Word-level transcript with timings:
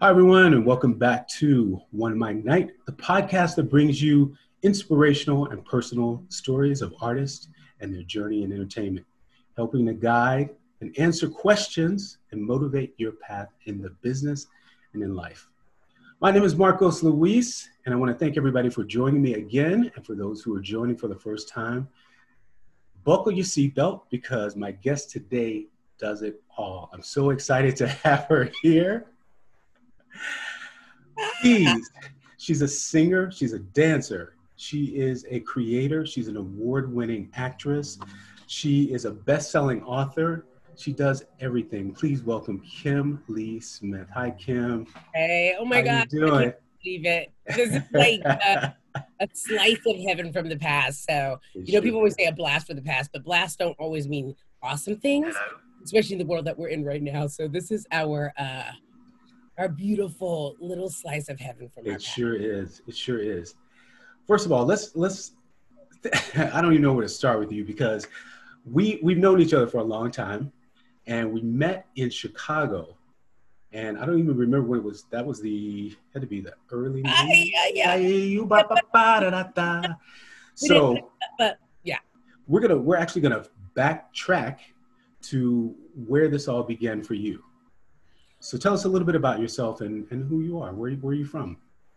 Hi, 0.00 0.10
everyone, 0.10 0.52
and 0.52 0.66
welcome 0.66 0.94
back 0.94 1.26
to 1.28 1.80
One 1.90 2.18
Mic 2.18 2.44
Night, 2.44 2.72
the 2.84 2.92
podcast 2.92 3.54
that 3.56 3.70
brings 3.70 4.02
you 4.02 4.36
inspirational 4.62 5.46
and 5.46 5.64
personal 5.64 6.22
stories 6.28 6.82
of 6.82 6.94
artists 7.00 7.48
and 7.80 7.94
their 7.94 8.02
journey 8.02 8.42
in 8.42 8.52
entertainment, 8.52 9.06
helping 9.56 9.86
to 9.86 9.94
guide 9.94 10.50
and 10.80 10.94
answer 10.98 11.28
questions 11.28 12.18
and 12.32 12.42
motivate 12.42 12.94
your 12.98 13.12
path 13.12 13.48
in 13.64 13.80
the 13.80 13.90
business 14.02 14.46
and 14.92 15.02
in 15.02 15.14
life. 15.14 15.48
My 16.20 16.30
name 16.30 16.44
is 16.44 16.54
Marcos 16.54 17.02
Luis, 17.02 17.68
and 17.86 17.94
I 17.94 17.96
want 17.96 18.12
to 18.12 18.18
thank 18.18 18.36
everybody 18.36 18.70
for 18.70 18.84
joining 18.84 19.22
me 19.22 19.34
again. 19.34 19.90
And 19.94 20.04
for 20.04 20.14
those 20.14 20.42
who 20.42 20.54
are 20.54 20.60
joining 20.60 20.96
for 20.96 21.08
the 21.08 21.14
first 21.14 21.48
time, 21.48 21.88
buckle 23.04 23.32
your 23.32 23.44
seatbelt 23.44 24.02
because 24.10 24.56
my 24.56 24.72
guest 24.72 25.10
today 25.10 25.66
does 25.98 26.22
it 26.22 26.42
all. 26.56 26.90
I'm 26.92 27.02
so 27.02 27.30
excited 27.30 27.76
to 27.76 27.86
have 28.04 28.24
her 28.24 28.50
here. 28.62 29.06
She's, 31.42 31.90
she's 32.38 32.62
a 32.62 32.68
singer, 32.68 33.30
she's 33.30 33.52
a 33.52 33.58
dancer, 33.58 34.34
she 34.56 34.96
is 34.96 35.24
a 35.30 35.40
creator, 35.40 36.04
she's 36.04 36.28
an 36.28 36.36
award 36.36 36.92
winning 36.92 37.30
actress, 37.34 37.98
she 38.46 38.84
is 38.92 39.04
a 39.04 39.10
best 39.10 39.50
selling 39.50 39.82
author. 39.82 40.46
She 40.76 40.92
does 40.92 41.24
everything. 41.38 41.92
Please 41.92 42.22
welcome 42.22 42.60
Kim 42.60 43.22
Lee 43.28 43.60
Smith. 43.60 44.08
Hi, 44.12 44.30
Kim. 44.32 44.86
Hey, 45.14 45.54
oh 45.58 45.64
my 45.64 45.76
How 45.76 45.84
God. 45.84 46.08
You 46.10 46.20
doing? 46.20 46.34
I 46.34 46.42
can't 46.42 46.56
believe 46.82 47.06
it. 47.06 47.32
This 47.46 47.74
is 47.74 47.82
like 47.92 48.20
a, 48.24 48.74
a 49.20 49.28
slice 49.32 49.80
of 49.86 49.96
heaven 50.00 50.32
from 50.32 50.48
the 50.48 50.56
past. 50.56 51.04
So, 51.08 51.38
you 51.54 51.74
know, 51.74 51.80
people 51.80 51.98
always 51.98 52.16
say 52.16 52.26
a 52.26 52.32
blast 52.32 52.66
for 52.66 52.74
the 52.74 52.82
past, 52.82 53.10
but 53.12 53.22
blasts 53.22 53.56
don't 53.56 53.76
always 53.78 54.08
mean 54.08 54.34
awesome 54.62 54.96
things, 54.96 55.34
especially 55.84 56.14
in 56.14 56.18
the 56.18 56.26
world 56.26 56.46
that 56.46 56.58
we're 56.58 56.68
in 56.68 56.84
right 56.84 57.02
now. 57.02 57.26
So 57.26 57.46
this 57.46 57.70
is 57.70 57.86
our 57.92 58.32
uh 58.38 58.72
our 59.58 59.68
beautiful 59.68 60.56
little 60.58 60.88
slice 60.88 61.28
of 61.28 61.38
heaven 61.38 61.70
from 61.72 61.86
It 61.86 62.02
sure 62.02 62.34
is. 62.34 62.82
It 62.86 62.96
sure 62.96 63.20
is. 63.20 63.54
First 64.26 64.46
of 64.46 64.52
all, 64.52 64.64
let's 64.64 64.96
let's. 64.96 65.32
I 66.34 66.60
don't 66.60 66.72
even 66.72 66.82
know 66.82 66.92
where 66.92 67.02
to 67.02 67.08
start 67.08 67.38
with 67.38 67.52
you 67.52 67.64
because 67.64 68.08
we 68.64 68.98
we've 69.02 69.18
known 69.18 69.40
each 69.40 69.54
other 69.54 69.66
for 69.66 69.78
a 69.78 69.84
long 69.84 70.10
time, 70.10 70.52
and 71.06 71.32
we 71.32 71.42
met 71.42 71.86
in 71.96 72.10
Chicago, 72.10 72.96
and 73.72 73.98
I 73.98 74.06
don't 74.06 74.18
even 74.18 74.36
remember 74.36 74.66
when 74.66 74.80
it 74.80 74.84
was. 74.84 75.04
That 75.10 75.24
was 75.24 75.40
the 75.40 75.94
had 76.12 76.22
to 76.22 76.28
be 76.28 76.40
the 76.40 76.54
early. 76.70 77.02
Da, 79.20 79.30
da, 79.30 79.42
da. 79.54 79.82
So, 80.56 81.10
but 81.36 81.58
yeah. 81.82 81.98
we're 82.46 82.60
gonna 82.60 82.76
we're 82.76 82.94
actually 82.94 83.22
gonna 83.22 83.44
backtrack 83.76 84.58
to 85.30 85.74
where 85.94 86.28
this 86.28 86.48
all 86.48 86.62
began 86.62 87.02
for 87.02 87.14
you. 87.14 87.42
So 88.40 88.58
tell 88.58 88.74
us 88.74 88.84
a 88.84 88.88
little 88.88 89.06
bit 89.06 89.14
about 89.14 89.40
yourself 89.40 89.80
and, 89.80 90.06
and 90.10 90.28
who 90.28 90.40
you 90.40 90.60
are. 90.60 90.72
Where 90.72 90.92
where 90.92 91.12
are 91.12 91.14
you 91.14 91.24
from? 91.24 91.56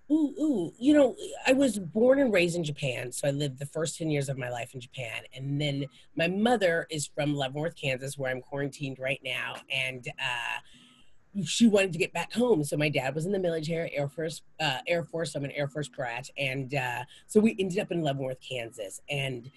Ooh, 0.10 0.34
ooh, 0.40 0.74
you 0.80 0.94
know, 0.94 1.18
I 1.46 1.52
was 1.52 1.78
born 1.78 2.20
and 2.20 2.32
raised 2.32 2.56
in 2.56 2.64
Japan, 2.64 3.12
so 3.12 3.28
I 3.28 3.32
lived 3.32 3.60
the 3.60 3.66
first 3.66 3.98
10 3.98 4.10
years 4.10 4.30
of 4.30 4.38
my 4.38 4.50
life 4.50 4.74
in 4.74 4.80
Japan. 4.80 5.24
And 5.36 5.60
then 5.60 5.86
my 6.16 6.30
mother 6.30 6.88
is 6.90 7.08
from 7.08 7.36
Leavenworth, 7.36 7.76
Kansas, 7.76 8.18
where 8.18 8.32
I'm 8.32 8.42
quarantined 8.42 9.00
right 9.00 9.20
now. 9.22 9.56
And 9.70 10.08
uh, 10.08 11.44
she 11.46 11.68
wanted 11.68 11.92
to 11.92 12.00
get 12.00 12.14
back 12.14 12.32
home. 12.32 12.64
So 12.64 12.78
my 12.78 12.88
dad 12.88 13.16
was 13.16 13.26
in 13.26 13.34
the 13.34 13.40
military, 13.40 13.94
Air 13.94 14.08
Force, 14.08 14.42
uh, 14.62 14.78
Air 14.88 15.04
Force. 15.04 15.36
I'm 15.36 15.44
an 15.44 15.52
Air 15.52 15.68
Force 15.68 15.90
brat. 15.90 16.30
And 16.38 16.74
uh, 16.74 17.04
so 17.28 17.42
we 17.42 17.58
ended 17.60 17.80
up 17.80 17.92
in 17.92 18.02
Leavenworth, 18.02 18.40
Kansas. 18.40 19.02
And 19.10 19.52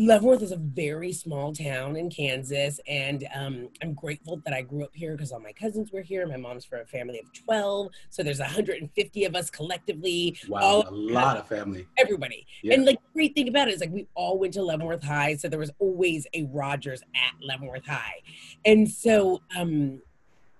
Leavenworth 0.00 0.42
is 0.42 0.52
a 0.52 0.56
very 0.56 1.12
small 1.12 1.52
town 1.52 1.96
in 1.96 2.08
Kansas, 2.08 2.78
and 2.86 3.26
um, 3.34 3.68
I'm 3.82 3.94
grateful 3.94 4.40
that 4.44 4.54
I 4.54 4.62
grew 4.62 4.84
up 4.84 4.92
here 4.94 5.10
because 5.16 5.32
all 5.32 5.40
my 5.40 5.50
cousins 5.50 5.90
were 5.90 6.02
here. 6.02 6.24
My 6.24 6.36
mom's 6.36 6.64
from 6.64 6.82
a 6.82 6.84
family 6.84 7.18
of 7.18 7.32
12, 7.32 7.88
so 8.08 8.22
there's 8.22 8.38
150 8.38 9.24
of 9.24 9.34
us 9.34 9.50
collectively, 9.50 10.38
Wow, 10.48 10.60
all 10.60 10.88
a 10.88 10.92
lot 10.92 11.36
of 11.36 11.48
family. 11.48 11.84
everybody. 11.98 12.46
Yeah. 12.62 12.74
And 12.74 12.84
like 12.84 13.00
the 13.02 13.08
great 13.12 13.34
thing 13.34 13.48
about 13.48 13.66
it 13.66 13.74
is 13.74 13.80
like 13.80 13.90
we 13.90 14.06
all 14.14 14.38
went 14.38 14.54
to 14.54 14.62
Leavenworth 14.62 15.02
High, 15.02 15.34
so 15.34 15.48
there 15.48 15.58
was 15.58 15.72
always 15.80 16.28
a 16.32 16.44
Rogers 16.44 17.02
at 17.16 17.34
Leavenworth 17.44 17.86
High, 17.86 18.22
and 18.64 18.88
so 18.88 19.42
um, 19.58 20.00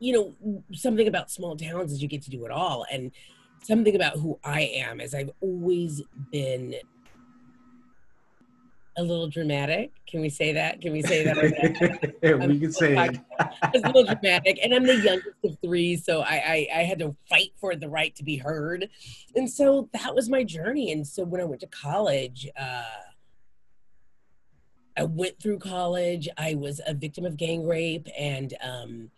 you 0.00 0.12
know 0.15 0.59
something 0.72 1.06
about 1.06 1.31
small 1.31 1.56
towns 1.56 1.93
is 1.93 2.03
you 2.03 2.09
get 2.09 2.22
to 2.22 2.31
do 2.31 2.44
it 2.44 2.50
all, 2.50 2.87
and 2.91 3.12
something 3.62 3.94
about 3.94 4.15
who 4.19 4.37
I 4.43 4.62
am 4.62 5.00
is 5.00 5.15
I've 5.15 5.31
always 5.41 6.03
been 6.32 6.75
a 8.98 9.03
little 9.03 9.28
dramatic. 9.28 9.92
Can 10.06 10.20
we 10.20 10.28
say 10.28 10.53
that? 10.53 10.81
Can 10.81 10.92
we 10.92 11.03
say 11.03 11.25
that? 11.25 11.36
we 12.48 12.59
can 12.59 12.72
say 12.72 12.92
it. 12.92 13.20
I 13.38 13.70
was 13.72 13.82
a 13.82 13.86
little 13.86 14.04
dramatic, 14.04 14.59
and 14.62 14.75
I'm 14.75 14.84
the 14.84 14.97
youngest 14.97 15.36
of 15.44 15.56
three, 15.62 15.97
so 15.97 16.20
I, 16.20 16.34
I 16.34 16.69
I 16.81 16.82
had 16.82 16.98
to 16.98 17.16
fight 17.31 17.53
for 17.59 17.76
the 17.76 17.88
right 17.88 18.14
to 18.16 18.25
be 18.25 18.36
heard, 18.36 18.88
and 19.36 19.48
so 19.48 19.88
that 19.92 20.14
was 20.14 20.28
my 20.28 20.42
journey. 20.42 20.91
And 20.92 21.06
so 21.06 21.25
when 21.25 21.41
I 21.41 21.44
went 21.44 21.60
to 21.60 21.69
college, 21.69 22.48
uh, 22.60 22.82
I 24.97 25.04
went 25.04 25.41
through 25.41 25.60
college. 25.60 26.28
I 26.36 26.54
was 26.54 26.80
a 26.84 26.92
victim 26.92 27.25
of 27.25 27.36
gang 27.36 27.66
rape, 27.66 28.09
and 28.19 28.53
um, 28.62 29.10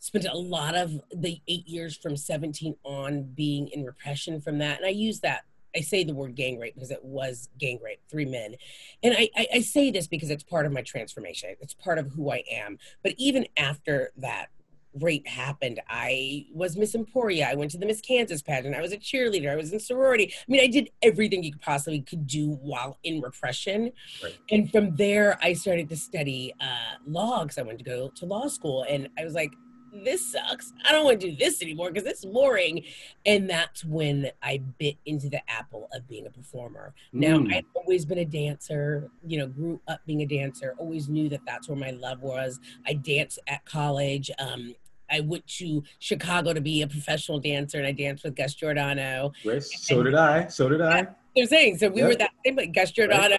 spent 0.00 0.26
a 0.26 0.36
lot 0.36 0.74
of 0.74 1.00
the 1.14 1.40
eight 1.46 1.66
years 1.68 1.96
from 1.96 2.16
17 2.16 2.74
on 2.84 3.22
being 3.22 3.68
in 3.68 3.84
repression 3.84 4.40
from 4.40 4.58
that. 4.58 4.78
And 4.78 4.86
I 4.86 4.90
use 4.90 5.20
that. 5.20 5.44
I 5.76 5.80
say 5.80 6.04
the 6.04 6.14
word 6.14 6.34
gang 6.34 6.58
rape 6.58 6.74
because 6.74 6.90
it 6.90 7.04
was 7.04 7.48
gang 7.58 7.78
rape, 7.82 8.00
three 8.10 8.24
men. 8.24 8.54
And 9.02 9.14
I, 9.16 9.28
I, 9.36 9.46
I 9.54 9.60
say 9.60 9.90
this 9.90 10.06
because 10.06 10.30
it's 10.30 10.42
part 10.42 10.66
of 10.66 10.72
my 10.72 10.82
transformation. 10.82 11.54
It's 11.60 11.74
part 11.74 11.98
of 11.98 12.08
who 12.12 12.30
I 12.30 12.42
am. 12.50 12.78
But 13.02 13.14
even 13.18 13.46
after 13.56 14.12
that 14.16 14.46
rape 14.94 15.26
happened, 15.26 15.80
I 15.88 16.46
was 16.52 16.76
Miss 16.76 16.94
Emporia. 16.94 17.48
I 17.48 17.54
went 17.54 17.70
to 17.72 17.78
the 17.78 17.86
Miss 17.86 18.00
Kansas 18.00 18.42
pageant. 18.42 18.74
I 18.74 18.80
was 18.80 18.92
a 18.92 18.96
cheerleader. 18.96 19.50
I 19.50 19.56
was 19.56 19.72
in 19.72 19.80
sorority. 19.80 20.32
I 20.34 20.50
mean, 20.50 20.60
I 20.60 20.66
did 20.66 20.90
everything 21.02 21.42
you 21.42 21.52
could 21.52 21.62
possibly 21.62 22.00
could 22.00 22.26
do 22.26 22.52
while 22.62 22.98
in 23.04 23.20
repression. 23.20 23.92
Right. 24.22 24.36
And 24.50 24.70
from 24.70 24.96
there, 24.96 25.38
I 25.42 25.52
started 25.52 25.88
to 25.90 25.96
study 25.96 26.54
uh, 26.60 26.96
law 27.06 27.42
because 27.42 27.58
I 27.58 27.62
wanted 27.62 27.78
to 27.78 27.84
go 27.84 28.08
to 28.08 28.24
law 28.24 28.48
school. 28.48 28.84
And 28.88 29.08
I 29.18 29.24
was 29.24 29.34
like, 29.34 29.52
this 29.92 30.32
sucks. 30.32 30.72
I 30.88 30.92
don't 30.92 31.04
want 31.04 31.20
to 31.20 31.30
do 31.30 31.36
this 31.36 31.62
anymore 31.62 31.90
because 31.90 32.08
it's 32.08 32.24
boring. 32.24 32.84
And 33.26 33.48
that's 33.48 33.84
when 33.84 34.30
I 34.42 34.58
bit 34.78 34.96
into 35.06 35.28
the 35.28 35.40
apple 35.50 35.88
of 35.92 36.06
being 36.08 36.26
a 36.26 36.30
performer. 36.30 36.94
Now, 37.12 37.38
Mm. 37.38 37.54
I've 37.54 37.64
always 37.74 38.04
been 38.04 38.18
a 38.18 38.24
dancer, 38.24 39.10
you 39.26 39.38
know, 39.38 39.46
grew 39.46 39.80
up 39.88 40.00
being 40.06 40.22
a 40.22 40.26
dancer, 40.26 40.74
always 40.78 41.08
knew 41.08 41.28
that 41.30 41.40
that's 41.46 41.68
where 41.68 41.76
my 41.78 41.90
love 41.90 42.22
was. 42.22 42.58
I 42.86 42.94
danced 42.94 43.38
at 43.46 43.64
college. 43.64 44.30
Um, 44.38 44.74
I 45.10 45.20
went 45.20 45.46
to 45.58 45.82
Chicago 46.00 46.52
to 46.52 46.60
be 46.60 46.82
a 46.82 46.86
professional 46.86 47.38
dancer 47.40 47.78
and 47.78 47.86
I 47.86 47.92
danced 47.92 48.24
with 48.24 48.34
Gus 48.36 48.54
Giordano. 48.54 49.32
Right? 49.44 49.62
So 49.62 50.02
did 50.02 50.14
I. 50.14 50.48
So 50.48 50.68
did 50.68 50.82
I. 50.82 51.06
They're 51.34 51.46
saying, 51.46 51.78
so 51.78 51.88
we 51.88 52.00
Yeah. 52.02 52.08
were 52.08 52.14
that 52.16 52.30
same, 52.44 52.56
like 52.56 52.72
Gus 52.72 52.90
Giordano, 52.90 53.36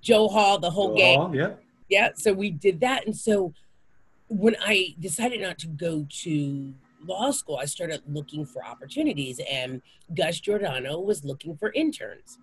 Joe 0.00 0.26
Hall, 0.28 0.58
the 0.58 0.70
whole 0.70 1.00
all, 1.00 1.34
Yeah. 1.34 1.54
yeah 1.88 2.10
so 2.16 2.32
we 2.32 2.50
did 2.50 2.80
that 2.80 3.06
and 3.06 3.16
so 3.16 3.52
when 4.32 4.56
i 4.64 4.94
decided 5.00 5.40
not 5.40 5.58
to 5.58 5.66
go 5.68 6.06
to 6.08 6.72
law 7.04 7.30
school 7.30 7.56
i 7.56 7.64
started 7.64 8.00
looking 8.08 8.44
for 8.46 8.64
opportunities 8.64 9.40
and 9.50 9.82
gus 10.14 10.40
giordano 10.40 10.98
was 11.00 11.24
looking 11.24 11.56
for 11.56 11.72
interns. 11.72 12.38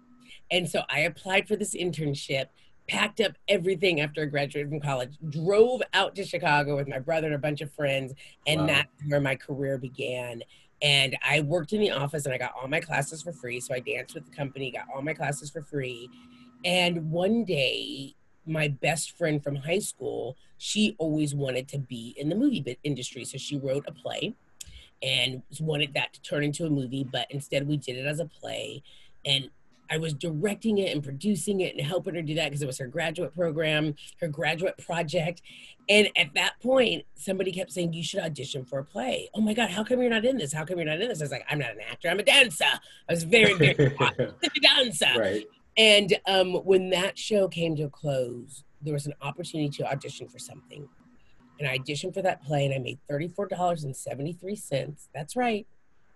And 0.52 0.68
so 0.70 0.84
i 0.90 1.00
applied 1.02 1.48
for 1.48 1.56
this 1.56 1.76
internship 1.76 2.48
packed 2.88 3.22
up 3.22 3.34
everything 3.48 4.02
after 4.02 4.22
i 4.24 4.26
graduated 4.26 4.70
from 4.70 4.80
college 4.80 5.12
drove 5.30 5.82
out 5.94 6.16
to 6.16 6.24
chicago 6.26 6.76
with 6.76 6.88
my 6.88 6.98
brother 7.00 7.28
and 7.28 7.36
a 7.36 7.40
bunch 7.40 7.62
of 7.62 7.72
friends 7.72 8.14
and 8.48 8.62
Wow. 8.62 8.68
that's 8.68 8.90
where 9.08 9.22
my 9.22 9.36
career 9.36 9.78
began. 9.78 10.42
And 10.82 11.18
i 11.28 11.42
worked 11.42 11.74
in 11.74 11.82
the 11.82 11.92
office 11.92 12.26
and 12.26 12.34
i 12.34 12.38
got 12.38 12.54
all 12.60 12.68
my 12.68 12.80
classes 12.80 13.22
for 13.22 13.32
free. 13.34 13.60
So 13.60 13.74
i 13.74 13.80
danced 13.80 14.16
with 14.16 14.26
the 14.26 14.36
company 14.36 14.72
got 14.72 14.86
all 14.94 15.02
my 15.02 15.14
classes 15.14 15.50
for 15.50 15.62
free. 15.62 16.10
And 16.66 17.10
one 17.12 17.46
day 17.46 18.16
my 18.46 18.68
best 18.68 19.18
friend 19.18 19.44
from 19.44 19.56
high 19.56 19.80
school, 19.80 20.36
she 20.58 20.96
always 20.98 21.34
wanted 21.36 21.68
to 21.70 21.80
be 21.80 22.16
in 22.18 22.30
the 22.30 22.36
movie 22.36 22.62
bit 22.62 22.80
industry. 22.84 23.24
So 23.26 23.38
she 23.38 23.58
wrote 23.58 23.86
a 23.88 23.92
play 23.92 24.36
and 25.02 25.42
wanted 25.60 25.94
that 25.94 26.14
to 26.14 26.22
turn 26.22 26.44
into 26.44 26.66
a 26.66 26.70
movie, 26.70 27.04
but 27.10 27.28
instead 27.30 27.68
we 27.68 27.78
did 27.78 27.96
it 27.96 28.06
as 28.06 28.20
a 28.20 28.26
play. 28.26 28.84
And 29.26 29.50
I 29.92 29.98
was 29.98 30.14
directing 30.14 30.78
it 30.78 30.94
and 30.94 31.04
producing 31.04 31.62
it 31.62 31.76
and 31.76 31.86
helping 31.86 32.16
her 32.16 32.22
do 32.22 32.36
that 32.36 32.46
because 32.46 32.62
it 32.62 32.68
was 32.68 32.78
her 32.78 32.88
graduate 32.88 33.34
program, 33.34 33.96
her 34.22 34.28
graduate 34.28 34.78
project. 34.78 35.42
And 35.88 36.10
at 36.16 36.34
that 36.36 36.60
point, 36.62 37.06
somebody 37.16 37.52
kept 37.52 37.72
saying, 37.72 37.94
You 37.94 38.04
should 38.04 38.20
audition 38.20 38.66
for 38.66 38.80
a 38.80 38.84
play. 38.84 39.30
Oh 39.34 39.42
my 39.42 39.54
God, 39.54 39.72
how 39.72 39.84
come 39.84 40.02
you're 40.02 40.10
not 40.10 40.26
in 40.26 40.38
this? 40.38 40.54
How 40.54 40.64
come 40.64 40.78
you're 40.78 40.86
not 40.86 41.02
in 41.02 41.10
this? 41.10 41.22
I 41.22 41.24
was 41.24 41.32
like, 41.32 41.46
I'm 41.50 41.60
not 41.60 41.72
an 41.72 41.82
actor, 41.90 42.10
I'm 42.10 42.20
a 42.20 42.24
dancer. 42.24 42.66
I 42.66 43.14
was 43.14 43.24
very, 43.24 43.54
very 43.54 43.96
a 44.00 44.60
dancer. 44.62 45.08
right. 45.18 45.46
And 45.78 46.20
um, 46.28 46.56
when 46.66 46.90
that 46.90 47.18
show 47.18 47.48
came 47.48 47.76
to 47.78 47.84
a 47.84 47.90
close, 47.90 48.66
there 48.82 48.94
was 48.94 49.06
an 49.06 49.14
opportunity 49.22 49.70
to 49.78 49.90
audition 49.90 50.28
for 50.28 50.40
something. 50.40 50.88
And 51.60 51.68
I 51.68 51.78
auditioned 51.78 52.14
for 52.14 52.22
that 52.22 52.42
play 52.44 52.66
and 52.66 52.74
I 52.74 52.80
made 52.80 53.00
$34.73. 53.10 55.08
That's 55.14 55.36
right. 55.36 55.68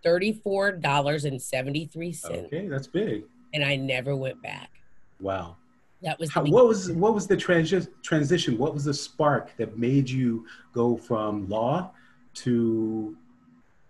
$34.73. 0.06 2.46
Okay, 2.46 2.68
that's 2.68 2.88
big. 2.88 3.24
And 3.54 3.64
I 3.64 3.76
never 3.76 4.16
went 4.16 4.42
back. 4.42 4.72
Wow. 5.20 5.58
That 6.02 6.18
was 6.20 6.32
How, 6.32 6.44
what 6.44 6.68
was 6.68 6.92
what 6.92 7.14
was 7.14 7.28
the 7.28 7.38
transi- 7.38 7.88
transition? 8.02 8.58
What 8.58 8.74
was 8.74 8.84
the 8.84 8.94
spark 8.94 9.56
that 9.56 9.78
made 9.78 10.10
you 10.10 10.46
go 10.74 10.98
from 10.98 11.48
law 11.48 11.92
to 12.36 13.16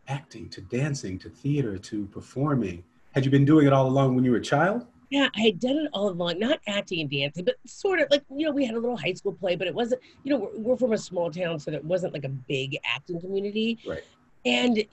acting, 0.07 0.48
to 0.50 0.62
dancing, 0.62 1.18
to 1.19 1.30
theater, 1.30 1.80
to 1.80 2.06
performing? 2.07 2.83
Had 3.13 3.25
you 3.25 3.31
been 3.31 3.45
doing 3.45 3.65
it 3.65 3.74
all 3.74 3.88
along 3.88 4.13
when 4.13 4.24
you 4.24 4.30
were 4.30 4.38
a 4.38 4.42
child? 4.42 4.86
Yeah, 5.13 5.30
I 5.36 5.42
had 5.42 5.60
done 5.60 5.77
it 5.77 5.89
all 5.94 6.10
along, 6.10 6.39
not 6.39 6.60
acting 6.68 7.00
and 7.01 7.07
dancing, 7.07 7.45
but 7.45 7.57
sort 7.68 8.00
of 8.00 8.07
like, 8.10 8.24
you 8.36 8.48
know, 8.48 8.51
we 8.51 8.65
had 8.65 8.74
a 8.74 8.80
little 8.80 8.98
high 8.98 9.13
school 9.13 9.33
play, 9.33 9.56
but 9.56 9.68
it 9.68 9.75
wasn't, 9.75 10.01
you 10.24 10.31
know, 10.31 10.39
we're, 10.39 10.57
we're 10.57 10.75
from 10.75 10.94
a 10.94 10.98
small 10.98 11.30
town, 11.30 11.60
so 11.60 11.71
it 11.71 11.86
wasn't 11.86 12.13
like 12.13 12.24
a 12.24 12.30
big 12.30 12.80
acting 12.83 13.21
community. 13.21 13.77
Right. 13.88 14.04
And 14.44 14.83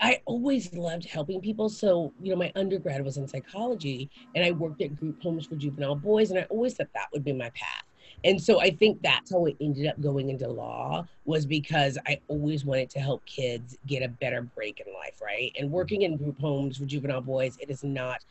I 0.00 0.20
always 0.24 0.72
loved 0.72 1.04
helping 1.04 1.40
people. 1.40 1.68
So, 1.68 2.12
you 2.22 2.30
know, 2.30 2.36
my 2.36 2.52
undergrad 2.54 3.04
was 3.04 3.16
in 3.16 3.26
psychology 3.26 4.08
and 4.36 4.44
I 4.44 4.52
worked 4.52 4.82
at 4.82 4.94
group 4.94 5.20
homes 5.20 5.46
for 5.46 5.56
juvenile 5.56 5.96
boys, 5.96 6.30
and 6.30 6.38
I 6.38 6.44
always 6.44 6.74
thought 6.74 6.86
that 6.94 7.08
would 7.12 7.24
be 7.24 7.32
my 7.32 7.50
path. 7.50 7.82
And 8.22 8.40
so 8.40 8.60
I 8.60 8.70
think 8.70 9.02
that's 9.02 9.32
how 9.32 9.46
it 9.46 9.56
ended 9.60 9.88
up 9.88 10.00
going 10.00 10.30
into 10.30 10.46
law 10.46 11.08
was 11.24 11.44
because 11.44 11.98
I 12.06 12.20
always 12.28 12.64
wanted 12.64 12.88
to 12.90 13.00
help 13.00 13.26
kids 13.26 13.76
get 13.88 14.04
a 14.04 14.08
better 14.08 14.42
break 14.42 14.80
in 14.86 14.94
life, 14.94 15.20
right? 15.20 15.50
And 15.58 15.66
mm-hmm. 15.66 15.74
working 15.74 16.02
in 16.02 16.16
group 16.16 16.40
homes 16.40 16.76
for 16.76 16.84
juvenile 16.84 17.20
boys, 17.20 17.56
it 17.60 17.68
is 17.68 17.82
not 17.82 18.24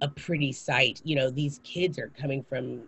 a 0.00 0.08
pretty 0.08 0.52
sight. 0.52 1.00
You 1.04 1.16
know, 1.16 1.30
these 1.30 1.60
kids 1.64 1.98
are 1.98 2.10
coming 2.18 2.42
from 2.42 2.82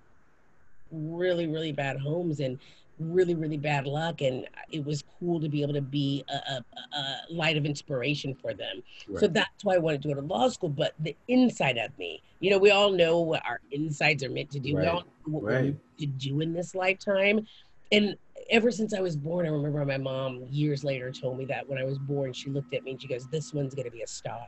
really, 0.91 1.47
really 1.47 1.73
bad 1.73 1.99
homes 1.99 2.41
and 2.41 2.59
really, 2.99 3.35
really 3.35 3.57
bad 3.57 3.87
luck. 3.87 4.21
And 4.21 4.47
it 4.71 4.85
was 4.85 5.05
cool 5.19 5.41
to 5.41 5.49
be 5.49 5.63
able 5.63 5.75
to 5.75 5.81
be 5.81 6.25
a, 6.29 6.35
a, 6.35 6.97
a 6.97 7.17
light 7.31 7.57
of 7.57 7.65
inspiration 7.65 8.35
for 8.35 8.55
them. 8.55 8.83
Right. 9.09 9.21
So 9.21 9.29
that's 9.29 9.65
why 9.65 9.75
I 9.75 9.79
wanted 9.79 10.03
to 10.03 10.09
go 10.09 10.15
to 10.15 10.21
law 10.21 10.49
school. 10.49 10.69
But 10.69 10.95
the 11.01 11.17
inside 11.29 11.79
of 11.79 11.97
me, 11.99 12.23
you 12.41 12.51
know, 12.51 12.59
we 12.59 12.71
all 12.71 12.91
know 12.91 13.21
what 13.21 13.45
our 13.47 13.61
insides 13.71 14.23
are 14.23 14.31
meant 14.31 14.51
to 14.51 14.61
do. 14.61 14.77
Right. 14.77 14.83
We 14.83 14.89
all 14.89 15.01
know 15.01 15.39
what 15.39 15.43
right. 15.43 15.55
we're 15.55 15.63
meant 15.63 15.81
to 15.99 16.07
do 16.07 16.41
in 16.41 16.53
this 16.53 16.75
lifetime. 16.75 17.47
And 17.91 18.17
ever 18.51 18.71
since 18.71 18.95
I 18.95 19.01
was 19.01 19.17
born, 19.17 19.47
I 19.47 19.51
remember 19.51 19.85
my 19.85 19.99
mom 19.99 20.47
years 20.51 20.83
later 20.83 21.11
told 21.11 21.39
me 21.39 21.45
that 21.47 21.69
when 21.69 21.79
I 21.79 21.85
was 21.85 21.99
born, 21.99 22.33
she 22.33 22.51
looked 22.51 22.75
at 22.75 22.85
me 22.85 22.93
and 22.93 23.03
she 23.03 23.09
goes, 23.09 23.27
This 23.29 23.53
one's 23.53 23.75
going 23.75 23.85
to 23.85 23.91
be 23.91 24.03
a 24.03 24.07
star. 24.07 24.47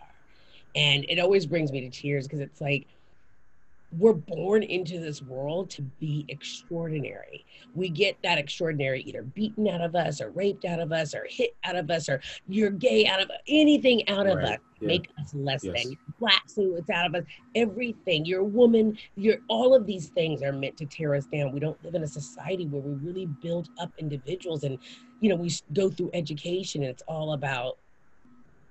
And 0.74 1.04
it 1.08 1.18
always 1.18 1.46
brings 1.46 1.72
me 1.72 1.80
to 1.82 1.90
tears 1.90 2.26
because 2.26 2.40
it's 2.40 2.60
like, 2.60 2.86
we're 3.98 4.12
born 4.12 4.62
into 4.62 4.98
this 4.98 5.22
world 5.22 5.70
to 5.70 5.82
be 5.82 6.24
extraordinary. 6.28 7.44
We 7.74 7.88
get 7.88 8.16
that 8.22 8.38
extraordinary 8.38 9.02
either 9.02 9.22
beaten 9.22 9.68
out 9.68 9.80
of 9.80 9.94
us 9.94 10.20
or 10.20 10.30
raped 10.30 10.64
out 10.64 10.80
of 10.80 10.92
us 10.92 11.14
or 11.14 11.26
hit 11.28 11.54
out 11.64 11.76
of 11.76 11.90
us 11.90 12.08
or 12.08 12.20
you're 12.48 12.70
gay 12.70 13.06
out 13.06 13.20
of 13.20 13.30
anything 13.46 14.08
out 14.08 14.26
of 14.26 14.38
right. 14.38 14.54
us 14.54 14.58
yeah. 14.80 14.86
make 14.88 15.10
us 15.20 15.32
less 15.34 15.64
yes. 15.64 15.82
than. 15.82 15.92
You're 15.92 16.14
black 16.18 16.42
so 16.46 16.74
it's 16.76 16.90
out 16.90 17.06
of 17.06 17.14
us. 17.14 17.24
Everything. 17.54 18.24
You're 18.24 18.40
a 18.40 18.44
woman. 18.44 18.98
You're 19.16 19.38
all 19.48 19.74
of 19.74 19.86
these 19.86 20.08
things 20.08 20.42
are 20.42 20.52
meant 20.52 20.76
to 20.78 20.86
tear 20.86 21.14
us 21.14 21.26
down. 21.26 21.52
We 21.52 21.60
don't 21.60 21.82
live 21.84 21.94
in 21.94 22.02
a 22.02 22.08
society 22.08 22.66
where 22.66 22.82
we 22.82 22.94
really 22.94 23.26
build 23.26 23.68
up 23.78 23.92
individuals 23.98 24.64
and 24.64 24.78
you 25.20 25.28
know 25.28 25.36
we 25.36 25.50
go 25.72 25.88
through 25.88 26.10
education 26.14 26.82
and 26.82 26.90
it's 26.90 27.02
all 27.06 27.32
about 27.32 27.78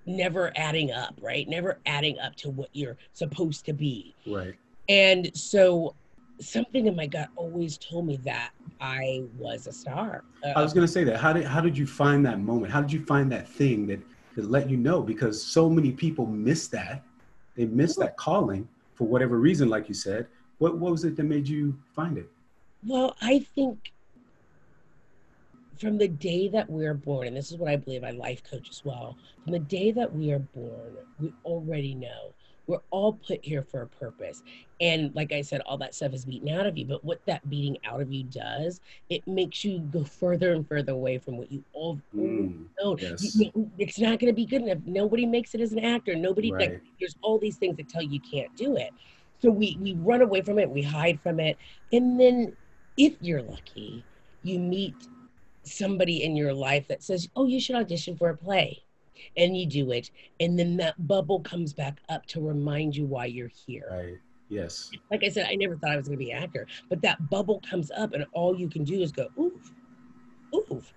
never 0.06 0.52
adding 0.56 0.92
up, 0.92 1.16
right? 1.22 1.48
Never 1.48 1.80
adding 1.86 2.20
up 2.20 2.36
to 2.38 2.50
what 2.50 2.70
you're 2.74 2.98
supposed 3.14 3.66
to 3.66 3.74
be. 3.74 4.14
Right. 4.28 4.56
And 4.90 5.36
so 5.36 5.96
something 6.40 6.88
in 6.88 6.96
my 6.96 7.08
gut 7.08 7.30
always 7.36 7.78
told 7.78 8.06
me 8.06 8.18
that 8.18 8.52
I 8.82 9.24
was 9.38 9.68
a 9.68 9.72
star. 9.72 10.24
Uh, 10.44 10.54
I 10.56 10.62
was 10.62 10.74
going 10.74 10.86
to 10.86 10.92
say 10.92 11.04
that. 11.06 11.18
How 11.18 11.34
did 11.34 11.46
how 11.46 11.62
did 11.62 11.78
you 11.78 11.88
find 11.88 12.26
that 12.26 12.40
moment? 12.40 12.72
How 12.72 12.82
did 12.82 12.92
you 12.92 13.06
find 13.06 13.32
that 13.32 13.48
thing 13.48 13.88
that 13.88 14.02
that 14.36 14.50
let 14.50 14.70
you 14.70 14.78
know? 14.78 15.02
Because 15.02 15.42
so 15.42 15.70
many 15.70 15.92
people 15.92 16.26
miss 16.26 16.68
that. 16.70 17.04
They 17.56 17.66
miss 17.66 17.96
that 17.98 18.18
calling 18.18 18.68
for 18.96 19.06
whatever 19.06 19.40
reason, 19.40 19.70
like 19.70 19.88
you 19.88 19.96
said. 19.96 20.28
What 20.58 20.78
what 20.78 20.92
was 20.92 21.04
it 21.06 21.16
that 21.16 21.24
made 21.24 21.48
you 21.48 21.78
find 21.96 22.18
it? 22.18 22.30
Well, 22.86 23.16
I 23.22 23.46
think 23.56 23.94
from 25.84 25.98
the 25.98 26.08
day 26.08 26.48
that 26.48 26.70
we're 26.70 26.94
born, 26.94 27.28
and 27.28 27.36
this 27.36 27.52
is 27.52 27.58
what 27.58 27.70
I 27.70 27.76
believe 27.76 28.04
I 28.04 28.12
life 28.12 28.42
coach 28.44 28.70
as 28.70 28.84
well, 28.86 29.18
from 29.44 29.52
the 29.52 29.60
day 29.60 29.92
that 29.92 30.14
we 30.16 30.32
are 30.32 30.40
born, 30.40 30.96
we 31.20 31.34
already 31.46 31.94
know 31.94 32.34
we're 32.66 32.80
all 32.92 33.14
put 33.28 33.44
here 33.44 33.62
for 33.62 33.82
a 33.82 33.88
purpose. 33.88 34.42
And 34.80 35.14
like 35.16 35.34
I 35.34 35.42
said, 35.42 35.62
all 35.62 35.78
that 35.80 35.94
stuff 35.94 36.14
is 36.14 36.24
beaten 36.24 36.48
out 36.48 36.66
of 36.66 36.78
you. 36.78 36.86
But 36.86 37.04
what 37.04 37.20
that 37.26 37.48
beating 37.50 37.78
out 37.84 38.00
of 38.00 38.12
you 38.12 38.24
does, 38.24 38.80
it 39.10 39.28
makes 39.28 39.66
you 39.66 39.80
go 39.80 40.06
further 40.06 40.54
and 40.54 40.66
further 40.66 40.94
away 40.94 41.18
from 41.18 41.38
what 41.38 41.52
you 41.52 41.62
all 41.74 42.00
mm, 42.16 42.66
know. 42.80 42.98
Yes. 42.98 43.38
it's 43.78 44.00
not 44.00 44.20
going 44.20 44.32
to 44.32 44.34
be 44.34 44.46
good 44.46 44.62
enough. 44.62 44.78
Nobody 44.86 45.26
makes 45.26 45.54
it 45.56 45.62
as 45.62 45.74
an 45.74 45.80
actor. 45.80 46.16
Nobody, 46.16 46.54
right. 46.54 46.72
like, 46.72 46.82
there's 47.00 47.18
all 47.22 47.38
these 47.38 47.58
things 47.58 47.76
that 47.78 47.90
tell 47.90 48.02
you 48.02 48.12
you 48.12 48.20
can't 48.22 48.56
do 48.56 48.78
it. 48.78 48.92
So 49.42 49.52
we, 49.52 49.78
we 49.82 49.94
run 49.96 50.22
away 50.22 50.42
from 50.42 50.58
it, 50.58 50.70
we 50.70 50.82
hide 50.82 51.20
from 51.20 51.42
it. 51.42 51.58
And 51.92 52.18
then 52.18 52.56
if 52.96 53.14
you're 53.20 53.42
lucky, 53.42 54.06
you 54.44 54.60
meet 54.60 54.96
somebody 55.64 56.24
in 56.24 56.36
your 56.36 56.54
life 56.54 56.88
that 56.88 57.04
says, 57.04 57.28
oh, 57.36 57.48
you 57.48 57.60
should 57.60 57.76
audition 57.76 58.16
for 58.18 58.30
a 58.30 58.38
play. 58.38 58.84
And 59.38 59.56
you 59.56 59.66
do 59.66 59.92
it. 59.92 60.12
And 60.40 60.58
then 60.58 60.78
that 60.78 61.08
bubble 61.08 61.40
comes 61.40 61.74
back 61.74 62.00
up 62.10 62.26
to 62.28 62.42
remind 62.42 62.96
you 62.96 63.06
why 63.06 63.26
you're 63.26 63.52
here. 63.66 63.88
Right. 63.90 64.18
Yes. 64.50 64.92
Like 65.10 65.24
i 65.24 65.30
said 65.30 65.48
i 65.50 65.56
never 65.56 65.76
thought 65.76 65.92
i 65.92 65.98
was 65.98 66.08
going 66.08 66.20
to 66.20 66.24
be 66.24 66.32
an 66.32 66.44
actor 66.44 66.68
but 66.88 67.02
that 67.02 67.30
bubble 67.30 67.62
comes 67.68 67.90
up 67.98 68.14
and 68.14 68.24
all 68.34 68.56
you 68.56 68.70
can 68.70 68.84
do 68.84 69.02
is 69.02 69.12
go 69.12 69.28
oof 69.40 69.72
oof. 70.54 70.94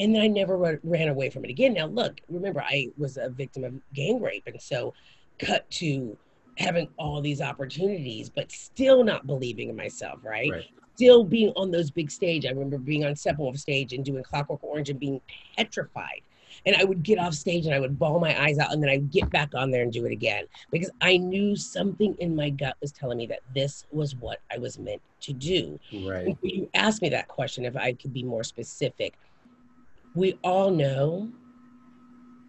And 0.00 0.14
then 0.14 0.22
i 0.22 0.26
never 0.26 0.80
ran 0.82 1.08
away 1.08 1.30
from 1.30 1.44
it 1.44 1.50
again. 1.50 1.74
Now 1.74 1.86
look 1.86 2.20
remember 2.28 2.60
i 2.60 2.88
was 2.96 3.16
a 3.16 3.28
victim 3.28 3.62
of 3.62 3.74
gang 3.94 4.20
rape 4.20 4.44
and 4.46 4.60
so 4.60 4.94
cut 5.38 5.70
to 5.72 6.16
having 6.56 6.88
all 6.98 7.20
these 7.20 7.40
opportunities 7.40 8.28
but 8.28 8.50
still 8.50 9.04
not 9.04 9.28
believing 9.28 9.68
in 9.68 9.76
myself 9.76 10.18
right, 10.24 10.50
right. 10.50 10.70
Still 10.98 11.22
being 11.22 11.52
on 11.54 11.70
those 11.70 11.92
big 11.92 12.10
stage 12.10 12.44
i 12.44 12.48
remember 12.48 12.76
being 12.76 13.04
on 13.04 13.12
Steppenwolf 13.12 13.56
stage 13.56 13.92
and 13.92 14.04
doing 14.04 14.22
clockwork 14.24 14.64
orange 14.64 14.90
and 14.90 14.98
being 14.98 15.20
petrified 15.56 16.22
and 16.66 16.74
I 16.76 16.84
would 16.84 17.02
get 17.02 17.18
off 17.18 17.34
stage 17.34 17.66
and 17.66 17.74
I 17.74 17.78
would 17.78 17.98
bawl 17.98 18.18
my 18.18 18.40
eyes 18.40 18.58
out 18.58 18.72
and 18.72 18.82
then 18.82 18.90
I'd 18.90 19.10
get 19.12 19.30
back 19.30 19.54
on 19.54 19.70
there 19.70 19.82
and 19.82 19.92
do 19.92 20.04
it 20.06 20.12
again 20.12 20.44
because 20.70 20.90
I 21.00 21.16
knew 21.16 21.54
something 21.54 22.16
in 22.18 22.34
my 22.34 22.50
gut 22.50 22.76
was 22.80 22.90
telling 22.90 23.18
me 23.18 23.26
that 23.26 23.40
this 23.54 23.84
was 23.92 24.16
what 24.16 24.40
I 24.52 24.58
was 24.58 24.78
meant 24.78 25.00
to 25.20 25.32
do. 25.32 25.78
Right. 26.04 26.36
You 26.42 26.68
asked 26.74 27.02
me 27.02 27.08
that 27.10 27.28
question 27.28 27.64
if 27.64 27.76
I 27.76 27.92
could 27.92 28.12
be 28.12 28.22
more 28.22 28.42
specific. 28.42 29.14
We 30.16 30.38
all 30.42 30.70
know, 30.70 31.30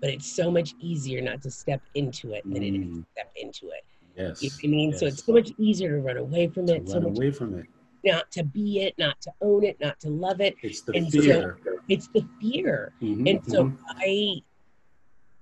but 0.01 0.09
it's 0.09 0.31
so 0.31 0.49
much 0.49 0.73
easier 0.79 1.21
not 1.21 1.41
to 1.43 1.51
step 1.51 1.81
into 1.93 2.33
it 2.33 2.43
than 2.45 2.63
mm. 2.63 2.67
it 2.67 2.79
is 2.79 2.87
to 2.87 2.99
mm. 2.99 3.05
step 3.11 3.31
into 3.35 3.67
it. 3.67 3.85
Yes. 4.15 4.41
You 4.41 4.49
know 4.49 4.55
I 4.63 4.67
mean? 4.67 4.89
Yes. 4.91 4.99
So 4.99 5.05
it's 5.05 5.23
so 5.23 5.33
much 5.33 5.51
easier 5.57 5.89
to 5.89 6.01
run 6.01 6.17
away 6.17 6.47
from 6.47 6.67
to 6.67 6.75
it. 6.75 6.79
Run 6.87 7.03
so 7.03 7.07
away 7.07 7.31
from 7.31 7.59
it 7.59 7.65
not 8.03 8.31
to 8.31 8.43
be 8.43 8.81
it, 8.81 8.95
not 8.97 9.19
to 9.21 9.31
own 9.41 9.63
it, 9.63 9.79
not 9.79 9.99
to 10.01 10.09
love 10.09 10.41
it. 10.41 10.55
It's 10.61 10.81
the 10.81 10.93
and 10.93 11.11
fear. 11.11 11.57
So 11.63 11.71
it's 11.87 12.07
the 12.07 12.25
fear. 12.41 12.93
Mm-hmm, 13.01 13.27
and 13.27 13.45
so 13.45 13.65
mm-hmm. 13.65 13.83
I 13.97 14.41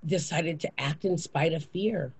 decided 0.06 0.60
to 0.60 0.70
act 0.78 1.04
in 1.04 1.18
spite 1.18 1.52
of 1.52 1.64
fear. 1.64 2.12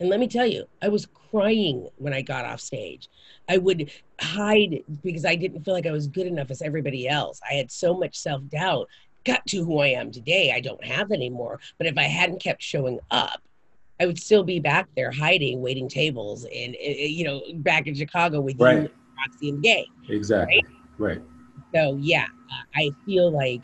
And 0.00 0.08
let 0.08 0.20
me 0.20 0.26
tell 0.26 0.46
you, 0.46 0.66
I 0.82 0.88
was 0.88 1.06
crying 1.06 1.88
when 1.96 2.12
I 2.12 2.20
got 2.20 2.44
off 2.44 2.60
stage. 2.60 3.08
I 3.48 3.58
would 3.58 3.90
hide 4.20 4.82
because 5.02 5.24
I 5.24 5.36
didn't 5.36 5.64
feel 5.64 5.74
like 5.74 5.86
I 5.86 5.92
was 5.92 6.08
good 6.08 6.26
enough 6.26 6.50
as 6.50 6.62
everybody 6.62 7.08
else. 7.08 7.40
I 7.48 7.54
had 7.54 7.70
so 7.70 7.94
much 7.94 8.16
self 8.16 8.46
doubt. 8.48 8.88
Got 9.24 9.46
to 9.46 9.64
who 9.64 9.78
I 9.78 9.88
am 9.88 10.10
today, 10.10 10.52
I 10.54 10.60
don't 10.60 10.84
have 10.84 11.10
anymore. 11.10 11.60
But 11.78 11.86
if 11.86 11.96
I 11.96 12.02
hadn't 12.02 12.42
kept 12.42 12.62
showing 12.62 13.00
up, 13.10 13.40
I 14.00 14.06
would 14.06 14.18
still 14.18 14.42
be 14.42 14.60
back 14.60 14.88
there 14.96 15.10
hiding, 15.10 15.62
waiting 15.62 15.88
tables, 15.88 16.44
and 16.44 16.74
eh, 16.74 16.94
eh, 16.98 17.06
you 17.06 17.24
know, 17.24 17.42
back 17.54 17.86
in 17.86 17.94
Chicago 17.94 18.40
with 18.40 18.60
right. 18.60 18.82
you 18.82 18.90
Roxy 19.18 19.50
and 19.50 19.62
Gay. 19.62 19.86
Exactly. 20.08 20.62
Right? 20.98 21.16
right. 21.16 21.22
So 21.74 21.98
yeah, 22.00 22.26
I 22.74 22.90
feel 23.04 23.30
like 23.30 23.62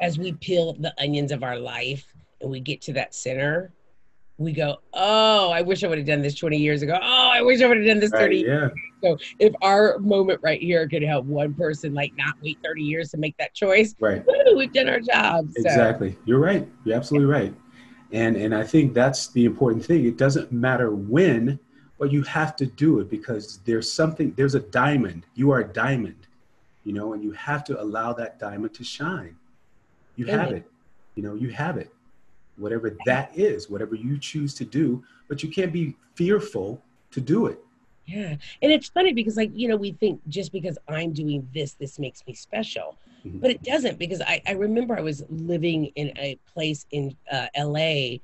as 0.00 0.18
we 0.18 0.32
peel 0.32 0.74
the 0.74 0.94
onions 1.00 1.30
of 1.30 1.42
our 1.42 1.58
life 1.58 2.12
and 2.40 2.50
we 2.50 2.60
get 2.60 2.80
to 2.82 2.92
that 2.94 3.14
center, 3.14 3.72
we 4.38 4.52
go, 4.52 4.78
oh, 4.94 5.50
I 5.50 5.60
wish 5.60 5.84
I 5.84 5.86
would 5.86 5.98
have 5.98 6.06
done 6.06 6.22
this 6.22 6.34
20 6.34 6.56
years 6.56 6.80
ago. 6.80 6.98
Oh, 7.00 7.30
I 7.32 7.42
wish 7.42 7.60
I 7.60 7.68
would 7.68 7.76
have 7.76 7.86
done 7.86 8.00
this 8.00 8.10
30 8.10 8.36
right, 8.36 8.46
yeah. 8.46 8.68
So 9.02 9.18
if 9.38 9.52
our 9.60 9.98
moment 9.98 10.40
right 10.42 10.60
here 10.60 10.88
could 10.88 11.02
help 11.02 11.26
one 11.26 11.52
person 11.54 11.92
like 11.92 12.12
not 12.16 12.34
wait 12.42 12.58
30 12.64 12.82
years 12.82 13.10
to 13.10 13.18
make 13.18 13.36
that 13.36 13.54
choice, 13.54 13.94
right? 14.00 14.24
Woo, 14.26 14.56
we've 14.56 14.72
done 14.72 14.88
our 14.88 15.00
job. 15.00 15.50
So. 15.50 15.62
Exactly. 15.62 16.16
You're 16.24 16.38
right. 16.38 16.66
You're 16.84 16.96
absolutely 16.96 17.28
right. 17.28 17.54
And 18.12 18.36
and 18.36 18.54
I 18.54 18.64
think 18.64 18.94
that's 18.94 19.28
the 19.28 19.44
important 19.44 19.84
thing. 19.84 20.06
It 20.06 20.16
doesn't 20.16 20.50
matter 20.50 20.90
when 20.90 21.60
but 22.00 22.10
you 22.10 22.22
have 22.22 22.56
to 22.56 22.64
do 22.64 22.98
it 22.98 23.10
because 23.10 23.58
there's 23.66 23.92
something 23.92 24.32
there's 24.36 24.56
a 24.56 24.60
diamond. 24.60 25.26
You 25.34 25.52
are 25.52 25.60
a 25.60 25.68
diamond 25.68 26.26
you 26.82 26.94
know 26.94 27.12
and 27.12 27.22
you 27.22 27.30
have 27.32 27.62
to 27.62 27.80
allow 27.80 28.12
that 28.14 28.40
diamond 28.40 28.74
to 28.74 28.82
shine. 28.82 29.36
You 30.16 30.26
have 30.26 30.50
it 30.50 30.68
you 31.14 31.22
know 31.22 31.34
you 31.34 31.50
have 31.50 31.76
it. 31.76 31.92
Whatever 32.56 32.96
that 33.06 33.30
is 33.38 33.70
whatever 33.70 33.94
you 33.94 34.18
choose 34.18 34.54
to 34.54 34.64
do 34.64 35.04
but 35.28 35.42
you 35.44 35.50
can't 35.50 35.72
be 35.72 35.94
fearful 36.14 36.82
to 37.12 37.20
do 37.20 37.46
it. 37.46 37.60
Yeah. 38.06 38.34
And 38.62 38.72
it's 38.72 38.88
funny 38.88 39.12
because 39.12 39.36
like 39.36 39.50
you 39.54 39.68
know 39.68 39.76
we 39.76 39.92
think 39.92 40.20
just 40.28 40.52
because 40.52 40.78
i'm 40.88 41.12
doing 41.12 41.46
this 41.54 41.74
this 41.74 41.98
makes 41.98 42.26
me 42.26 42.34
special. 42.34 42.96
Mm-hmm. 43.24 43.40
but 43.40 43.50
it 43.50 43.62
doesn't 43.62 43.98
because 43.98 44.22
I, 44.22 44.40
I 44.46 44.52
remember 44.52 44.96
i 44.96 45.02
was 45.02 45.22
living 45.28 45.92
in 45.94 46.10
a 46.16 46.38
place 46.54 46.86
in 46.90 47.14
uh, 47.30 47.48
la 47.54 48.16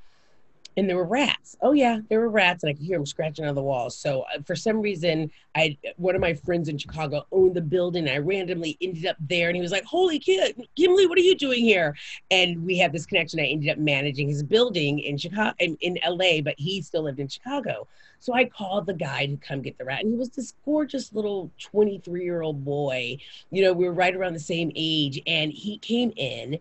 and 0.76 0.88
there 0.88 0.96
were 0.96 1.06
rats. 1.06 1.56
Oh 1.62 1.72
yeah, 1.72 2.00
there 2.08 2.20
were 2.20 2.28
rats, 2.28 2.62
and 2.62 2.70
I 2.70 2.74
could 2.74 2.84
hear 2.84 2.98
them 2.98 3.06
scratching 3.06 3.46
on 3.46 3.54
the 3.54 3.62
walls. 3.62 3.96
So 3.96 4.24
uh, 4.34 4.42
for 4.44 4.54
some 4.54 4.80
reason, 4.80 5.30
I 5.54 5.76
one 5.96 6.14
of 6.14 6.20
my 6.20 6.34
friends 6.34 6.68
in 6.68 6.76
Chicago 6.76 7.26
owned 7.32 7.54
the 7.54 7.62
building. 7.62 8.08
I 8.08 8.18
randomly 8.18 8.76
ended 8.80 9.06
up 9.06 9.16
there, 9.20 9.48
and 9.48 9.56
he 9.56 9.62
was 9.62 9.72
like, 9.72 9.84
"Holy 9.84 10.18
kid, 10.18 10.68
Kimberly, 10.76 11.06
what 11.06 11.18
are 11.18 11.22
you 11.22 11.34
doing 11.34 11.64
here?" 11.64 11.96
And 12.30 12.64
we 12.64 12.76
had 12.76 12.92
this 12.92 13.06
connection. 13.06 13.40
I 13.40 13.44
ended 13.44 13.70
up 13.70 13.78
managing 13.78 14.28
his 14.28 14.42
building 14.42 14.98
in 14.98 15.16
Chicago, 15.16 15.54
in, 15.58 15.76
in 15.80 15.98
LA, 16.06 16.40
but 16.42 16.54
he 16.58 16.82
still 16.82 17.02
lived 17.02 17.20
in 17.20 17.28
Chicago. 17.28 17.86
So 18.18 18.34
I 18.34 18.44
called 18.46 18.86
the 18.86 18.94
guy 18.94 19.26
to 19.26 19.36
come 19.36 19.62
get 19.62 19.78
the 19.78 19.84
rat, 19.84 20.02
and 20.02 20.12
he 20.12 20.18
was 20.18 20.30
this 20.30 20.52
gorgeous 20.64 21.12
little 21.12 21.50
23 21.58 22.22
year 22.22 22.42
old 22.42 22.64
boy. 22.64 23.18
You 23.50 23.62
know, 23.62 23.72
we 23.72 23.86
were 23.86 23.94
right 23.94 24.14
around 24.14 24.34
the 24.34 24.40
same 24.40 24.72
age, 24.74 25.22
and 25.26 25.52
he 25.52 25.78
came 25.78 26.12
in 26.16 26.58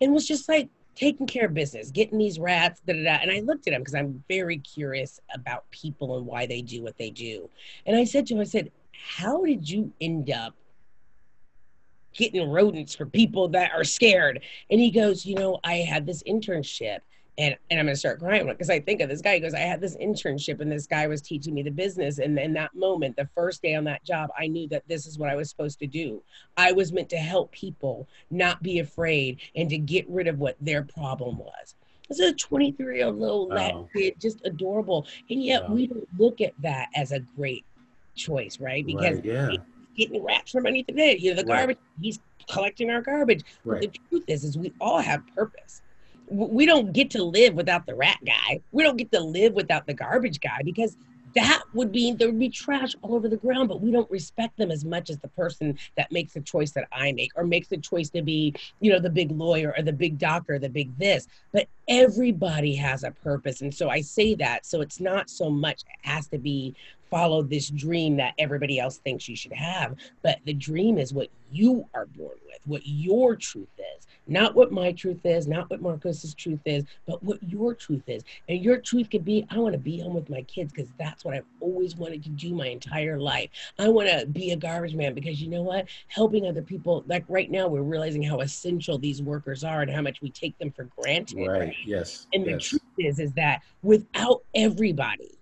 and 0.00 0.12
was 0.12 0.28
just 0.28 0.48
like 0.48 0.68
taking 0.94 1.26
care 1.26 1.46
of 1.46 1.54
business, 1.54 1.90
getting 1.90 2.18
these 2.18 2.38
rats, 2.38 2.80
da 2.86 2.94
da 2.94 3.04
da. 3.04 3.18
And 3.22 3.30
I 3.30 3.40
looked 3.40 3.66
at 3.66 3.74
him 3.74 3.80
because 3.80 3.94
I'm 3.94 4.22
very 4.28 4.58
curious 4.58 5.20
about 5.34 5.70
people 5.70 6.16
and 6.16 6.26
why 6.26 6.46
they 6.46 6.62
do 6.62 6.82
what 6.82 6.96
they 6.96 7.10
do. 7.10 7.48
And 7.86 7.96
I 7.96 8.04
said 8.04 8.26
to 8.26 8.34
him, 8.34 8.40
I 8.40 8.44
said, 8.44 8.70
How 8.92 9.44
did 9.44 9.68
you 9.68 9.92
end 10.00 10.30
up 10.30 10.54
getting 12.12 12.48
rodents 12.48 12.94
for 12.94 13.06
people 13.06 13.48
that 13.48 13.72
are 13.72 13.84
scared? 13.84 14.42
And 14.70 14.80
he 14.80 14.90
goes, 14.90 15.26
You 15.26 15.34
know, 15.34 15.60
I 15.64 15.76
had 15.76 16.06
this 16.06 16.22
internship 16.24 17.00
and 17.38 17.56
and 17.70 17.80
I'm 17.80 17.86
gonna 17.86 17.96
start 17.96 18.20
crying 18.20 18.46
because 18.46 18.70
I 18.70 18.80
think 18.80 19.00
of 19.00 19.08
this 19.08 19.20
guy. 19.20 19.34
He 19.34 19.40
goes, 19.40 19.54
I 19.54 19.60
had 19.60 19.80
this 19.80 19.96
internship, 19.96 20.60
and 20.60 20.70
this 20.70 20.86
guy 20.86 21.06
was 21.06 21.20
teaching 21.20 21.54
me 21.54 21.62
the 21.62 21.70
business. 21.70 22.18
And 22.18 22.38
in 22.38 22.52
that 22.54 22.74
moment, 22.74 23.16
the 23.16 23.28
first 23.34 23.62
day 23.62 23.74
on 23.74 23.84
that 23.84 24.04
job, 24.04 24.30
I 24.38 24.46
knew 24.46 24.68
that 24.68 24.86
this 24.88 25.06
is 25.06 25.18
what 25.18 25.30
I 25.30 25.34
was 25.34 25.50
supposed 25.50 25.78
to 25.80 25.86
do. 25.86 26.22
I 26.56 26.72
was 26.72 26.92
meant 26.92 27.08
to 27.10 27.16
help 27.16 27.50
people, 27.52 28.08
not 28.30 28.62
be 28.62 28.78
afraid, 28.78 29.40
and 29.56 29.68
to 29.70 29.78
get 29.78 30.08
rid 30.08 30.28
of 30.28 30.38
what 30.38 30.56
their 30.60 30.82
problem 30.82 31.38
was. 31.38 31.74
This 32.08 32.20
is 32.20 32.32
a 32.32 32.34
23 32.34 32.96
year 32.96 33.06
old 33.06 33.18
little 33.18 33.48
oh. 33.50 33.56
wow. 33.56 33.88
kid, 33.94 34.14
just 34.20 34.40
adorable, 34.44 35.06
and 35.28 35.42
yet 35.42 35.68
wow. 35.68 35.74
we 35.74 35.86
don't 35.88 36.08
look 36.18 36.40
at 36.40 36.52
that 36.60 36.88
as 36.94 37.12
a 37.12 37.20
great 37.36 37.64
choice, 38.14 38.60
right? 38.60 38.86
Because 38.86 39.16
right, 39.16 39.24
yeah. 39.24 39.50
getting 39.96 40.22
rats 40.22 40.52
from 40.52 40.66
anything, 40.66 40.96
you 41.18 41.30
know, 41.30 41.36
the 41.36 41.44
garbage. 41.44 41.78
Right. 41.78 42.02
He's 42.02 42.20
collecting 42.48 42.90
our 42.90 43.00
garbage. 43.00 43.42
Right. 43.64 43.80
But 43.80 43.92
the 43.92 44.00
truth 44.08 44.24
is, 44.28 44.44
is 44.44 44.56
we 44.56 44.72
all 44.80 45.00
have 45.00 45.22
purpose 45.34 45.82
we 46.28 46.66
don't 46.66 46.92
get 46.92 47.10
to 47.10 47.22
live 47.22 47.54
without 47.54 47.86
the 47.86 47.94
rat 47.94 48.18
guy. 48.24 48.60
We 48.72 48.82
don't 48.82 48.96
get 48.96 49.12
to 49.12 49.20
live 49.20 49.54
without 49.54 49.86
the 49.86 49.94
garbage 49.94 50.40
guy 50.40 50.60
because 50.64 50.96
that 51.34 51.62
would 51.72 51.90
be 51.90 52.12
there 52.12 52.28
would 52.28 52.38
be 52.38 52.48
trash 52.48 52.94
all 53.02 53.14
over 53.14 53.28
the 53.28 53.36
ground, 53.36 53.68
but 53.68 53.80
we 53.80 53.90
don't 53.90 54.10
respect 54.10 54.56
them 54.56 54.70
as 54.70 54.84
much 54.84 55.10
as 55.10 55.18
the 55.18 55.28
person 55.28 55.76
that 55.96 56.10
makes 56.12 56.32
the 56.34 56.40
choice 56.40 56.70
that 56.72 56.86
I 56.92 57.12
make 57.12 57.32
or 57.36 57.44
makes 57.44 57.68
the 57.68 57.76
choice 57.76 58.08
to 58.10 58.22
be, 58.22 58.54
you 58.80 58.92
know, 58.92 59.00
the 59.00 59.10
big 59.10 59.30
lawyer 59.32 59.74
or 59.76 59.82
the 59.82 59.92
big 59.92 60.18
doctor, 60.18 60.58
the 60.58 60.68
big 60.68 60.96
this. 60.96 61.26
But 61.52 61.68
everybody 61.88 62.74
has 62.76 63.02
a 63.02 63.10
purpose. 63.10 63.60
And 63.62 63.74
so 63.74 63.90
I 63.90 64.00
say 64.00 64.34
that. 64.36 64.64
So 64.64 64.80
it's 64.80 65.00
not 65.00 65.28
so 65.28 65.50
much 65.50 65.82
it 65.82 66.08
has 66.08 66.28
to 66.28 66.38
be 66.38 66.74
follow 67.14 67.42
this 67.42 67.68
dream 67.70 68.16
that 68.16 68.34
everybody 68.38 68.80
else 68.80 68.96
thinks 68.98 69.28
you 69.28 69.36
should 69.36 69.52
have. 69.52 69.94
But 70.22 70.40
the 70.46 70.52
dream 70.52 70.98
is 70.98 71.14
what 71.14 71.28
you 71.52 71.86
are 71.94 72.06
born 72.06 72.36
with, 72.44 72.58
what 72.66 72.82
your 72.84 73.36
truth 73.36 73.68
is, 73.78 74.08
not 74.26 74.56
what 74.56 74.72
my 74.72 74.90
truth 74.90 75.24
is, 75.24 75.46
not 75.46 75.70
what 75.70 75.80
Marcos's 75.80 76.34
truth 76.34 76.58
is, 76.64 76.82
but 77.06 77.22
what 77.22 77.40
your 77.48 77.72
truth 77.72 78.02
is. 78.08 78.24
And 78.48 78.60
your 78.60 78.78
truth 78.78 79.10
could 79.10 79.24
be 79.24 79.46
I 79.50 79.58
want 79.58 79.74
to 79.74 79.78
be 79.78 80.00
home 80.00 80.14
with 80.14 80.28
my 80.28 80.42
kids 80.42 80.72
because 80.72 80.90
that's 80.98 81.24
what 81.24 81.34
I've 81.34 81.44
always 81.60 81.94
wanted 81.94 82.24
to 82.24 82.30
do 82.30 82.52
my 82.52 82.66
entire 82.66 83.20
life. 83.20 83.50
I 83.78 83.88
want 83.90 84.08
to 84.08 84.26
be 84.26 84.50
a 84.50 84.56
garbage 84.56 84.96
man 84.96 85.14
because 85.14 85.40
you 85.40 85.48
know 85.48 85.62
what? 85.62 85.86
Helping 86.08 86.48
other 86.48 86.62
people, 86.62 87.04
like 87.06 87.24
right 87.28 87.48
now, 87.48 87.68
we're 87.68 87.82
realizing 87.82 88.24
how 88.24 88.40
essential 88.40 88.98
these 88.98 89.22
workers 89.22 89.62
are 89.62 89.82
and 89.82 89.90
how 89.90 90.02
much 90.02 90.20
we 90.20 90.30
take 90.30 90.58
them 90.58 90.72
for 90.72 90.88
granted. 90.98 91.46
Right. 91.46 91.60
right? 91.60 91.76
Yes. 91.86 92.26
And 92.32 92.44
yes. 92.44 92.54
the 92.54 92.68
truth 92.70 92.82
is, 92.98 93.20
is 93.20 93.32
that 93.34 93.62
without 93.82 94.42
everybody, 94.56 95.33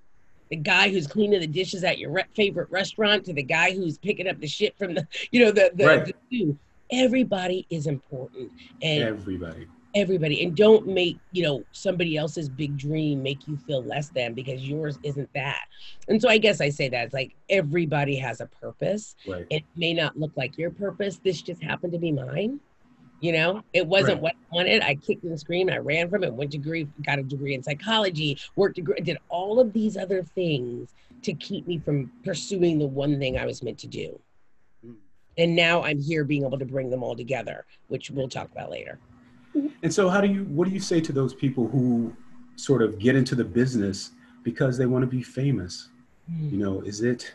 the 0.52 0.56
guy 0.56 0.90
who's 0.90 1.06
cleaning 1.06 1.40
the 1.40 1.47
dishes 1.47 1.82
at 1.82 1.97
your 1.97 2.11
re- 2.11 2.25
favorite 2.37 2.71
restaurant 2.71 3.25
to 3.25 3.32
the 3.32 3.42
guy 3.42 3.73
who's 3.73 3.97
picking 3.97 4.28
up 4.28 4.38
the 4.38 4.47
shit 4.47 4.76
from 4.76 4.92
the, 4.92 5.09
you 5.30 5.42
know, 5.42 5.50
the, 5.50 5.73
the, 5.75 5.87
right. 5.87 6.14
the 6.30 6.54
everybody 6.90 7.66
is 7.71 7.87
important. 7.87 8.52
And 8.82 9.02
everybody. 9.02 9.66
Everybody. 9.94 10.44
And 10.44 10.54
don't 10.54 10.87
make, 10.87 11.16
you 11.30 11.42
know, 11.42 11.64
somebody 11.73 12.18
else's 12.18 12.50
big 12.50 12.76
dream 12.76 13.23
make 13.23 13.49
you 13.49 13.56
feel 13.56 13.82
less 13.82 14.11
than 14.11 14.35
because 14.35 14.62
yours 14.62 14.99
isn't 15.02 15.30
that. 15.32 15.62
And 16.09 16.21
so 16.21 16.28
I 16.28 16.37
guess 16.37 16.61
I 16.61 16.68
say 16.68 16.90
that 16.90 17.06
it's 17.06 17.14
like 17.14 17.35
everybody 17.49 18.16
has 18.16 18.42
a 18.42 18.47
purpose. 18.47 19.16
Right. 19.26 19.47
It 19.49 19.64
may 19.75 19.94
not 19.94 20.18
look 20.18 20.32
like 20.37 20.59
your 20.59 20.71
purpose. 20.71 21.18
This 21.25 21.40
just 21.40 21.62
happened 21.62 21.94
to 21.94 21.99
be 21.99 22.12
mine. 22.12 22.61
You 23.22 23.30
know, 23.30 23.62
it 23.72 23.86
wasn't 23.86 24.14
right. 24.14 24.22
what 24.22 24.32
I 24.32 24.54
wanted. 24.56 24.82
I 24.82 24.96
kicked 24.96 25.22
and 25.22 25.38
screamed. 25.38 25.70
I 25.70 25.76
ran 25.76 26.10
from 26.10 26.24
it. 26.24 26.34
Went 26.34 26.50
to 26.50 26.58
degree, 26.58 26.88
got 27.06 27.20
a 27.20 27.22
degree 27.22 27.54
in 27.54 27.62
psychology. 27.62 28.36
Worked, 28.56 28.74
degree, 28.74 29.00
did 29.00 29.16
all 29.28 29.60
of 29.60 29.72
these 29.72 29.96
other 29.96 30.24
things 30.24 30.92
to 31.22 31.32
keep 31.34 31.68
me 31.68 31.78
from 31.78 32.10
pursuing 32.24 32.80
the 32.80 32.86
one 32.86 33.20
thing 33.20 33.38
I 33.38 33.46
was 33.46 33.62
meant 33.62 33.78
to 33.78 33.86
do. 33.86 34.18
Hmm. 34.84 34.94
And 35.38 35.54
now 35.54 35.84
I'm 35.84 36.00
here, 36.00 36.24
being 36.24 36.44
able 36.44 36.58
to 36.58 36.64
bring 36.64 36.90
them 36.90 37.04
all 37.04 37.14
together, 37.14 37.64
which 37.86 38.10
we'll 38.10 38.28
talk 38.28 38.50
about 38.50 38.72
later. 38.72 38.98
And 39.84 39.94
so, 39.94 40.08
how 40.08 40.20
do 40.20 40.26
you? 40.26 40.42
What 40.46 40.66
do 40.66 40.74
you 40.74 40.80
say 40.80 41.00
to 41.00 41.12
those 41.12 41.32
people 41.32 41.68
who 41.68 42.16
sort 42.56 42.82
of 42.82 42.98
get 42.98 43.14
into 43.14 43.36
the 43.36 43.44
business 43.44 44.10
because 44.42 44.76
they 44.76 44.86
want 44.86 45.04
to 45.04 45.06
be 45.06 45.22
famous? 45.22 45.90
Mm. 46.28 46.50
You 46.50 46.58
know, 46.58 46.80
is 46.80 47.02
it? 47.02 47.34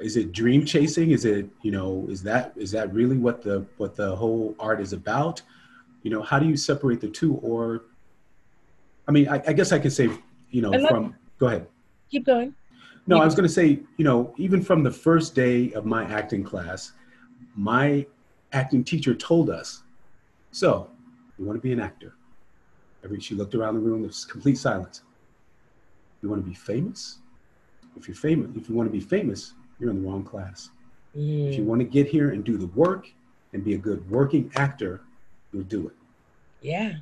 Is 0.00 0.16
it 0.16 0.32
dream 0.32 0.64
chasing? 0.64 1.12
Is 1.12 1.24
it 1.24 1.48
you 1.62 1.70
know 1.70 2.06
is 2.08 2.22
that 2.24 2.52
is 2.56 2.70
that 2.72 2.92
really 2.92 3.16
what 3.16 3.42
the 3.42 3.64
what 3.76 3.94
the 3.94 4.14
whole 4.14 4.54
art 4.58 4.80
is 4.80 4.92
about? 4.92 5.42
You 6.02 6.10
know 6.10 6.22
how 6.22 6.38
do 6.38 6.46
you 6.46 6.56
separate 6.56 7.00
the 7.00 7.08
two? 7.08 7.36
Or 7.36 7.84
i 9.06 9.12
mean 9.12 9.28
i, 9.28 9.42
I 9.46 9.52
guess 9.52 9.72
i 9.72 9.78
could 9.78 9.92
say 9.92 10.08
you 10.50 10.62
know 10.62 10.72
from 10.88 11.14
go 11.38 11.46
ahead. 11.46 11.66
Keep 12.10 12.26
going. 12.26 12.54
No 13.06 13.20
i 13.20 13.24
was 13.24 13.34
going 13.34 13.46
to 13.46 13.52
say 13.52 13.80
you 13.96 14.04
know 14.04 14.34
even 14.36 14.62
from 14.62 14.82
the 14.82 14.90
first 14.90 15.34
day 15.34 15.72
of 15.72 15.84
my 15.84 16.04
acting 16.04 16.42
class 16.42 16.92
my 17.54 18.06
acting 18.52 18.82
teacher 18.82 19.14
told 19.14 19.50
us 19.50 19.82
so 20.52 20.88
you 21.38 21.44
want 21.44 21.56
to 21.56 21.60
be 21.60 21.72
an 21.72 21.80
actor? 21.80 22.14
Every 23.04 23.20
she 23.20 23.34
looked 23.34 23.54
around 23.54 23.74
the 23.74 23.80
room 23.80 24.02
there's 24.02 24.24
complete 24.24 24.56
silence. 24.56 25.02
You 26.22 26.30
want 26.30 26.42
to 26.42 26.48
be 26.48 26.54
famous? 26.54 27.18
If 27.96 28.08
you're 28.08 28.16
famous 28.16 28.50
if 28.56 28.68
you 28.68 28.74
want 28.74 28.88
to 28.88 28.92
be 28.92 29.00
famous 29.00 29.52
you're 29.84 29.92
in 29.92 30.02
the 30.02 30.08
wrong 30.08 30.24
class. 30.24 30.70
Mm. 31.16 31.50
If 31.50 31.56
you 31.58 31.64
want 31.64 31.80
to 31.80 31.84
get 31.84 32.08
here 32.08 32.30
and 32.30 32.42
do 32.42 32.56
the 32.56 32.66
work 32.68 33.06
and 33.52 33.62
be 33.62 33.74
a 33.74 33.78
good 33.78 34.10
working 34.10 34.50
actor, 34.56 35.02
you'll 35.52 35.64
do 35.64 35.86
it. 35.86 35.94
Yeah. 36.62 36.94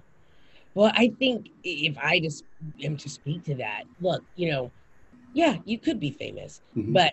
Well, 0.75 0.91
I 0.95 1.13
think 1.19 1.51
if 1.63 1.97
I 1.99 2.19
just 2.19 2.45
am 2.83 2.97
to 2.97 3.09
speak 3.09 3.45
to 3.45 3.55
that, 3.57 3.85
look, 4.01 4.23
you 4.37 4.51
know, 4.51 4.71
yeah, 5.33 5.59
you 5.65 5.79
could 5.79 6.01
be 6.01 6.11
famous, 6.11 6.61
mm-hmm. 6.77 6.93
but 6.93 7.13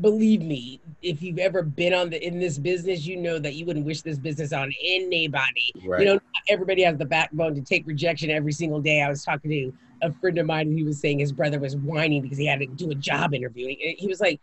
believe 0.00 0.42
me, 0.42 0.80
if 1.02 1.22
you've 1.22 1.38
ever 1.38 1.62
been 1.62 1.92
on 1.92 2.10
the 2.10 2.24
in 2.24 2.38
this 2.38 2.58
business, 2.58 3.06
you 3.06 3.16
know 3.16 3.38
that 3.38 3.54
you 3.54 3.66
wouldn't 3.66 3.84
wish 3.84 4.02
this 4.02 4.18
business 4.18 4.52
on 4.52 4.72
anybody. 4.82 5.72
Right. 5.84 6.00
You 6.00 6.06
know, 6.06 6.20
everybody 6.48 6.82
has 6.82 6.96
the 6.96 7.04
backbone 7.04 7.54
to 7.54 7.62
take 7.62 7.86
rejection 7.86 8.30
every 8.30 8.52
single 8.52 8.80
day. 8.80 9.02
I 9.02 9.08
was 9.08 9.24
talking 9.24 9.50
to 9.50 9.72
a 10.02 10.12
friend 10.12 10.38
of 10.38 10.46
mine, 10.46 10.68
and 10.68 10.78
he 10.78 10.84
was 10.84 11.00
saying 11.00 11.18
his 11.18 11.32
brother 11.32 11.58
was 11.58 11.76
whining 11.76 12.22
because 12.22 12.38
he 12.38 12.46
had 12.46 12.60
to 12.60 12.66
do 12.66 12.90
a 12.90 12.94
job 12.94 13.34
interview. 13.34 13.74
He 13.98 14.06
was 14.06 14.20
like, 14.20 14.40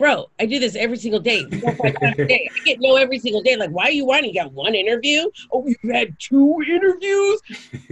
bro, 0.00 0.30
I 0.40 0.46
do 0.46 0.58
this 0.58 0.74
every 0.76 0.96
single 0.96 1.20
day. 1.20 1.44
I 1.52 2.48
get 2.64 2.80
no 2.80 2.96
every 2.96 3.18
single 3.18 3.42
day. 3.42 3.54
Like, 3.54 3.68
why 3.70 3.84
are 3.84 3.90
you 3.90 4.06
whining? 4.06 4.34
You 4.34 4.40
got 4.42 4.52
one 4.52 4.74
interview? 4.74 5.30
Oh, 5.52 5.66
you've 5.66 5.94
had 5.94 6.18
two 6.18 6.56
interviews? 6.66 7.40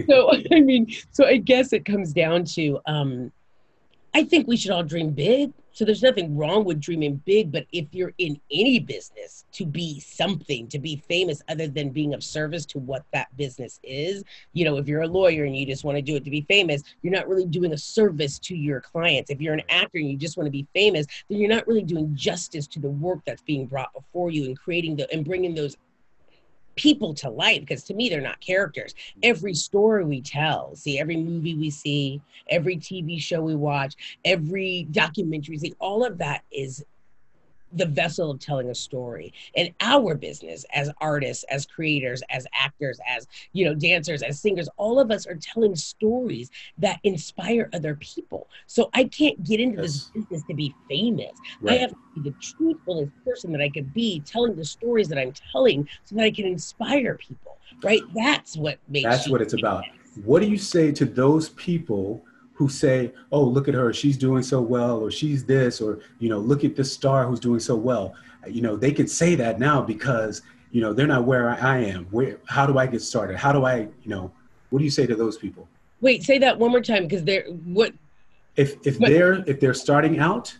so, 0.09 0.31
I 0.51 0.59
mean, 0.59 0.91
so 1.11 1.25
I 1.25 1.37
guess 1.37 1.71
it 1.71 1.85
comes 1.85 2.11
down 2.11 2.45
to 2.55 2.79
um, 2.87 3.31
I 4.15 4.23
think 4.23 4.47
we 4.47 4.57
should 4.57 4.71
all 4.71 4.83
dream 4.83 5.11
big. 5.11 5.53
So 5.79 5.85
there's 5.85 6.03
nothing 6.03 6.35
wrong 6.35 6.65
with 6.65 6.81
dreaming 6.81 7.21
big, 7.25 7.53
but 7.53 7.65
if 7.71 7.85
you're 7.93 8.11
in 8.17 8.37
any 8.51 8.79
business 8.79 9.45
to 9.53 9.65
be 9.65 10.01
something, 10.01 10.67
to 10.67 10.77
be 10.77 11.01
famous 11.07 11.41
other 11.47 11.69
than 11.69 11.91
being 11.91 12.13
of 12.13 12.21
service 12.21 12.65
to 12.65 12.79
what 12.79 13.05
that 13.13 13.29
business 13.37 13.79
is, 13.81 14.25
you 14.51 14.65
know, 14.65 14.75
if 14.75 14.89
you're 14.89 15.03
a 15.03 15.07
lawyer 15.07 15.45
and 15.45 15.55
you 15.55 15.65
just 15.65 15.85
want 15.85 15.95
to 15.95 16.01
do 16.01 16.17
it 16.17 16.25
to 16.25 16.29
be 16.29 16.41
famous, 16.49 16.83
you're 17.01 17.13
not 17.13 17.29
really 17.29 17.45
doing 17.45 17.71
a 17.71 17.77
service 17.77 18.39
to 18.39 18.57
your 18.57 18.81
clients. 18.81 19.29
If 19.29 19.39
you're 19.39 19.53
an 19.53 19.63
actor 19.69 19.99
and 19.99 20.09
you 20.11 20.17
just 20.17 20.35
want 20.35 20.47
to 20.47 20.51
be 20.51 20.67
famous, 20.73 21.07
then 21.29 21.39
you're 21.39 21.47
not 21.47 21.65
really 21.65 21.83
doing 21.83 22.13
justice 22.13 22.67
to 22.67 22.81
the 22.81 22.89
work 22.89 23.19
that's 23.25 23.43
being 23.43 23.65
brought 23.65 23.93
before 23.93 24.31
you 24.31 24.47
and 24.47 24.59
creating 24.59 24.97
the 24.97 25.09
and 25.13 25.23
bringing 25.23 25.55
those 25.55 25.77
people 26.79 27.13
to 27.13 27.29
life 27.29 27.59
because 27.59 27.83
to 27.83 27.93
me 27.93 28.07
they're 28.07 28.21
not 28.21 28.39
characters. 28.39 28.95
Every 29.21 29.53
story 29.53 30.05
we 30.05 30.21
tell 30.21 30.75
see 30.75 30.97
every 30.97 31.17
movie 31.17 31.55
we 31.55 31.69
see 31.69 32.21
every 32.49 32.77
tv 32.77 33.19
show 33.19 33.41
we 33.41 33.55
watch 33.55 33.95
every 34.23 34.87
documentary 34.91 35.57
see 35.57 35.73
all 35.79 36.05
of 36.05 36.17
that 36.17 36.43
is 36.51 36.83
the 37.73 37.85
vessel 37.85 38.31
of 38.31 38.39
telling 38.39 38.69
a 38.69 38.75
story 38.75 39.33
and 39.55 39.73
our 39.81 40.15
business 40.15 40.65
as 40.73 40.89
artists 40.99 41.43
as 41.45 41.65
creators 41.65 42.21
as 42.29 42.45
actors 42.53 42.99
as 43.07 43.27
you 43.53 43.65
know 43.65 43.73
dancers 43.73 44.21
as 44.21 44.39
singers. 44.39 44.69
All 44.77 44.99
of 44.99 45.11
us 45.11 45.27
are 45.27 45.35
telling 45.35 45.75
stories 45.75 46.49
that 46.77 46.99
inspire 47.03 47.69
other 47.73 47.95
people. 47.95 48.47
So 48.67 48.89
i 48.93 49.03
can't 49.03 49.43
get 49.43 49.59
into 49.59 49.81
yes. 49.81 49.93
this 49.93 50.23
business 50.23 50.43
to 50.47 50.53
be 50.53 50.73
famous. 50.87 51.31
Right. 51.61 51.77
i 51.77 51.81
have 51.81 51.91
to 51.91 51.97
be 52.15 52.29
the 52.29 52.35
truthfulest 52.39 53.11
person 53.25 53.51
that 53.51 53.61
i 53.61 53.69
could 53.69 53.93
be 53.93 54.21
telling 54.21 54.55
the 54.55 54.65
stories 54.65 55.07
that 55.09 55.17
i'm 55.17 55.33
telling 55.51 55.87
so 56.05 56.15
that 56.15 56.23
i 56.23 56.31
can 56.31 56.45
inspire 56.45 57.15
people 57.15 57.59
right? 57.83 58.01
That's 58.13 58.57
what 58.57 58.79
makes 58.87 59.09
that's 59.09 59.29
what 59.29 59.41
it's 59.41 59.53
about. 59.53 59.85
what 60.23 60.41
do 60.41 60.49
you 60.49 60.57
say 60.57 60.91
to 60.93 61.05
those 61.05 61.49
people 61.49 62.23
who 62.59 62.67
say, 62.67 63.13
"Oh, 63.31 63.41
look 63.41 63.69
at 63.69 63.73
her, 63.73 63.93
she's 63.93 64.17
doing 64.17 64.43
so 64.43 64.59
well," 64.59 64.97
or 64.99 65.09
"She's 65.09 65.45
this," 65.45 65.79
or 65.79 65.99
you 66.19 66.27
know, 66.27 66.39
"Look 66.39 66.65
at 66.65 66.75
this 66.75 66.91
star 66.91 67.25
who's 67.25 67.39
doing 67.39 67.61
so 67.61 67.73
well." 67.73 68.13
You 68.45 68.61
know, 68.61 68.75
they 68.75 68.91
could 68.91 69.09
say 69.09 69.33
that 69.35 69.59
now 69.59 69.81
because 69.81 70.41
you 70.71 70.81
know 70.81 70.91
they're 70.91 71.07
not 71.07 71.23
where 71.23 71.51
I 71.51 71.77
am. 71.77 72.05
Where? 72.11 72.37
How 72.47 72.65
do 72.65 72.77
I 72.77 72.85
get 72.85 73.01
started? 73.01 73.37
How 73.37 73.53
do 73.53 73.63
I, 73.63 73.77
you 74.03 74.09
know, 74.13 74.29
what 74.71 74.79
do 74.79 74.85
you 74.85 74.91
say 74.91 75.07
to 75.07 75.15
those 75.15 75.37
people? 75.37 75.69
Wait, 76.01 76.23
say 76.23 76.37
that 76.37 76.59
one 76.59 76.71
more 76.71 76.81
time 76.81 77.03
because 77.03 77.23
they're 77.23 77.45
what? 77.79 77.93
If 78.57 78.75
if 78.85 78.99
what? 78.99 79.09
they're 79.09 79.35
if 79.47 79.61
they're 79.61 79.73
starting 79.73 80.19
out 80.19 80.53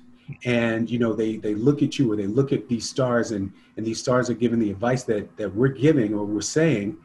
and 0.46 0.90
you 0.90 1.00
know 1.00 1.12
they 1.12 1.36
they 1.36 1.54
look 1.54 1.82
at 1.82 2.00
you 2.00 2.10
or 2.10 2.16
they 2.16 2.28
look 2.28 2.54
at 2.54 2.70
these 2.70 2.88
stars 2.88 3.32
and 3.32 3.52
and 3.76 3.86
these 3.86 4.00
stars 4.00 4.30
are 4.30 4.36
giving 4.36 4.60
the 4.60 4.72
advice 4.72 5.04
that 5.04 5.36
that 5.36 5.54
we're 5.54 5.68
giving 5.68 6.14
or 6.14 6.24
we're 6.24 6.40
saying 6.40 6.96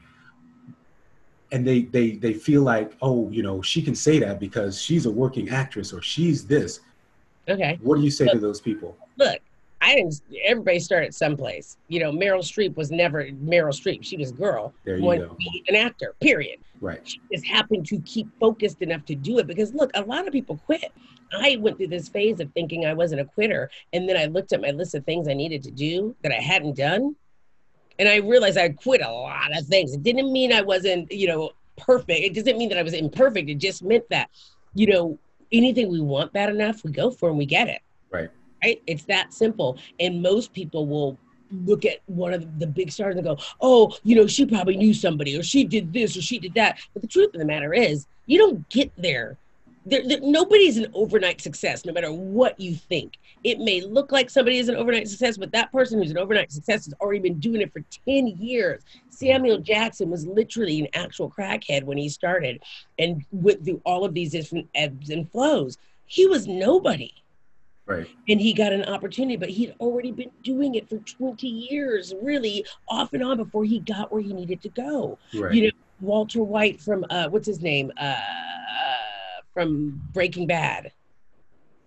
and 1.54 1.66
they 1.66 1.82
they 1.82 2.12
they 2.16 2.34
feel 2.34 2.62
like 2.62 2.92
oh 3.00 3.30
you 3.30 3.42
know 3.42 3.62
she 3.62 3.80
can 3.80 3.94
say 3.94 4.18
that 4.18 4.40
because 4.40 4.80
she's 4.80 5.06
a 5.06 5.11
working 5.11 5.49
actress 5.49 5.92
or 5.92 6.02
she's 6.02 6.44
this. 6.44 6.80
Okay. 7.49 7.78
What 7.80 7.96
do 7.96 8.02
you 8.02 8.11
say 8.11 8.25
look, 8.25 8.34
to 8.34 8.40
those 8.40 8.61
people? 8.61 8.96
Look 9.16 9.40
i 9.84 9.94
didn't 9.94 10.20
everybody 10.44 10.80
started 10.80 11.14
someplace. 11.14 11.76
You 11.88 12.00
know 12.00 12.11
meryl 12.11 12.42
streep 12.42 12.75
was 12.76 12.90
never 12.90 13.25
meryl 13.25 13.75
streep. 13.80 14.02
She 14.02 14.16
was 14.16 14.30
a 14.30 14.34
girl. 14.34 14.73
There 14.84 14.96
you 14.96 15.02
go. 15.02 15.37
an 15.68 15.76
actor 15.76 16.14
period. 16.20 16.58
Right. 16.80 17.00
She 17.04 17.20
just 17.32 17.46
happened 17.46 17.87
to 17.87 18.00
keep 18.00 18.28
focused 18.40 18.82
enough 18.82 19.04
to 19.06 19.14
do 19.14 19.38
it 19.38 19.46
because 19.46 19.73
look 19.75 19.90
a 19.94 20.02
lot 20.02 20.26
of 20.26 20.32
people 20.32 20.58
quit. 20.66 20.92
I 21.32 21.56
went 21.61 21.78
through 21.78 21.88
this 21.88 22.08
phase 22.08 22.38
of 22.40 22.52
thinking 22.52 22.87
i 22.87 22.94
wasn't 22.94 23.20
a 23.20 23.25
quitter 23.25 23.68
and 23.92 24.08
then 24.08 24.16
i 24.16 24.26
looked 24.26 24.52
at 24.52 24.61
my 24.61 24.70
list 24.70 24.94
of 24.94 25.04
things 25.04 25.26
i 25.26 25.34
needed 25.34 25.64
to 25.64 25.70
do 25.70 26.14
that 26.23 26.30
i 26.30 26.40
hadn't 26.40 26.76
done 26.76 27.16
and 27.98 28.08
I 28.08 28.16
realized 28.16 28.58
I 28.58 28.70
quit 28.70 29.02
a 29.02 29.10
lot 29.10 29.56
of 29.56 29.66
things. 29.66 29.94
It 29.94 30.02
didn't 30.02 30.32
mean 30.32 30.52
I 30.52 30.62
wasn't, 30.62 31.10
you 31.12 31.28
know, 31.28 31.50
perfect. 31.76 32.20
It 32.20 32.34
doesn't 32.34 32.58
mean 32.58 32.68
that 32.70 32.78
I 32.78 32.82
was 32.82 32.94
imperfect. 32.94 33.48
It 33.48 33.56
just 33.56 33.82
meant 33.82 34.08
that, 34.10 34.30
you 34.74 34.86
know, 34.86 35.18
anything 35.52 35.90
we 35.90 36.00
want 36.00 36.32
bad 36.32 36.50
enough, 36.50 36.84
we 36.84 36.90
go 36.90 37.10
for 37.10 37.28
and 37.28 37.38
we 37.38 37.46
get 37.46 37.68
it. 37.68 37.80
Right. 38.10 38.30
Right. 38.62 38.82
It's 38.86 39.04
that 39.04 39.32
simple. 39.32 39.78
And 40.00 40.22
most 40.22 40.52
people 40.52 40.86
will 40.86 41.18
look 41.64 41.84
at 41.84 41.98
one 42.06 42.32
of 42.32 42.58
the 42.58 42.66
big 42.66 42.90
stars 42.90 43.14
and 43.16 43.24
go, 43.24 43.38
oh, 43.60 43.96
you 44.02 44.16
know, 44.16 44.26
she 44.26 44.46
probably 44.46 44.76
knew 44.76 44.94
somebody 44.94 45.38
or 45.38 45.42
she 45.42 45.64
did 45.64 45.92
this 45.92 46.16
or 46.16 46.22
she 46.22 46.38
did 46.38 46.54
that. 46.54 46.78
But 46.92 47.02
the 47.02 47.08
truth 47.08 47.34
of 47.34 47.40
the 47.40 47.46
matter 47.46 47.72
is, 47.72 48.06
you 48.26 48.38
don't 48.38 48.68
get 48.70 48.90
there 48.96 49.36
there, 49.86 50.06
there, 50.06 50.20
nobody's 50.22 50.78
an 50.78 50.86
overnight 50.94 51.40
success, 51.40 51.84
no 51.84 51.92
matter 51.92 52.12
what 52.12 52.58
you 52.58 52.74
think. 52.74 53.18
It 53.42 53.58
may 53.58 53.82
look 53.82 54.12
like 54.12 54.30
somebody 54.30 54.58
is 54.58 54.68
an 54.68 54.76
overnight 54.76 55.08
success, 55.08 55.36
but 55.36 55.52
that 55.52 55.70
person 55.72 55.98
who's 55.98 56.10
an 56.10 56.18
overnight 56.18 56.50
success 56.50 56.86
has 56.86 56.94
already 57.00 57.20
been 57.20 57.38
doing 57.38 57.60
it 57.60 57.72
for 57.72 57.82
10 58.06 58.28
years. 58.38 58.82
Samuel 59.10 59.58
Jackson 59.58 60.10
was 60.10 60.26
literally 60.26 60.80
an 60.80 60.88
actual 60.94 61.30
crackhead 61.30 61.84
when 61.84 61.98
he 61.98 62.08
started 62.08 62.62
and 62.98 63.24
went 63.30 63.64
through 63.64 63.80
all 63.84 64.04
of 64.04 64.14
these 64.14 64.32
different 64.32 64.68
ebbs 64.74 65.10
and 65.10 65.30
flows. 65.30 65.76
He 66.06 66.26
was 66.26 66.46
nobody. 66.46 67.12
Right. 67.86 68.06
And 68.28 68.40
he 68.40 68.54
got 68.54 68.72
an 68.72 68.84
opportunity, 68.86 69.36
but 69.36 69.50
he'd 69.50 69.74
already 69.78 70.10
been 70.10 70.30
doing 70.42 70.74
it 70.74 70.88
for 70.88 70.96
20 70.96 71.46
years, 71.46 72.14
really 72.22 72.64
off 72.88 73.12
and 73.12 73.22
on 73.22 73.36
before 73.36 73.64
he 73.64 73.80
got 73.80 74.10
where 74.10 74.22
he 74.22 74.32
needed 74.32 74.62
to 74.62 74.70
go. 74.70 75.18
Right. 75.34 75.52
You 75.52 75.66
know, 75.66 75.70
Walter 76.00 76.42
White 76.42 76.80
from 76.80 77.04
uh, 77.10 77.28
what's 77.28 77.46
his 77.46 77.60
name? 77.60 77.92
Uh, 77.98 78.16
from 79.54 80.02
Breaking 80.12 80.46
Bad. 80.46 80.92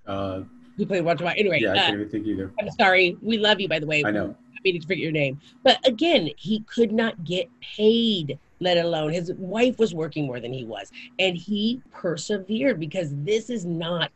Uh, 0.07 0.41
who 0.77 0.85
played 0.85 1.01
Walter 1.01 1.25
White? 1.25 1.37
Anyway, 1.37 1.59
yeah, 1.61 1.73
I 1.73 1.77
uh, 1.77 1.81
can't 1.81 1.93
even 1.95 2.09
think 2.09 2.25
either. 2.25 2.51
I'm 2.59 2.71
sorry. 2.71 3.17
We 3.21 3.37
love 3.37 3.59
you, 3.59 3.67
by 3.67 3.79
the 3.79 3.85
way. 3.85 4.03
I 4.05 4.11
know. 4.11 4.35
I 4.55 4.59
mean 4.63 4.79
to 4.79 4.81
forget 4.81 4.97
your 4.97 5.11
name, 5.11 5.39
but 5.63 5.85
again, 5.85 6.29
he 6.37 6.61
could 6.61 6.91
not 6.91 7.23
get 7.23 7.47
paid. 7.61 8.39
Let 8.59 8.77
alone 8.77 9.13
his 9.13 9.31
wife 9.33 9.77
was 9.77 9.93
working 9.93 10.25
more 10.25 10.39
than 10.39 10.51
he 10.51 10.65
was, 10.65 10.91
and 11.19 11.37
he 11.37 11.83
persevered 11.91 12.79
because 12.79 13.09
this 13.23 13.51
is 13.51 13.65
not. 13.65 14.11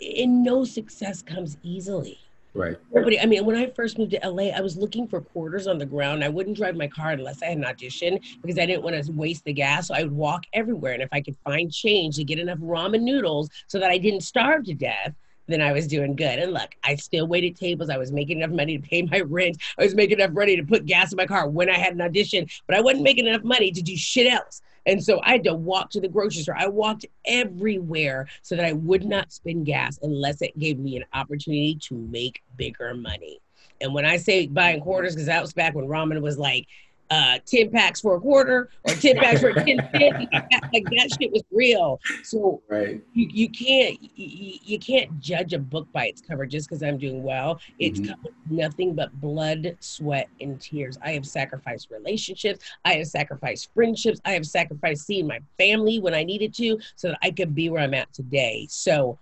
In 0.00 0.42
no 0.42 0.64
success 0.64 1.22
comes 1.22 1.58
easily. 1.62 2.18
Right. 2.54 2.76
Nobody, 2.92 3.18
I 3.18 3.24
mean, 3.24 3.46
when 3.46 3.56
I 3.56 3.70
first 3.70 3.98
moved 3.98 4.10
to 4.10 4.28
LA, 4.28 4.48
I 4.48 4.60
was 4.60 4.76
looking 4.76 5.08
for 5.08 5.22
quarters 5.22 5.66
on 5.66 5.78
the 5.78 5.86
ground. 5.86 6.22
I 6.22 6.28
wouldn't 6.28 6.56
drive 6.56 6.76
my 6.76 6.86
car 6.86 7.12
unless 7.12 7.42
I 7.42 7.46
had 7.46 7.56
an 7.56 7.64
audition 7.64 8.18
because 8.42 8.58
I 8.58 8.66
didn't 8.66 8.82
want 8.82 9.02
to 9.02 9.12
waste 9.12 9.44
the 9.44 9.54
gas. 9.54 9.88
So 9.88 9.94
I 9.94 10.02
would 10.02 10.12
walk 10.12 10.44
everywhere. 10.52 10.92
And 10.92 11.02
if 11.02 11.08
I 11.12 11.22
could 11.22 11.36
find 11.44 11.72
change 11.72 12.16
to 12.16 12.24
get 12.24 12.38
enough 12.38 12.58
ramen 12.58 13.02
noodles 13.02 13.48
so 13.68 13.78
that 13.78 13.90
I 13.90 13.96
didn't 13.96 14.20
starve 14.20 14.64
to 14.64 14.74
death, 14.74 15.14
then 15.48 15.62
I 15.62 15.72
was 15.72 15.86
doing 15.86 16.14
good. 16.14 16.38
And 16.38 16.52
look, 16.52 16.70
I 16.84 16.96
still 16.96 17.26
waited 17.26 17.56
tables. 17.56 17.88
I 17.88 17.96
was 17.96 18.12
making 18.12 18.38
enough 18.38 18.54
money 18.54 18.78
to 18.78 18.86
pay 18.86 19.02
my 19.02 19.20
rent. 19.26 19.56
I 19.78 19.84
was 19.84 19.94
making 19.94 20.20
enough 20.20 20.32
money 20.32 20.56
to 20.56 20.62
put 20.62 20.84
gas 20.84 21.12
in 21.12 21.16
my 21.16 21.26
car 21.26 21.48
when 21.48 21.70
I 21.70 21.78
had 21.78 21.94
an 21.94 22.02
audition, 22.02 22.46
but 22.66 22.76
I 22.76 22.80
wasn't 22.80 23.04
making 23.04 23.26
enough 23.26 23.44
money 23.44 23.70
to 23.70 23.82
do 23.82 23.96
shit 23.96 24.30
else. 24.30 24.60
And 24.86 25.02
so 25.02 25.20
I 25.22 25.32
had 25.32 25.44
to 25.44 25.54
walk 25.54 25.90
to 25.90 26.00
the 26.00 26.08
grocery 26.08 26.42
store. 26.42 26.56
I 26.58 26.66
walked 26.66 27.06
everywhere 27.24 28.26
so 28.42 28.56
that 28.56 28.64
I 28.64 28.72
would 28.72 29.04
not 29.04 29.32
spend 29.32 29.66
gas 29.66 29.98
unless 30.02 30.42
it 30.42 30.58
gave 30.58 30.78
me 30.78 30.96
an 30.96 31.04
opportunity 31.12 31.76
to 31.82 31.94
make 31.94 32.42
bigger 32.56 32.94
money. 32.94 33.40
And 33.80 33.94
when 33.94 34.04
I 34.04 34.16
say 34.16 34.46
buying 34.46 34.80
quarters, 34.80 35.14
because 35.14 35.26
that 35.26 35.42
was 35.42 35.52
back 35.52 35.74
when 35.74 35.86
ramen 35.86 36.20
was 36.20 36.38
like 36.38 36.66
uh, 37.10 37.38
10 37.44 37.70
packs 37.70 38.00
for 38.00 38.16
a 38.16 38.20
quarter 38.20 38.70
or 38.84 38.94
10 38.94 39.16
packs 39.16 39.40
for 39.40 39.52
10 39.52 39.66
cents. 39.66 40.26
like 40.72 40.84
that 40.84 41.16
shit 41.20 41.30
was 41.30 41.42
real. 41.50 42.00
So 42.22 42.62
right. 42.68 43.02
you, 43.12 43.28
you 43.30 43.48
can't 43.50 44.02
you, 44.16 44.58
you 44.62 44.78
can't 44.78 45.20
judge 45.20 45.52
a 45.52 45.58
book 45.58 45.86
by 45.92 46.06
its 46.06 46.22
cover 46.22 46.46
just 46.46 46.68
because 46.68 46.82
I'm 46.82 46.96
doing 46.96 47.22
well. 47.22 47.60
It's 47.78 48.00
mm-hmm. 48.00 48.56
nothing 48.56 48.94
but 48.94 49.12
blood, 49.20 49.76
sweat, 49.80 50.28
and 50.40 50.58
tears. 50.58 50.98
I 51.04 51.12
have 51.12 51.26
sacrificed 51.26 51.90
relationships. 51.90 52.64
I 52.86 52.94
have 52.94 53.06
sacrificed 53.06 53.68
friendships. 53.74 54.18
I 54.24 54.32
have 54.32 54.46
sacrificed 54.46 55.04
seeing 55.06 55.26
my 55.26 55.40
family 55.58 56.00
when 56.00 56.14
I 56.14 56.22
needed 56.22 56.54
to 56.54 56.78
so 56.96 57.08
that 57.08 57.18
I 57.22 57.30
could 57.30 57.54
be 57.54 57.68
where 57.68 57.82
I'm 57.82 57.94
at 57.94 58.10
today. 58.14 58.66
So 58.70 59.18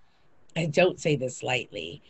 I 0.56 0.66
don't 0.66 1.00
say 1.00 1.16
this 1.16 1.42
lightly. 1.42 2.02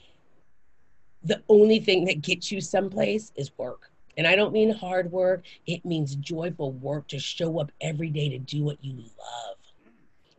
The 1.23 1.43
only 1.49 1.81
thing 1.81 2.05
that 2.07 2.21
gets 2.21 2.53
you 2.53 2.61
someplace 2.61 3.33
is 3.37 3.51
work 3.57 3.90
and 4.21 4.29
I 4.29 4.37
don't 4.37 4.53
mean 4.53 4.71
hard 4.71 5.11
work, 5.11 5.45
it 5.67 5.83
means 5.83 6.15
joyful 6.15 6.73
work 6.73 7.09
to 7.09 7.19
show 7.19 7.59
up 7.59 7.73
every 7.81 8.11
day 8.11 8.29
to 8.29 8.39
do 8.39 8.63
what 8.63 8.77
you 8.85 8.97
love. 8.99 9.57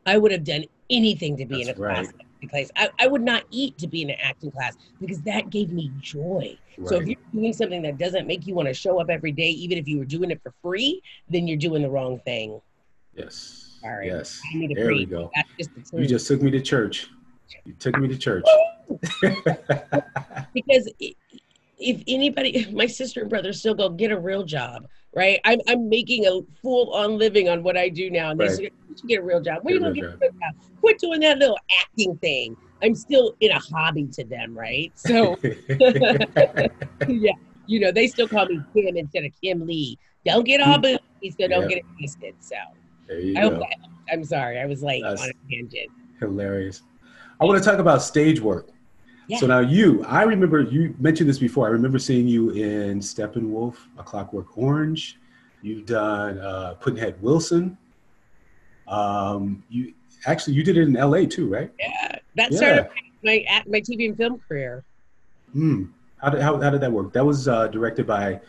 I 0.06 0.20
would 0.20 0.32
have 0.32 0.44
done 0.44 0.66
anything 0.92 1.36
to 1.38 1.48
be 1.48 1.64
That's 1.64 1.80
in 1.80 1.84
a 1.84 1.88
right. 1.88 2.08
class. 2.48 2.70
I, 2.76 2.90
I 3.00 3.08
would 3.08 3.24
not 3.24 3.46
eat 3.50 3.80
to 3.80 3.88
be 3.88 4.04
in 4.04 4.12
an 4.12 4.18
acting 4.22 4.52
class 4.52 4.78
because 5.00 5.20
that 5.24 5.50
gave 5.50 5.72
me 5.72 5.92
joy. 6.00 6.56
Right. 6.78 6.90
So 6.90 6.98
if 6.98 7.08
you're 7.08 7.18
doing 7.34 7.54
something 7.54 7.82
that 7.82 7.98
doesn't 7.98 8.28
make 8.28 8.46
you 8.46 8.54
want 8.54 8.68
to 8.68 8.74
show 8.76 9.02
up 9.02 9.10
every 9.10 9.32
day, 9.32 9.50
even 9.50 9.80
if 9.80 9.88
you 9.88 9.98
were 9.98 10.06
doing 10.06 10.30
it 10.30 10.40
for 10.44 10.54
free, 10.62 11.02
then 11.28 11.48
you're 11.48 11.58
doing 11.58 11.82
the 11.82 11.90
wrong 11.90 12.20
thing. 12.20 12.62
Yes. 13.16 13.80
All 13.84 13.94
right. 13.94 14.06
Yes. 14.06 14.40
There 14.76 14.90
we 14.90 15.08
go. 15.08 15.32
Just 15.58 15.72
you 15.92 16.06
just 16.06 16.28
took 16.28 16.44
me 16.44 16.52
to 16.52 16.62
church. 16.62 17.10
You 17.66 17.74
took 17.80 17.98
me 17.98 18.08
to 18.10 18.18
church. 18.18 18.46
because 20.54 20.92
it, 21.00 21.16
if 21.82 22.04
anybody, 22.08 22.68
my 22.74 22.86
sister 22.86 23.22
and 23.22 23.30
brother 23.30 23.54
still 23.54 23.74
go 23.74 23.90
get 23.90 24.12
a 24.12 24.20
real 24.20 24.44
job, 24.44 24.88
right? 25.16 25.40
I'm, 25.44 25.60
I'm 25.68 25.90
making 25.90 26.26
a 26.26 26.42
full 26.62 26.94
on 26.94 27.18
living 27.18 27.50
on 27.50 27.64
what 27.64 27.78
I 27.78 27.90
do 27.90 28.10
now. 28.10 28.32
And 28.32 28.40
they 28.40 28.48
right. 28.48 28.58
say, 28.58 28.72
get 29.08 29.20
a 29.20 29.24
real 29.24 29.42
job. 29.42 29.60
When 29.64 29.74
are 29.74 29.76
you 29.76 29.82
going 29.82 29.94
to 29.96 30.02
get 30.02 30.10
a 30.10 30.18
real 30.18 30.32
job? 30.32 30.56
Quit 30.80 31.00
doing 31.00 31.20
that 31.22 31.38
little 31.38 31.58
acting 31.82 32.18
thing. 32.18 32.56
I'm 32.84 32.96
still 32.96 33.36
in 33.42 33.52
a 33.52 33.60
hobby 33.60 34.08
to 34.14 34.24
them, 34.24 34.58
right? 34.58 34.92
So, 34.96 35.38
yeah, 35.44 37.34
you 37.68 37.80
know, 37.80 37.92
they 37.92 38.08
still 38.08 38.28
call 38.28 38.48
me 38.48 38.60
Kim 38.74 38.98
instead 38.98 39.26
of 39.26 39.32
Kim 39.42 39.66
Lee. 39.68 39.98
Don't 40.26 40.46
get 40.46 40.62
all 40.62 40.80
boozy, 40.80 41.00
so 41.24 41.48
don't 41.48 41.62
yep. 41.62 41.70
get 41.70 41.78
it 41.80 41.86
twisted. 41.98 42.36
So, 42.40 42.56
I 43.10 43.42
hope 43.42 43.60
that, 43.60 43.76
I'm 44.12 44.24
sorry, 44.24 44.60
I 44.60 44.66
was 44.66 44.82
late 44.82 45.04
That's 45.04 45.22
on 45.22 45.30
a 45.30 45.34
tangent. 45.52 45.90
Hilarious. 46.20 46.82
I 47.40 47.46
want 47.46 47.62
to 47.62 47.68
talk 47.68 47.80
about 47.80 48.02
stage 48.02 48.40
work. 48.40 48.70
So 49.40 49.48
now 49.48 49.60
you, 49.60 50.04
I 50.06 50.24
remember 50.24 50.62
you 50.62 50.96
mentioned 51.00 51.30
this 51.30 51.40
before. 51.40 51.68
I 51.68 51.70
remember 51.70 52.00
seeing 52.00 52.28
you 52.28 52.52
in 52.52 53.00
Steppenwolf, 53.00 53.76
A 53.98 54.04
Clockwork 54.04 54.58
Orange. 54.58 55.18
You've 55.62 55.86
done 55.86 56.40
uh, 56.40 56.76
Pudd'nhead 56.82 57.20
Wilson. 57.20 57.78
Um, 58.88 59.64
you 59.70 59.94
actually 60.26 60.56
you 60.56 60.64
did 60.64 60.78
it 60.78 60.88
in 60.88 60.98
L.A. 60.98 61.26
too, 61.26 61.48
right? 61.48 61.72
Yeah, 61.80 62.20
that 62.36 62.52
yeah. 62.52 62.58
started 62.58 62.88
my 63.24 63.46
my 63.68 63.80
TV 63.80 64.08
and 64.08 64.18
film 64.18 64.42
career. 64.48 64.84
Hmm. 65.54 65.86
How 66.18 66.30
did 66.30 66.42
how, 66.42 66.60
how 66.60 66.70
did 66.70 66.82
that 66.82 66.92
work? 66.92 67.14
That 67.14 67.26
was 67.26 67.48
uh, 67.48 67.68
directed 67.68 68.08
by 68.08 68.42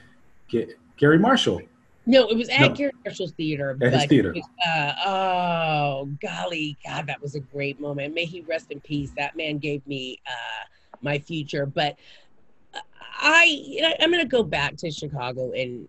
G- 0.49 0.73
Garry 0.97 1.19
Marshall. 1.19 1.63
No, 2.05 2.29
it 2.29 2.37
was 2.37 2.49
at 2.49 2.61
no. 2.61 2.69
Garry 2.71 2.93
Marshall's 3.05 3.33
theater. 3.33 3.77
At 3.81 3.93
his 3.93 4.07
theater. 4.07 4.33
Was, 4.35 4.49
uh, 4.67 4.93
oh 5.07 6.09
golly, 6.21 6.77
God, 6.85 7.07
that 7.07 7.21
was 7.21 7.35
a 7.35 7.41
great 7.41 7.81
moment. 7.81 8.15
May 8.15 8.25
he 8.25 8.41
rest 8.43 8.71
in 8.71 8.81
peace. 8.81 9.13
That 9.17 9.37
man 9.37 9.59
gave 9.59 9.87
me 9.87 10.21
uh, 10.27 10.65
my 11.01 11.19
future. 11.19 11.67
But 11.67 11.97
I, 13.19 13.95
I'm 14.01 14.11
going 14.11 14.23
to 14.23 14.29
go 14.29 14.43
back 14.43 14.77
to 14.79 14.91
Chicago 14.91 15.53
and 15.53 15.89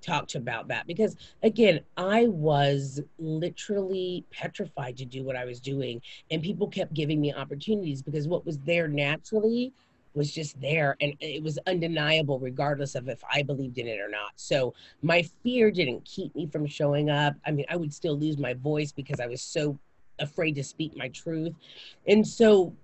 talk 0.00 0.28
to 0.28 0.38
about 0.38 0.68
that 0.68 0.86
because 0.86 1.16
again 1.42 1.80
i 1.96 2.26
was 2.28 3.00
literally 3.18 4.24
petrified 4.30 4.96
to 4.96 5.04
do 5.04 5.24
what 5.24 5.34
i 5.34 5.44
was 5.44 5.60
doing 5.60 6.00
and 6.30 6.40
people 6.40 6.68
kept 6.68 6.94
giving 6.94 7.20
me 7.20 7.34
opportunities 7.34 8.00
because 8.00 8.28
what 8.28 8.46
was 8.46 8.58
there 8.60 8.86
naturally 8.86 9.72
was 10.14 10.32
just 10.32 10.60
there 10.60 10.96
and 11.00 11.14
it 11.20 11.42
was 11.42 11.58
undeniable 11.66 12.38
regardless 12.38 12.94
of 12.94 13.08
if 13.08 13.22
I 13.32 13.42
believed 13.42 13.78
in 13.78 13.86
it 13.86 14.00
or 14.00 14.08
not. 14.08 14.32
So 14.36 14.74
my 15.02 15.22
fear 15.42 15.70
didn't 15.70 16.04
keep 16.04 16.34
me 16.34 16.46
from 16.46 16.66
showing 16.66 17.10
up. 17.10 17.34
I 17.46 17.50
mean, 17.50 17.66
I 17.68 17.76
would 17.76 17.92
still 17.92 18.18
lose 18.18 18.38
my 18.38 18.54
voice 18.54 18.92
because 18.92 19.20
I 19.20 19.26
was 19.26 19.42
so 19.42 19.78
afraid 20.18 20.54
to 20.56 20.64
speak 20.64 20.96
my 20.96 21.08
truth. 21.08 21.54
And 22.06 22.26
so 22.26 22.74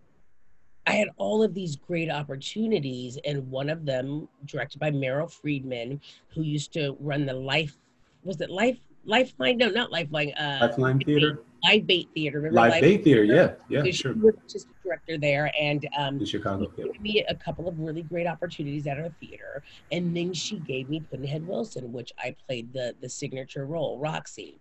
I 0.86 0.92
had 0.92 1.08
all 1.16 1.42
of 1.42 1.54
these 1.54 1.76
great 1.76 2.10
opportunities, 2.10 3.18
and 3.24 3.50
one 3.50 3.70
of 3.70 3.86
them 3.86 4.28
directed 4.44 4.78
by 4.78 4.90
Meryl 4.90 5.30
Friedman, 5.30 6.00
who 6.28 6.42
used 6.42 6.72
to 6.74 6.96
run 7.00 7.24
the 7.24 7.32
Life, 7.32 7.78
was 8.22 8.40
it 8.40 8.50
Life 8.50 8.78
Lifeline? 9.06 9.58
No, 9.58 9.68
not 9.68 9.90
Lifeline. 9.90 10.32
Uh, 10.32 10.58
Lifeline 10.62 10.98
Theater. 11.00 11.40
Live 11.64 11.86
Bait 11.86 12.08
Theater. 12.14 12.38
Remember 12.38 12.60
Live, 12.60 12.70
Live 12.72 12.80
Bait 12.82 13.04
Theater, 13.04 13.24
yeah, 13.24 13.52
yeah, 13.68 13.82
so 13.82 13.90
sure. 13.90 14.14
She 14.14 14.20
was 14.20 14.34
just 14.48 14.66
a 14.68 14.82
director 14.82 15.18
there, 15.18 15.50
and 15.58 15.88
um, 15.98 16.20
in 16.20 16.26
Chicago. 16.26 16.70
She 16.76 16.82
gave 16.82 17.00
me 17.00 17.24
a 17.28 17.34
couple 17.34 17.68
of 17.68 17.78
really 17.78 18.02
great 18.02 18.26
opportunities 18.26 18.86
at 18.86 18.98
her 18.98 19.12
theater, 19.20 19.62
and 19.90 20.16
then 20.16 20.32
she 20.32 20.58
gave 20.58 20.88
me 20.88 21.02
Pudd'nhead 21.12 21.46
Wilson, 21.46 21.92
which 21.92 22.12
I 22.18 22.36
played 22.46 22.72
the 22.72 22.94
the 23.00 23.08
signature 23.08 23.66
role, 23.66 23.98
Roxy 23.98 24.60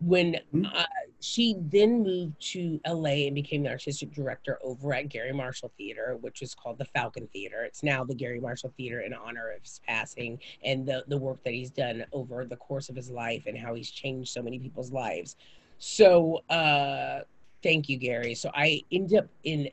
when 0.00 0.34
mm-hmm. 0.54 0.66
uh, 0.66 0.84
she 1.20 1.56
then 1.58 2.02
moved 2.02 2.34
to 2.52 2.80
LA 2.86 3.26
and 3.26 3.34
became 3.34 3.62
the 3.62 3.70
artistic 3.70 4.12
director 4.12 4.58
over 4.62 4.92
at 4.94 5.08
Garry 5.08 5.32
Marshall 5.32 5.72
Theater, 5.78 6.18
which 6.20 6.40
was 6.40 6.54
called 6.54 6.78
the 6.78 6.84
Falcon 6.84 7.28
Theater. 7.32 7.64
It's 7.64 7.82
now 7.82 8.04
the 8.04 8.14
Garry 8.14 8.40
Marshall 8.40 8.72
Theater 8.76 9.00
in 9.00 9.14
honor 9.14 9.50
of 9.50 9.62
his 9.62 9.80
passing 9.86 10.38
and 10.62 10.86
the, 10.86 11.04
the 11.08 11.16
work 11.16 11.42
that 11.44 11.54
he's 11.54 11.70
done 11.70 12.04
over 12.12 12.44
the 12.44 12.56
course 12.56 12.88
of 12.88 12.96
his 12.96 13.10
life 13.10 13.44
and 13.46 13.56
how 13.56 13.74
he's 13.74 13.90
changed 13.90 14.30
so 14.30 14.42
many 14.42 14.58
people's 14.58 14.92
lives. 14.92 15.36
So, 15.78 16.42
uh, 16.48 17.20
thank 17.62 17.88
you, 17.88 17.96
Garry. 17.98 18.34
So, 18.34 18.50
I 18.54 18.82
ended 18.90 19.18
up 19.18 19.28
in 19.44 19.70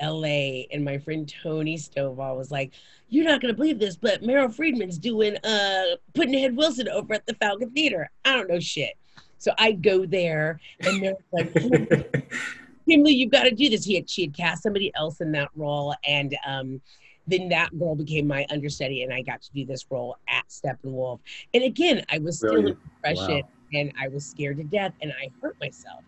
LA 0.00 0.64
and 0.72 0.84
my 0.84 0.98
friend 0.98 1.32
Tony 1.42 1.76
Stovall 1.76 2.36
was 2.36 2.50
like, 2.50 2.72
You're 3.08 3.24
not 3.24 3.40
gonna 3.40 3.54
believe 3.54 3.78
this, 3.78 3.96
but 3.96 4.22
Meryl 4.22 4.52
Friedman's 4.52 4.98
doing 4.98 5.36
uh 5.44 5.96
Pudd'nhead 6.14 6.54
Wilson 6.54 6.88
over 6.88 7.14
at 7.14 7.26
the 7.26 7.34
Falcon 7.34 7.70
Theater. 7.70 8.10
I 8.24 8.34
don't 8.34 8.48
know 8.48 8.60
shit. 8.60 8.94
So 9.40 9.52
I 9.56 9.72
go 9.72 10.04
there 10.04 10.60
and 10.80 11.02
they're 11.02 11.16
like, 11.32 11.52
Kimberly, 12.88 13.14
you've 13.14 13.30
got 13.30 13.44
to 13.44 13.50
do 13.50 13.70
this. 13.70 13.84
He 13.84 13.94
had, 13.94 14.08
she 14.08 14.22
had 14.22 14.36
cast 14.36 14.62
somebody 14.62 14.92
else 14.94 15.22
in 15.22 15.32
that 15.32 15.48
role. 15.56 15.94
And 16.06 16.36
um, 16.46 16.80
then 17.26 17.48
that 17.48 17.76
girl 17.78 17.94
became 17.94 18.26
my 18.26 18.44
understudy 18.50 19.02
and 19.02 19.14
I 19.14 19.22
got 19.22 19.40
to 19.42 19.52
do 19.52 19.64
this 19.64 19.86
role 19.88 20.18
at 20.28 20.46
Steppenwolf. 20.48 21.20
And 21.54 21.64
again, 21.64 22.04
I 22.10 22.18
was 22.18 22.36
still 22.36 22.56
in 22.56 22.76
depression 23.02 23.42
wow. 23.42 23.48
And 23.72 23.92
I 24.00 24.08
was 24.08 24.26
scared 24.26 24.58
to 24.58 24.64
death 24.64 24.92
and 25.00 25.12
I 25.12 25.30
hurt 25.40 25.56
myself. 25.60 26.02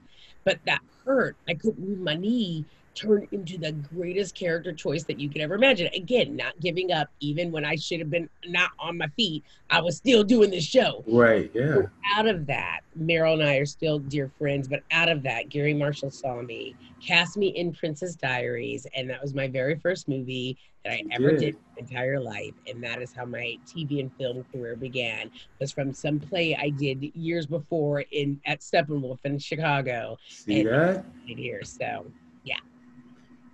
But 0.44 0.59
that 0.66 0.81
hurt. 1.05 1.37
I 1.48 1.55
couldn't 1.55 1.79
move 1.87 1.98
my 1.98 2.14
knee 2.14 2.64
turned 2.94 3.28
into 3.33 3.59
the 3.59 3.72
greatest 3.72 4.35
character 4.35 4.72
choice 4.72 5.05
that 5.05 5.18
you 5.18 5.28
could 5.28 5.40
ever 5.40 5.55
imagine. 5.55 5.88
Again, 5.94 6.37
not 6.37 6.59
giving 6.61 6.92
up, 6.92 7.09
even 7.20 7.50
when 7.50 7.64
I 7.64 7.76
should 7.76 8.00
have 8.00 8.11
been 8.11 8.28
not 8.46 8.70
on 8.78 8.98
my 8.98 9.09
feet, 9.09 9.44
I 9.70 9.81
was 9.81 9.96
still 9.96 10.24
doing 10.24 10.50
this 10.50 10.64
show. 10.64 11.05
Right, 11.07 11.50
yeah. 11.55 11.74
So 11.74 11.90
out 12.16 12.26
of 12.26 12.46
that, 12.46 12.81
Meryl 12.98 13.35
and 13.35 13.42
I 13.42 13.57
are 13.57 13.66
still 13.66 13.98
dear 13.98 14.31
friends, 14.38 14.68
but 14.68 14.83
out 14.90 15.09
of 15.09 15.22
that, 15.22 15.48
Garry 15.48 15.74
Marshall 15.74 16.11
saw 16.11 16.42
me, 16.42 16.74
cast 17.00 17.37
me 17.37 17.48
in 17.48 17.72
Princess 17.72 18.14
Diaries, 18.14 18.87
and 18.94 19.09
that 19.11 19.22
was 19.22 19.35
my 19.35 19.48
very 19.48 19.76
first 19.76 20.09
movie 20.09 20.59
that 20.85 20.92
I 20.94 21.02
ever 21.12 21.31
did. 21.31 21.40
did 21.40 21.55
my 21.55 21.78
entire 21.78 22.20
life. 22.20 22.55
And 22.66 22.83
that 22.83 23.00
is 23.00 23.12
how 23.12 23.24
my 23.24 23.57
TV 23.66 24.00
and 24.00 24.12
film 24.14 24.44
career 24.52 24.74
began. 24.74 25.31
Was 25.61 25.70
from 25.70 25.92
some 25.92 26.18
play 26.18 26.57
I 26.57 26.70
did 26.70 27.02
years 27.14 27.46
before 27.46 28.00
in 28.11 28.40
at 28.46 28.61
Steppenwolf 28.61 29.18
in 29.24 29.38
Chicago. 29.38 30.18
See 30.28 30.61
and 30.61 30.68
that? 30.70 31.05
Here, 31.24 31.62
so 31.62 31.85
yeah 31.85 32.21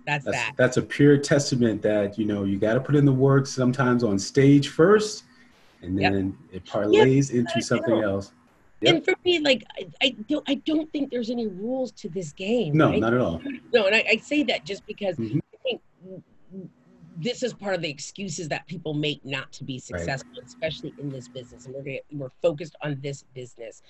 that's, 0.09 0.25
that's 0.25 0.37
that. 0.37 0.53
That's 0.57 0.77
a 0.77 0.81
pure 0.81 1.17
testament 1.17 1.81
that 1.83 2.17
you 2.17 2.25
know 2.25 2.43
you 2.43 2.57
got 2.57 2.73
to 2.73 2.79
put 2.79 2.95
in 2.95 3.05
the 3.05 3.13
work 3.13 3.47
sometimes 3.47 4.03
on 4.03 4.17
stage 4.17 4.69
first, 4.69 5.23
and 5.81 5.97
then 5.97 6.37
yep. 6.51 6.63
it 6.63 6.65
parlays 6.65 7.29
yep. 7.29 7.39
into 7.39 7.61
something 7.61 8.01
else. 8.01 8.31
Yep. 8.81 8.95
And 8.95 9.05
for 9.05 9.13
me, 9.25 9.39
like 9.39 9.63
I, 9.77 9.89
I, 10.01 10.15
don't, 10.29 10.43
I 10.47 10.55
don't 10.55 10.89
think 10.91 11.11
there's 11.11 11.29
any 11.29 11.47
rules 11.47 11.91
to 11.93 12.09
this 12.09 12.31
game. 12.31 12.77
No, 12.77 12.91
right? 12.91 12.99
not 12.99 13.13
at 13.13 13.19
all. 13.19 13.41
No, 13.73 13.85
and 13.85 13.95
I, 13.95 14.05
I 14.09 14.17
say 14.17 14.43
that 14.43 14.65
just 14.65 14.85
because 14.87 15.17
mm-hmm. 15.17 15.39
I 15.53 15.57
think 15.63 15.81
this 17.17 17.43
is 17.43 17.53
part 17.53 17.75
of 17.75 17.81
the 17.81 17.89
excuses 17.89 18.47
that 18.47 18.65
people 18.67 18.93
make 18.93 19.23
not 19.25 19.51
to 19.51 19.65
be 19.65 19.79
successful, 19.79 20.31
right. 20.37 20.47
especially 20.47 20.93
in 20.97 21.09
this 21.09 21.27
business. 21.27 21.65
And 21.65 21.75
we're 21.75 21.83
gonna, 21.83 21.97
we're 22.13 22.31
focused 22.41 22.75
on 22.81 22.97
this 23.01 23.25
business 23.33 23.83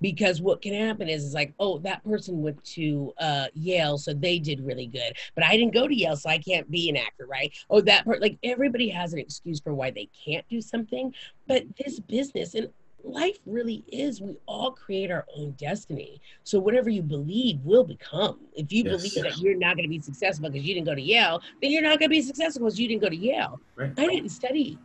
because 0.00 0.40
what 0.40 0.62
can 0.62 0.74
happen 0.74 1.08
is, 1.08 1.24
is 1.24 1.34
like 1.34 1.52
oh 1.58 1.78
that 1.78 2.04
person 2.04 2.42
went 2.42 2.62
to 2.64 3.12
uh, 3.18 3.46
yale 3.54 3.98
so 3.98 4.12
they 4.12 4.38
did 4.38 4.60
really 4.60 4.86
good 4.86 5.16
but 5.34 5.44
i 5.44 5.56
didn't 5.56 5.74
go 5.74 5.86
to 5.86 5.94
yale 5.94 6.16
so 6.16 6.28
i 6.28 6.38
can't 6.38 6.70
be 6.70 6.88
an 6.88 6.96
actor 6.96 7.26
right? 7.26 7.52
Oh 7.70 7.80
that 7.82 8.04
part 8.04 8.20
like 8.20 8.38
everybody 8.42 8.88
has 8.88 9.12
an 9.12 9.18
excuse 9.18 9.60
for 9.60 9.74
why 9.74 9.90
they 9.90 10.08
can't 10.24 10.46
do 10.48 10.60
something 10.60 11.12
but 11.46 11.64
this 11.76 12.00
business 12.00 12.54
and 12.54 12.68
life 13.06 13.38
really 13.46 13.84
is 13.88 14.20
we 14.20 14.36
all 14.46 14.72
create 14.72 15.10
our 15.10 15.24
own 15.36 15.52
destiny. 15.52 16.20
So 16.44 16.58
whatever 16.58 16.90
you 16.90 17.02
believe 17.02 17.60
will 17.62 17.84
become. 17.84 18.40
If 18.54 18.72
you 18.72 18.84
yes. 18.84 18.96
believe 18.96 19.22
that 19.22 19.38
you're 19.38 19.56
not 19.56 19.76
going 19.76 19.84
to 19.84 19.88
be 19.88 20.00
successful 20.00 20.50
because 20.50 20.66
you 20.66 20.74
didn't 20.74 20.86
go 20.86 20.94
to 20.94 21.00
yale 21.00 21.40
then 21.62 21.70
you're 21.70 21.82
not 21.82 21.98
going 21.98 22.08
to 22.10 22.16
be 22.16 22.22
successful 22.22 22.64
because 22.64 22.78
you 22.78 22.88
didn't 22.88 23.02
go 23.02 23.08
to 23.08 23.16
yale. 23.16 23.60
Right. 23.76 23.92
i 23.96 24.06
didn't 24.06 24.30
study 24.30 24.78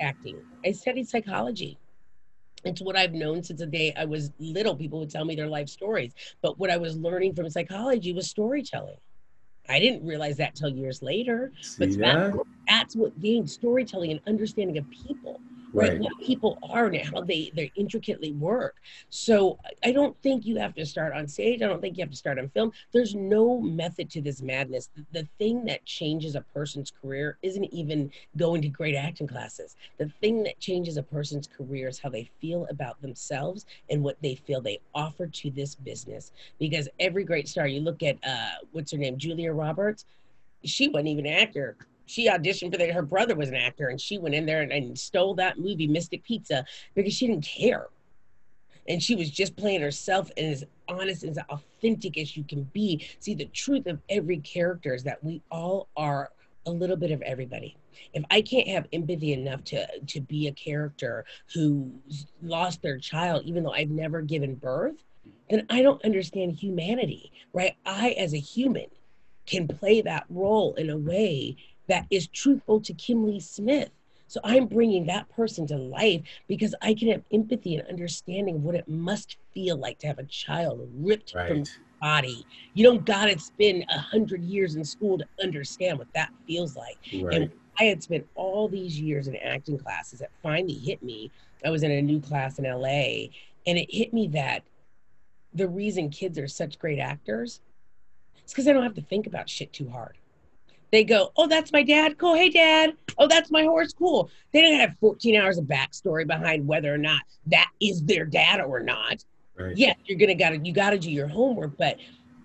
acting. 0.00 0.38
I 0.64 0.72
studied 0.72 1.08
psychology 1.08 1.78
it's 2.68 2.80
what 2.80 2.96
I've 2.96 3.12
known 3.12 3.42
since 3.42 3.60
the 3.60 3.66
day 3.66 3.92
I 3.96 4.04
was 4.04 4.30
little. 4.38 4.76
People 4.76 5.00
would 5.00 5.10
tell 5.10 5.24
me 5.24 5.34
their 5.34 5.48
life 5.48 5.68
stories. 5.68 6.12
But 6.42 6.58
what 6.58 6.70
I 6.70 6.76
was 6.76 6.96
learning 6.96 7.34
from 7.34 7.48
psychology 7.50 8.12
was 8.12 8.28
storytelling. 8.28 8.98
I 9.68 9.78
didn't 9.78 10.06
realize 10.06 10.36
that 10.38 10.54
till 10.54 10.70
years 10.70 11.02
later. 11.02 11.52
See 11.60 11.84
but 11.84 11.98
that? 11.98 12.34
that's 12.66 12.96
what 12.96 13.20
gained 13.20 13.50
storytelling 13.50 14.12
and 14.12 14.20
understanding 14.26 14.78
of 14.78 14.88
people 14.90 15.40
right. 15.72 15.98
What 15.98 16.18
people 16.20 16.58
are 16.62 16.86
and 16.86 16.96
how 16.96 17.20
they 17.22 17.50
they 17.54 17.70
intricately 17.74 18.32
work. 18.32 18.76
So 19.10 19.58
I 19.84 19.92
don't 19.92 20.16
think 20.22 20.46
you 20.46 20.56
have 20.56 20.74
to 20.74 20.86
start 20.86 21.12
on 21.12 21.26
stage. 21.28 21.62
I 21.62 21.66
don't 21.66 21.80
think 21.80 21.96
you 21.96 22.02
have 22.02 22.10
to 22.10 22.16
start 22.16 22.38
on 22.38 22.48
film. 22.48 22.72
There's 22.92 23.14
no 23.14 23.60
method 23.60 24.10
to 24.10 24.20
this 24.20 24.42
madness. 24.42 24.90
The 25.12 25.26
thing 25.38 25.64
that 25.66 25.84
changes 25.84 26.34
a 26.34 26.40
person's 26.40 26.90
career 26.90 27.38
isn't 27.42 27.72
even 27.72 28.10
going 28.36 28.62
to 28.62 28.68
great 28.68 28.94
acting 28.94 29.26
classes. 29.26 29.76
The 29.98 30.10
thing 30.20 30.42
that 30.44 30.58
changes 30.60 30.96
a 30.96 31.02
person's 31.02 31.46
career 31.46 31.88
is 31.88 31.98
how 31.98 32.08
they 32.08 32.30
feel 32.40 32.66
about 32.70 33.00
themselves 33.02 33.66
and 33.90 34.02
what 34.02 34.16
they 34.22 34.34
feel 34.34 34.60
they 34.60 34.80
offer 34.94 35.26
to 35.26 35.50
this 35.50 35.74
business. 35.74 36.32
Because 36.58 36.88
every 37.00 37.24
great 37.24 37.48
star, 37.48 37.66
you 37.66 37.80
look 37.80 38.02
at 38.02 38.16
uh, 38.26 38.50
what's 38.72 38.92
her 38.92 38.98
name, 38.98 39.18
Julia 39.18 39.52
Roberts. 39.52 40.04
She 40.64 40.88
wasn't 40.88 41.08
even 41.08 41.26
an 41.26 41.34
actor 41.34 41.76
she 42.08 42.28
auditioned 42.28 42.72
for 42.72 42.78
that. 42.78 42.90
Her 42.90 43.02
brother 43.02 43.34
was 43.34 43.48
an 43.48 43.54
actor, 43.54 43.88
and 43.88 44.00
she 44.00 44.18
went 44.18 44.34
in 44.34 44.46
there 44.46 44.62
and, 44.62 44.72
and 44.72 44.98
stole 44.98 45.34
that 45.34 45.58
movie, 45.58 45.86
Mystic 45.86 46.24
Pizza, 46.24 46.64
because 46.94 47.12
she 47.12 47.26
didn't 47.26 47.44
care. 47.44 47.88
And 48.88 49.02
she 49.02 49.14
was 49.14 49.30
just 49.30 49.54
playing 49.54 49.82
herself 49.82 50.30
and 50.36 50.52
as 50.52 50.64
honest 50.88 51.22
and 51.22 51.36
as 51.36 51.44
authentic 51.50 52.16
as 52.16 52.36
you 52.36 52.44
can 52.44 52.62
be. 52.72 53.06
See, 53.20 53.34
the 53.34 53.44
truth 53.46 53.86
of 53.86 54.00
every 54.08 54.38
character 54.38 54.94
is 54.94 55.02
that 55.04 55.22
we 55.22 55.42
all 55.50 55.88
are 55.96 56.30
a 56.64 56.70
little 56.70 56.96
bit 56.96 57.10
of 57.10 57.20
everybody. 57.22 57.76
If 58.14 58.24
I 58.30 58.40
can't 58.40 58.68
have 58.68 58.86
empathy 58.92 59.32
enough 59.34 59.64
to 59.64 59.86
to 59.98 60.20
be 60.20 60.48
a 60.48 60.52
character 60.52 61.26
who 61.52 61.92
lost 62.42 62.80
their 62.80 62.98
child, 62.98 63.44
even 63.44 63.62
though 63.62 63.72
I've 63.72 63.90
never 63.90 64.22
given 64.22 64.54
birth, 64.54 64.96
then 65.50 65.66
I 65.68 65.82
don't 65.82 66.02
understand 66.04 66.52
humanity, 66.52 67.32
right? 67.52 67.76
I, 67.84 68.10
as 68.10 68.32
a 68.32 68.38
human, 68.38 68.86
can 69.46 69.66
play 69.66 70.00
that 70.02 70.24
role 70.28 70.74
in 70.74 70.90
a 70.90 70.96
way 70.96 71.56
that 71.88 72.06
is 72.10 72.28
truthful 72.28 72.80
to 72.80 72.92
Kim 72.94 73.26
Lee 73.26 73.40
Smith. 73.40 73.90
So 74.26 74.40
I'm 74.44 74.66
bringing 74.66 75.06
that 75.06 75.28
person 75.30 75.66
to 75.68 75.76
life 75.76 76.20
because 76.48 76.74
I 76.82 76.92
can 76.92 77.08
have 77.10 77.22
empathy 77.32 77.76
and 77.76 77.88
understanding 77.88 78.56
of 78.56 78.62
what 78.62 78.74
it 78.74 78.86
must 78.86 79.38
feel 79.54 79.78
like 79.78 79.98
to 80.00 80.06
have 80.06 80.18
a 80.18 80.24
child 80.24 80.86
ripped 80.94 81.34
right. 81.34 81.48
from 81.48 81.64
body. 82.00 82.46
You 82.74 82.84
don't 82.84 83.04
gotta 83.06 83.38
spend 83.38 83.86
a 83.88 83.98
hundred 83.98 84.42
years 84.42 84.76
in 84.76 84.84
school 84.84 85.18
to 85.18 85.26
understand 85.42 85.98
what 85.98 86.12
that 86.14 86.30
feels 86.46 86.76
like. 86.76 86.98
Right. 87.22 87.34
And 87.34 87.50
I 87.78 87.84
had 87.84 88.02
spent 88.02 88.26
all 88.34 88.68
these 88.68 89.00
years 89.00 89.28
in 89.28 89.36
acting 89.36 89.78
classes 89.78 90.18
that 90.18 90.30
finally 90.42 90.74
hit 90.74 91.02
me. 91.02 91.30
I 91.64 91.70
was 91.70 91.82
in 91.82 91.90
a 91.90 92.02
new 92.02 92.20
class 92.20 92.58
in 92.58 92.64
LA, 92.64 93.30
and 93.66 93.78
it 93.78 93.92
hit 93.92 94.12
me 94.12 94.28
that 94.28 94.62
the 95.54 95.68
reason 95.68 96.10
kids 96.10 96.38
are 96.38 96.48
such 96.48 96.78
great 96.78 96.98
actors 96.98 97.60
is 98.44 98.52
because 98.52 98.66
they 98.66 98.72
don't 98.72 98.82
have 98.82 98.94
to 98.94 99.02
think 99.02 99.26
about 99.26 99.48
shit 99.48 99.72
too 99.72 99.88
hard. 99.88 100.17
They 100.90 101.04
go, 101.04 101.32
oh, 101.36 101.46
that's 101.46 101.72
my 101.72 101.82
dad. 101.82 102.18
Cool. 102.18 102.34
Hey, 102.34 102.48
dad. 102.48 102.94
Oh, 103.18 103.26
that's 103.26 103.50
my 103.50 103.62
horse. 103.62 103.92
Cool. 103.92 104.30
They 104.52 104.60
didn't 104.62 104.80
have 104.80 104.96
14 105.00 105.36
hours 105.36 105.58
of 105.58 105.64
backstory 105.64 106.26
behind 106.26 106.66
whether 106.66 106.92
or 106.92 106.98
not 106.98 107.22
that 107.46 107.70
is 107.80 108.02
their 108.02 108.24
dad 108.24 108.60
or 108.60 108.80
not. 108.80 109.24
Right. 109.56 109.76
Yeah, 109.76 109.94
you're 110.04 110.18
gonna 110.18 110.36
gotta 110.36 110.58
you 110.58 110.72
gotta 110.72 110.98
do 110.98 111.10
your 111.10 111.26
homework. 111.26 111.76
But 111.76 111.98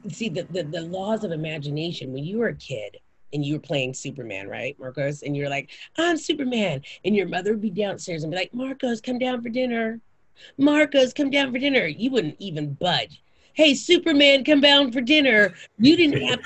see, 0.09 0.29
the, 0.29 0.43
the 0.49 0.63
the 0.63 0.81
laws 0.81 1.23
of 1.23 1.31
imagination. 1.31 2.11
When 2.11 2.23
you 2.23 2.39
were 2.39 2.47
a 2.47 2.55
kid 2.55 2.97
and 3.33 3.45
you 3.45 3.53
were 3.53 3.59
playing 3.59 3.93
Superman, 3.93 4.47
right, 4.47 4.77
Marcos, 4.79 5.21
and 5.21 5.37
you're 5.37 5.49
like, 5.49 5.69
I'm 5.97 6.17
Superman, 6.17 6.81
and 7.05 7.15
your 7.15 7.27
mother 7.27 7.51
would 7.51 7.61
be 7.61 7.69
downstairs 7.69 8.23
and 8.23 8.31
be 8.31 8.37
like, 8.37 8.53
Marcos, 8.53 8.99
come 8.99 9.19
down 9.19 9.43
for 9.43 9.49
dinner. 9.49 9.99
Marcos, 10.57 11.13
come 11.13 11.29
down 11.29 11.51
for 11.51 11.59
dinner. 11.59 11.85
You 11.85 12.09
wouldn't 12.09 12.35
even 12.39 12.73
budge 12.73 13.21
hey, 13.53 13.73
Superman, 13.73 14.43
come 14.43 14.61
down 14.61 14.91
for 14.91 15.01
dinner. 15.01 15.53
You 15.79 15.95
didn't 15.95 16.21
have, 16.21 16.39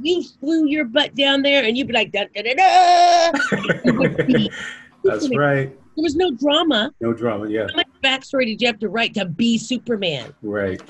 you 0.00 0.22
flew 0.22 0.66
your 0.66 0.84
butt 0.84 1.14
down 1.14 1.42
there, 1.42 1.64
and 1.64 1.76
you'd 1.76 1.88
be 1.88 1.92
like, 1.94 2.12
da 2.12 2.24
da 2.34 2.42
da 2.42 2.54
da. 2.54 3.32
That's 5.04 5.34
right. 5.36 5.76
There 5.96 6.02
was 6.02 6.16
no 6.16 6.30
drama. 6.30 6.92
No 7.00 7.12
drama, 7.12 7.48
yeah. 7.48 7.66
How 7.68 7.76
much 7.76 7.88
backstory 8.02 8.46
did 8.46 8.60
you 8.60 8.66
have 8.66 8.78
to 8.78 8.88
write 8.88 9.14
to 9.14 9.26
be 9.26 9.58
Superman? 9.58 10.32
Right. 10.42 10.80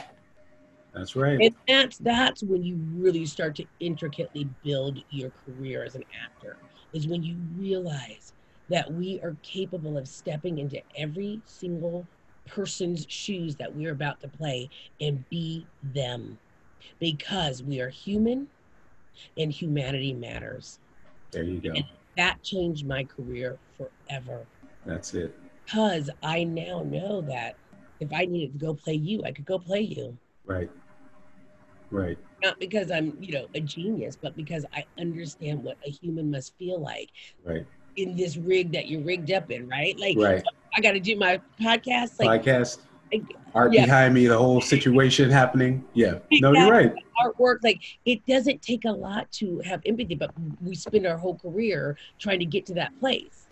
That's 0.95 1.17
right. 1.17 1.41
And 1.41 1.55
that's 1.67 1.99
that's 1.99 2.43
when 2.43 2.63
you 2.63 2.77
really 2.95 3.25
start 3.25 3.57
to 3.57 3.65
intricately 3.81 4.49
build 4.63 5.03
your 5.11 5.33
career 5.47 5.85
as 5.85 5.95
an 5.95 6.05
actor. 6.23 6.57
Is 6.93 7.09
when 7.09 7.23
you 7.23 7.37
realize 7.57 8.35
that 8.69 8.93
we 8.93 9.19
are 9.23 9.35
capable 9.43 9.97
of 9.97 10.07
stepping 10.07 10.59
into 10.59 10.81
every 10.97 11.41
single 11.47 12.07
person's 12.47 13.07
shoes 13.09 13.57
that 13.57 13.75
we're 13.75 13.93
about 13.93 14.21
to 14.21 14.29
play 14.29 14.69
and 15.01 15.29
be 15.31 15.67
them 15.95 16.39
because 16.99 17.63
we 17.63 17.81
are 17.81 17.89
human 17.89 18.49
and 19.37 19.53
humanity 19.53 20.13
matters. 20.13 20.79
There 21.31 21.45
you 21.45 21.61
go. 21.61 21.71
And 21.71 21.85
that 22.17 22.43
changed 22.43 22.87
my 22.87 23.05
career 23.05 23.59
forever. 23.77 24.47
That's 24.85 25.15
it. 25.15 25.35
Because 25.65 26.11
I 26.23 26.45
now 26.45 26.83
know 26.83 27.21
that 27.23 27.57
if 28.01 28.13
I 28.13 28.25
needed 28.25 28.59
to 28.59 28.67
go 28.67 28.75
play 28.75 28.95
you, 28.95 29.23
I 29.25 29.33
could 29.33 29.47
go 29.47 29.59
play 29.59 29.81
you. 29.81 30.17
Right. 30.45 30.71
Right. 31.91 32.19
Not 32.43 32.59
because 32.59 32.91
I'm, 32.91 33.17
you 33.21 33.33
know, 33.35 33.47
a 33.55 33.61
genius, 33.61 34.17
but 34.21 34.37
because 34.37 34.67
I 34.73 34.85
understand 34.99 35.63
what 35.63 35.77
a 35.87 35.91
human 35.91 36.31
must 36.31 36.57
feel 36.59 36.81
like. 36.81 37.11
Right. 37.45 37.67
In 37.97 38.17
this 38.17 38.37
rig 38.37 38.73
that 38.73 38.89
you're 38.89 39.03
rigged 39.03 39.31
up 39.31 39.51
in, 39.51 39.69
right? 39.69 39.99
Like, 39.99 40.17
right. 40.17 40.43
I 40.75 40.81
got 40.81 40.93
to 40.93 41.01
do 41.01 41.17
my 41.17 41.41
podcast. 41.61 42.19
Like, 42.19 42.43
podcast. 42.43 42.79
I, 43.13 43.21
Art 43.55 43.75
yeah. 43.75 43.85
behind 43.85 44.15
me, 44.15 44.27
the 44.27 44.39
whole 44.39 44.61
situation 44.61 45.31
happening. 45.31 45.85
Yeah. 45.93 46.21
No, 46.33 46.53
you're 46.53 46.71
right. 46.71 46.95
artwork, 47.23 47.59
like 47.63 47.83
it 48.07 48.25
doesn't 48.27 48.63
take 48.63 48.87
a 48.87 48.91
lot 48.91 49.31
to 49.33 49.61
have 49.61 49.83
empathy, 49.85 50.15
but 50.15 50.31
we 50.63 50.75
spend 50.75 51.07
our 51.07 51.19
whole 51.19 51.37
career 51.37 51.99
trying 52.19 52.39
to 52.39 52.47
get 52.47 52.65
to 52.67 52.75
that 52.75 52.99
place. 52.99 53.49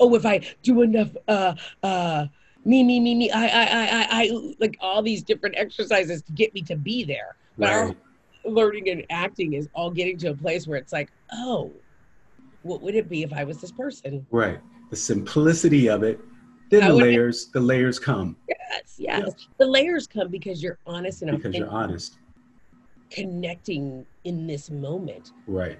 Oh, 0.00 0.14
if 0.14 0.24
I 0.24 0.40
do 0.62 0.80
enough, 0.80 1.10
uh, 1.28 1.54
uh, 1.82 2.26
me, 2.64 2.82
me, 2.82 3.00
me, 3.00 3.14
me, 3.14 3.30
I, 3.30 3.46
I, 3.46 3.64
I, 3.64 3.86
I, 3.86 4.06
I, 4.10 4.54
like 4.58 4.78
all 4.80 5.02
these 5.02 5.22
different 5.22 5.56
exercises 5.58 6.22
to 6.22 6.32
get 6.32 6.54
me 6.54 6.62
to 6.62 6.76
be 6.76 7.04
there. 7.04 7.36
But 7.58 7.70
our 7.70 7.94
learning 8.44 8.88
and 8.88 9.04
acting 9.10 9.52
is 9.52 9.68
all 9.74 9.90
getting 9.90 10.16
to 10.18 10.28
a 10.28 10.34
place 10.34 10.66
where 10.66 10.78
it's 10.78 10.92
like, 10.92 11.10
oh, 11.32 11.70
what 12.62 12.80
would 12.80 12.94
it 12.94 13.08
be 13.08 13.22
if 13.22 13.32
I 13.32 13.44
was 13.44 13.60
this 13.60 13.72
person? 13.72 14.26
Right. 14.30 14.58
The 14.90 14.96
simplicity 14.96 15.88
of 15.88 16.02
it. 16.02 16.18
Then 16.70 16.88
the 16.88 16.94
layers, 16.94 17.46
the 17.46 17.60
layers 17.60 17.98
come 17.98 18.36
Yes, 18.48 18.94
yes. 18.98 19.48
The 19.58 19.66
layers 19.66 20.06
come 20.06 20.28
because 20.28 20.62
you're 20.62 20.78
honest 20.86 21.22
and 21.22 21.30
because 21.30 21.54
you're 21.54 21.70
honest. 21.70 22.18
connecting 23.10 24.04
in 24.24 24.46
this 24.46 24.70
moment. 24.70 25.32
Right. 25.46 25.78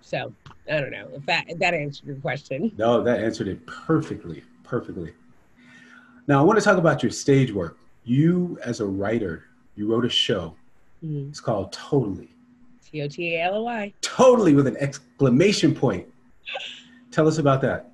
So 0.00 0.32
I 0.70 0.80
don't 0.80 0.90
know 0.90 1.08
if 1.12 1.26
that 1.26 1.44
if 1.48 1.58
that 1.58 1.74
answered 1.74 2.06
your 2.06 2.16
question. 2.16 2.72
No, 2.76 3.02
that 3.02 3.20
answered 3.20 3.48
it 3.48 3.66
perfectly. 3.66 4.42
Perfectly. 4.62 5.12
Now 6.26 6.40
I 6.40 6.42
want 6.42 6.58
to 6.58 6.64
talk 6.64 6.78
about 6.78 7.02
your 7.02 7.12
stage 7.12 7.52
work. 7.52 7.78
You 8.04 8.58
as 8.64 8.80
a 8.80 8.86
writer, 8.86 9.44
you 9.74 9.90
wrote 9.90 10.04
a 10.04 10.08
show. 10.08 10.54
Mm. 11.04 11.28
It's 11.28 11.40
called 11.40 11.72
Totally. 11.72 12.30
T 12.84 13.02
O 13.02 13.08
T 13.08 13.36
A 13.36 13.42
L 13.42 13.56
O 13.56 13.62
Y. 13.64 13.92
Totally 14.00 14.54
with 14.54 14.66
an 14.66 14.76
exclamation 14.78 15.74
point. 15.74 16.06
Tell 17.10 17.26
us 17.26 17.38
about 17.38 17.60
that. 17.62 17.89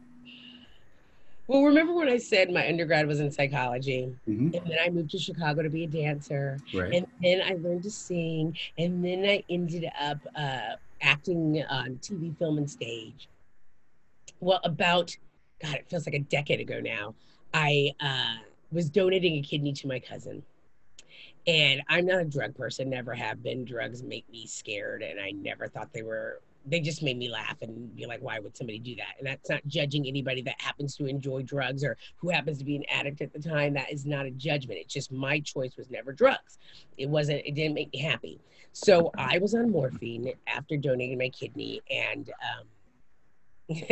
Well, 1.49 1.63
remember 1.63 1.95
when 1.95 2.09
I 2.09 2.17
said 2.19 2.51
my 2.51 2.67
undergrad 2.69 3.07
was 3.07 3.21
in 3.21 3.31
psychology, 3.31 4.15
hmm 4.25 4.51
and 4.55 4.67
then 4.67 4.79
I 4.83 4.91
moved 4.91 5.11
to 5.11 5.19
Chicago 5.19 5.63
to 5.63 5.71
be 5.71 5.85
a 5.85 5.89
dancer, 5.89 6.59
Right. 6.73 6.95
and 6.95 7.07
then 7.23 7.43
I 7.43 7.55
learned 7.55 7.83
to 7.85 7.91
sing, 7.91 8.57
and 8.79 9.05
then 9.05 9.25
I 9.25 9.45
ended 9.51 9.87
up 10.01 10.19
uh, 10.35 10.77
acting 11.03 11.63
on 11.69 11.97
TV, 11.97 12.37
film, 12.39 12.59
and 12.59 12.71
stage. 12.71 13.29
Well, 14.41 14.61
about 14.65 15.17
God, 15.63 15.75
it 15.75 15.89
feels 15.89 16.07
like 16.07 16.15
a 16.15 16.21
decade 16.21 16.61
ago 16.61 16.81
now. 16.81 17.15
I 17.55 17.93
uh, 18.01 18.37
was 18.73 18.91
donating 18.91 19.35
a 19.37 19.43
kidney 19.43 19.73
to 19.75 19.89
my 19.89 19.99
cousin. 19.99 20.43
And 21.47 21.81
I'm 21.89 22.07
not 22.07 22.21
a 22.21 22.25
drug 22.25 22.55
person, 22.57 22.91
never 22.91 23.15
have 23.15 23.43
been. 23.43 23.65
Drugs 23.65 24.03
make 24.03 24.29
me 24.31 24.47
scared, 24.47 25.03
and 25.03 25.21
I 25.21 25.31
never 25.31 25.69
thought 25.69 25.93
they 25.93 26.03
were, 26.03 26.41
they 26.67 26.81
just 26.81 27.03
made 27.03 27.17
me 27.17 27.31
laugh 27.31 27.57
and 27.63 27.95
be 27.95 28.07
like, 28.07 28.21
why 28.21 28.39
would 28.41 28.57
somebody 28.57 28.79
do 28.79 28.97
that? 28.97 29.15
And 29.19 29.27
that's 29.27 29.49
not 29.49 29.61
judging 29.67 30.07
anybody 30.07 30.43
that 30.43 30.61
happens 30.61 30.97
to 30.97 31.07
enjoy 31.07 31.43
drugs 31.43 31.85
or 31.85 31.97
who 32.17 32.29
happens 32.29 32.59
to 32.59 32.65
be 32.65 32.77
an 32.77 32.85
addict 32.91 33.21
at 33.21 33.33
the 33.33 33.39
time. 33.39 33.75
That 33.75 33.93
is 33.93 34.05
not 34.05 34.27
a 34.27 34.31
judgment. 34.31 34.81
It's 34.81 34.93
just 34.93 35.13
my 35.13 35.41
choice 35.41 35.77
was 35.77 35.91
never 35.91 36.13
drugs. 36.13 36.59
It 36.99 37.09
wasn't, 37.09 37.43
it 37.47 37.55
didn't 37.55 37.75
make 37.75 37.93
me 37.93 38.01
happy. 38.01 38.41
So 38.73 39.11
I 39.17 39.39
was 39.39 39.55
on 39.55 39.71
morphine 39.71 40.33
after 40.47 40.77
donating 40.77 41.17
my 41.19 41.31
kidney, 41.31 41.81
and 41.91 42.31
um, 43.71 43.79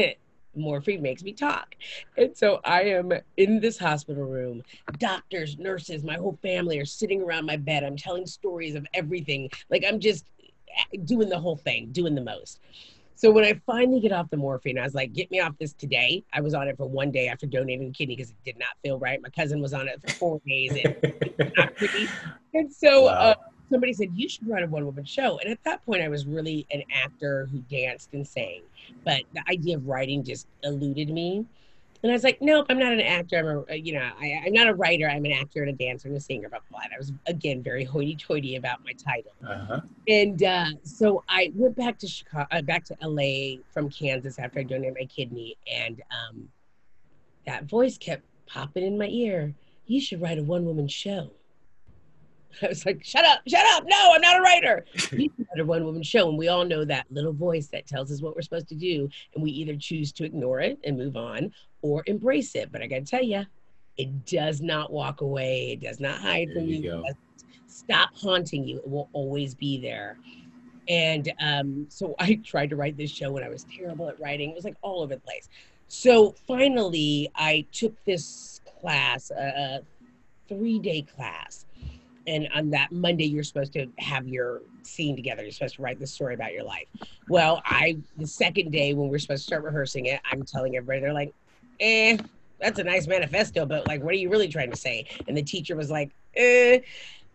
morphine 0.54 1.00
makes 1.00 1.22
me 1.22 1.32
talk. 1.32 1.74
And 2.16 2.36
so 2.36 2.60
I 2.64 2.82
am 2.82 3.12
in 3.36 3.60
this 3.60 3.78
hospital 3.78 4.24
room. 4.24 4.62
Doctors, 4.98 5.58
nurses, 5.58 6.04
my 6.04 6.16
whole 6.16 6.38
family 6.42 6.78
are 6.78 6.84
sitting 6.84 7.22
around 7.22 7.46
my 7.46 7.56
bed. 7.56 7.82
I'm 7.82 7.96
telling 7.96 8.26
stories 8.26 8.74
of 8.74 8.86
everything. 8.94 9.48
Like 9.70 9.84
I'm 9.86 10.00
just 10.00 10.26
doing 11.04 11.28
the 11.28 11.38
whole 11.38 11.56
thing, 11.56 11.88
doing 11.92 12.14
the 12.14 12.20
most. 12.20 12.60
So 13.16 13.30
when 13.30 13.44
I 13.44 13.60
finally 13.64 14.00
get 14.00 14.12
off 14.12 14.28
the 14.30 14.36
morphine, 14.36 14.78
I 14.78 14.82
was 14.82 14.94
like, 14.94 15.12
get 15.12 15.30
me 15.30 15.40
off 15.40 15.54
this 15.58 15.72
today. 15.72 16.24
I 16.32 16.40
was 16.40 16.52
on 16.52 16.68
it 16.68 16.76
for 16.76 16.88
one 16.88 17.10
day 17.10 17.28
after 17.28 17.46
donating 17.46 17.86
the 17.86 17.92
kidney 17.92 18.16
because 18.16 18.30
it 18.30 18.36
did 18.44 18.58
not 18.58 18.70
feel 18.82 18.98
right. 18.98 19.22
My 19.22 19.28
cousin 19.30 19.62
was 19.62 19.72
on 19.72 19.88
it 19.88 20.00
for 20.02 20.12
four 20.14 20.40
days. 20.46 20.76
And, 20.84 22.08
and 22.54 22.72
so 22.72 23.06
uh, 23.06 23.34
somebody 23.70 23.92
said, 23.92 24.10
you 24.14 24.28
should 24.28 24.48
run 24.48 24.64
a 24.64 24.66
one 24.66 24.84
woman 24.84 25.04
show. 25.04 25.38
And 25.38 25.50
at 25.50 25.62
that 25.64 25.84
point, 25.86 26.02
I 26.02 26.08
was 26.08 26.26
really 26.26 26.66
an 26.72 26.82
actor 26.92 27.48
who 27.50 27.58
danced 27.70 28.10
and 28.14 28.26
sang. 28.26 28.62
But 29.04 29.22
the 29.32 29.42
idea 29.48 29.76
of 29.76 29.86
writing 29.86 30.24
just 30.24 30.48
eluded 30.64 31.08
me. 31.08 31.46
And 32.04 32.12
I 32.12 32.14
was 32.14 32.22
like, 32.22 32.42
nope, 32.42 32.66
I'm 32.68 32.78
not 32.78 32.92
an 32.92 33.00
actor. 33.00 33.38
I'm 33.38 33.46
a, 33.46 33.72
uh, 33.72 33.74
you 33.76 33.94
know, 33.94 34.10
I, 34.20 34.42
I'm 34.44 34.52
not 34.52 34.68
a 34.68 34.74
writer. 34.74 35.08
I'm 35.08 35.24
an 35.24 35.32
actor 35.32 35.62
and 35.62 35.70
a 35.70 35.72
dancer 35.72 36.06
and 36.06 36.14
a 36.14 36.20
singer. 36.20 36.50
Blah, 36.50 36.58
blah, 36.68 36.80
blah. 36.80 36.94
I 36.94 36.98
was, 36.98 37.12
again, 37.24 37.62
very 37.62 37.82
hoity-toity 37.82 38.56
about 38.56 38.84
my 38.84 38.92
title. 38.92 39.32
Uh-huh. 39.42 39.80
And 40.06 40.42
uh, 40.42 40.66
so 40.82 41.24
I 41.30 41.50
went 41.54 41.76
back 41.76 41.98
to 42.00 42.06
Chicago, 42.06 42.46
uh, 42.50 42.60
back 42.60 42.84
to 42.84 42.96
LA 43.00 43.62
from 43.72 43.88
Kansas 43.88 44.38
after 44.38 44.60
I 44.60 44.64
donated 44.64 44.96
my 45.00 45.06
kidney, 45.06 45.56
and 45.66 46.02
um, 46.10 46.46
that 47.46 47.64
voice 47.64 47.96
kept 47.96 48.22
popping 48.44 48.84
in 48.84 48.98
my 48.98 49.08
ear. 49.08 49.54
You 49.86 49.98
should 49.98 50.20
write 50.20 50.38
a 50.38 50.42
one-woman 50.42 50.88
show. 50.88 51.30
I 52.62 52.68
was 52.68 52.86
like, 52.86 53.04
shut 53.04 53.24
up, 53.24 53.40
shut 53.46 53.64
up. 53.74 53.84
No, 53.86 54.12
I'm 54.14 54.20
not 54.20 54.38
a 54.38 54.42
writer. 54.42 54.84
Write 55.12 55.30
a 55.58 55.64
one-woman 55.64 56.02
show, 56.02 56.28
and 56.28 56.38
we 56.38 56.48
all 56.48 56.64
know 56.64 56.84
that 56.84 57.06
little 57.10 57.32
voice 57.32 57.68
that 57.68 57.86
tells 57.86 58.10
us 58.10 58.22
what 58.22 58.34
we're 58.34 58.42
supposed 58.42 58.68
to 58.68 58.74
do, 58.74 59.08
and 59.34 59.42
we 59.42 59.50
either 59.50 59.76
choose 59.76 60.12
to 60.12 60.24
ignore 60.24 60.60
it 60.60 60.78
and 60.84 60.96
move 60.96 61.16
on, 61.16 61.52
or 61.82 62.02
embrace 62.06 62.54
it. 62.54 62.70
But 62.72 62.82
I 62.82 62.86
got 62.86 62.96
to 62.96 63.04
tell 63.04 63.22
you, 63.22 63.44
it 63.96 64.26
does 64.26 64.60
not 64.60 64.92
walk 64.92 65.20
away. 65.20 65.72
It 65.72 65.80
does 65.80 66.00
not 66.00 66.18
hide 66.18 66.48
There 66.48 66.56
from 66.56 66.66
you 66.66 66.76
you. 66.76 67.04
Stop 67.66 68.10
haunting 68.16 68.64
you. 68.66 68.78
It 68.78 68.88
will 68.88 69.08
always 69.12 69.54
be 69.54 69.80
there. 69.80 70.16
And 70.88 71.32
um, 71.40 71.86
so 71.88 72.14
I 72.18 72.34
tried 72.44 72.70
to 72.70 72.76
write 72.76 72.96
this 72.96 73.10
show 73.10 73.36
and 73.36 73.44
I 73.44 73.48
was 73.48 73.66
terrible 73.76 74.08
at 74.08 74.20
writing. 74.20 74.50
It 74.50 74.54
was 74.54 74.64
like 74.64 74.76
all 74.82 75.02
over 75.02 75.14
the 75.14 75.20
place. 75.20 75.48
So 75.88 76.34
finally, 76.46 77.30
I 77.34 77.66
took 77.72 77.92
this 78.04 78.60
class, 78.80 79.30
a 79.30 79.80
three 80.48 80.78
day 80.78 81.02
class. 81.02 81.66
And 82.26 82.48
on 82.54 82.70
that 82.70 82.90
Monday, 82.90 83.24
you're 83.24 83.44
supposed 83.44 83.72
to 83.74 83.86
have 83.98 84.26
your 84.26 84.62
scene 84.82 85.16
together. 85.16 85.42
You're 85.42 85.52
supposed 85.52 85.76
to 85.76 85.82
write 85.82 85.98
the 86.00 86.06
story 86.06 86.34
about 86.34 86.52
your 86.52 86.64
life. 86.64 86.86
Well, 87.28 87.62
I, 87.64 87.98
the 88.16 88.26
second 88.26 88.70
day 88.70 88.94
when 88.94 89.08
we're 89.08 89.18
supposed 89.18 89.42
to 89.42 89.46
start 89.46 89.64
rehearsing 89.64 90.06
it, 90.06 90.20
I'm 90.30 90.44
telling 90.44 90.76
everybody, 90.76 91.00
they're 91.00 91.12
like, 91.12 91.34
eh, 91.80 92.18
that's 92.60 92.78
a 92.78 92.84
nice 92.84 93.06
manifesto, 93.06 93.66
but 93.66 93.86
like, 93.86 94.02
what 94.02 94.14
are 94.14 94.18
you 94.18 94.30
really 94.30 94.48
trying 94.48 94.70
to 94.70 94.76
say? 94.76 95.06
And 95.28 95.36
the 95.36 95.42
teacher 95.42 95.76
was 95.76 95.90
like, 95.90 96.12
eh. 96.36 96.80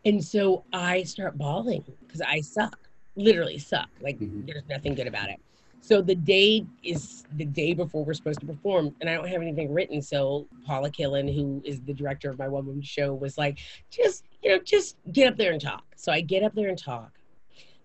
And 0.05 0.23
so 0.23 0.65
I 0.73 1.03
start 1.03 1.37
bawling 1.37 1.83
because 2.01 2.21
I 2.21 2.41
suck, 2.41 2.77
literally 3.15 3.59
suck. 3.59 3.89
Like, 4.01 4.17
Mhm. 4.19 4.47
there's 4.47 4.67
nothing 4.69 4.95
good 4.95 5.07
about 5.07 5.29
it. 5.29 5.39
So 5.81 6.01
the 6.01 6.15
day 6.15 6.65
is 6.83 7.25
the 7.35 7.45
day 7.45 7.73
before 7.73 8.05
we're 8.05 8.13
supposed 8.13 8.41
to 8.41 8.45
perform, 8.45 8.95
and 9.01 9.09
I 9.09 9.15
don't 9.15 9.27
have 9.27 9.41
anything 9.41 9.73
written. 9.73 10.01
So 10.01 10.47
Paula 10.65 10.91
Killen, 10.91 11.33
who 11.33 11.61
is 11.65 11.81
the 11.81 11.93
director 11.93 12.29
of 12.29 12.37
my 12.37 12.47
one 12.47 12.65
woman 12.65 12.81
show, 12.83 13.13
was 13.13 13.37
like, 13.37 13.59
just, 13.89 14.25
you 14.43 14.51
know, 14.51 14.59
just 14.63 14.97
get 15.13 15.27
up 15.31 15.37
there 15.37 15.53
and 15.53 15.61
talk. 15.61 15.83
So 15.95 16.11
I 16.11 16.21
get 16.21 16.43
up 16.43 16.53
there 16.53 16.69
and 16.69 16.77
talk. 16.77 17.11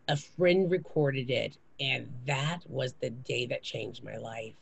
A 0.09 0.17
friend 0.17 0.71
recorded 0.71 1.31
it, 1.31 1.57
and 1.81 2.13
that 2.27 2.61
was 2.69 2.95
the 3.01 3.11
day 3.11 3.47
that 3.47 3.63
changed 3.63 4.05
my 4.05 4.17
life 4.17 4.55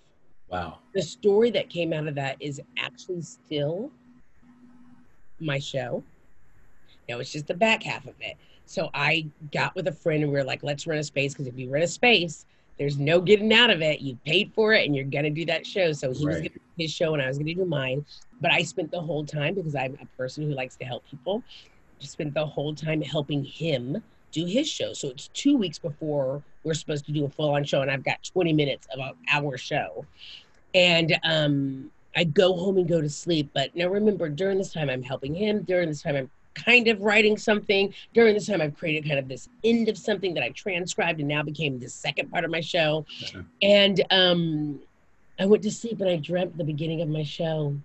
Wow. 0.49 0.79
the 0.95 1.03
story 1.03 1.51
that 1.53 1.71
came 1.71 1.92
out 1.95 2.07
of 2.07 2.14
that 2.16 2.37
is 2.38 2.61
actually 2.79 3.23
still 3.23 3.90
my 5.40 5.59
show. 5.59 6.05
Now 7.09 7.18
it's 7.18 7.33
just 7.33 7.47
the 7.47 7.55
back 7.55 7.83
half 7.83 8.07
of 8.07 8.14
it. 8.21 8.37
So 8.66 8.90
I 8.95 9.29
got 9.51 9.75
with 9.75 9.88
a 9.88 9.92
friend 9.92 10.23
and 10.23 10.33
we 10.33 10.38
were 10.38 10.45
like, 10.45 10.62
let's 10.62 10.87
rent 10.87 11.01
a 11.01 11.05
space 11.05 11.33
because 11.33 11.47
if 11.47 11.59
you 11.59 11.71
rent 11.71 11.85
a 11.85 11.88
space, 11.88 12.45
there's 12.83 12.99
no 12.99 13.21
getting 13.21 13.53
out 13.53 13.71
of 13.71 13.81
it. 13.81 14.01
You 14.01 14.18
paid 14.27 14.53
for 14.57 14.73
it 14.73 14.85
and 14.85 14.97
you're 14.97 15.05
gonna 15.05 15.31
do 15.31 15.45
that 15.45 15.64
show. 15.64 15.92
So 15.92 16.12
he 16.12 16.27
was 16.27 16.37
gonna 16.38 16.49
do 16.49 16.61
his 16.77 16.92
show 16.92 17.14
and 17.14 17.23
I 17.23 17.29
was 17.29 17.38
gonna 17.38 17.55
do 17.55 17.64
mine. 17.64 18.05
But 18.40 18.51
I 18.51 18.64
spent 18.64 18.90
the 18.90 19.01
whole 19.01 19.25
time 19.25 19.55
because 19.55 19.77
I'm 19.77 19.97
a 20.03 20.07
person 20.16 20.49
who 20.49 20.53
likes 20.53 20.75
to 20.79 20.85
help 20.85 21.05
people. 21.09 21.45
spent 22.01 22.35
the 22.35 22.45
whole 22.45 22.75
time 22.75 23.01
helping 23.01 23.45
him 23.45 24.03
do 24.33 24.47
his 24.47 24.68
show. 24.68 24.92
So 24.95 25.11
it's 25.11 25.29
two 25.29 25.57
weeks 25.57 25.79
before 25.79 26.42
we're 26.64 26.75
supposed 26.75 27.07
to 27.07 27.12
do 27.12 27.25
a 27.25 27.29
full 27.29 27.51
on 27.51 27.62
show, 27.62 27.83
and 27.83 27.90
I've 27.90 28.03
got 28.03 28.21
20 28.25 28.53
minutes 28.53 28.88
of 28.92 28.99
an 28.99 29.12
hour 29.31 29.57
show. 29.57 30.05
And 30.75 31.16
um, 31.23 31.88
I 32.16 32.25
go 32.25 32.57
home 32.57 32.79
and 32.79 32.88
go 32.88 33.01
to 33.01 33.09
sleep. 33.09 33.51
But 33.55 33.77
now 33.77 33.87
remember, 33.87 34.29
during 34.29 34.59
this 34.59 34.73
time, 34.73 34.90
I'm 34.90 35.05
helping 35.05 35.37
him. 35.37 35.62
During 35.62 35.88
this 35.88 36.03
time, 36.03 36.16
I'm 36.16 36.31
kind 36.55 36.88
of 36.88 37.01
writing 37.01 37.37
something. 37.37 37.95
During 38.15 38.35
this 38.35 38.47
time, 38.47 38.61
I've 38.61 38.77
created 38.77 39.07
kind 39.07 39.19
of 39.19 39.29
this 39.29 39.49
end 39.65 39.88
of 39.88 39.99
something 39.99 40.35
that 40.35 40.43
I 40.43 40.51
transcribed 40.51 41.21
and 41.21 41.29
now 41.29 41.43
became 41.43 41.79
the 41.79 41.88
second 41.88 42.31
part 42.31 42.45
of 42.45 42.51
my 42.51 42.61
show. 42.61 43.05
And 43.62 44.03
um, 44.11 44.81
I 45.38 45.47
went 45.47 45.62
to 45.65 45.71
sleep 45.71 46.01
and 46.01 46.09
I 46.09 46.17
dreamt 46.17 46.57
the 46.57 46.65
beginning 46.65 47.03
of 47.03 47.09
my 47.09 47.23
show. 47.23 47.77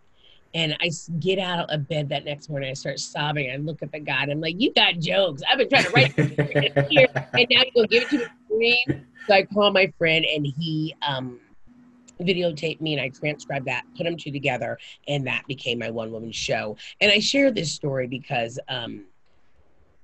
And 0.54 0.76
I 0.80 0.90
get 1.20 1.40
out 1.40 1.72
of 1.72 1.88
bed 1.88 2.10
that 2.10 2.26
next 2.26 2.50
morning. 2.50 2.70
I 2.70 2.74
start 2.74 3.00
sobbing. 3.00 3.52
I 3.52 3.58
look 3.58 3.84
at 3.84 3.92
the 3.92 4.00
God. 4.00 4.30
I'm 4.30 4.40
like, 4.40 4.60
"You 4.60 4.74
got 4.74 4.98
jokes. 4.98 5.44
I've 5.48 5.58
been 5.58 5.70
trying 5.70 5.84
to 5.84 5.92
write 5.92 6.14
here, 6.90 7.08
and 7.34 7.48
now 7.52 7.64
you 7.64 7.72
go 7.76 7.86
give 7.86 8.04
it 8.04 8.10
to 8.10 8.58
me." 8.58 8.84
So 9.28 9.34
I 9.34 9.44
call 9.44 9.72
my 9.72 9.92
friend, 9.98 10.26
and 10.26 10.48
he 10.48 10.96
um, 11.06 11.42
videotaped 12.20 12.82
me, 12.82 12.94
and 12.94 13.02
I 13.02 13.10
transcribed 13.10 13.66
that, 13.68 13.84
put 13.96 14.04
them 14.04 14.18
two 14.18 14.32
together, 14.32 14.78
and 15.08 15.26
that 15.28 15.46
became 15.48 15.80
my 15.80 15.90
one 15.90 16.12
woman 16.12 16.32
show. 16.32 16.78
And 17.02 17.12
I 17.12 17.20
share 17.20 17.52
this 17.52 17.72
story 17.72 18.08
because 18.08 18.60
um, 18.68 19.06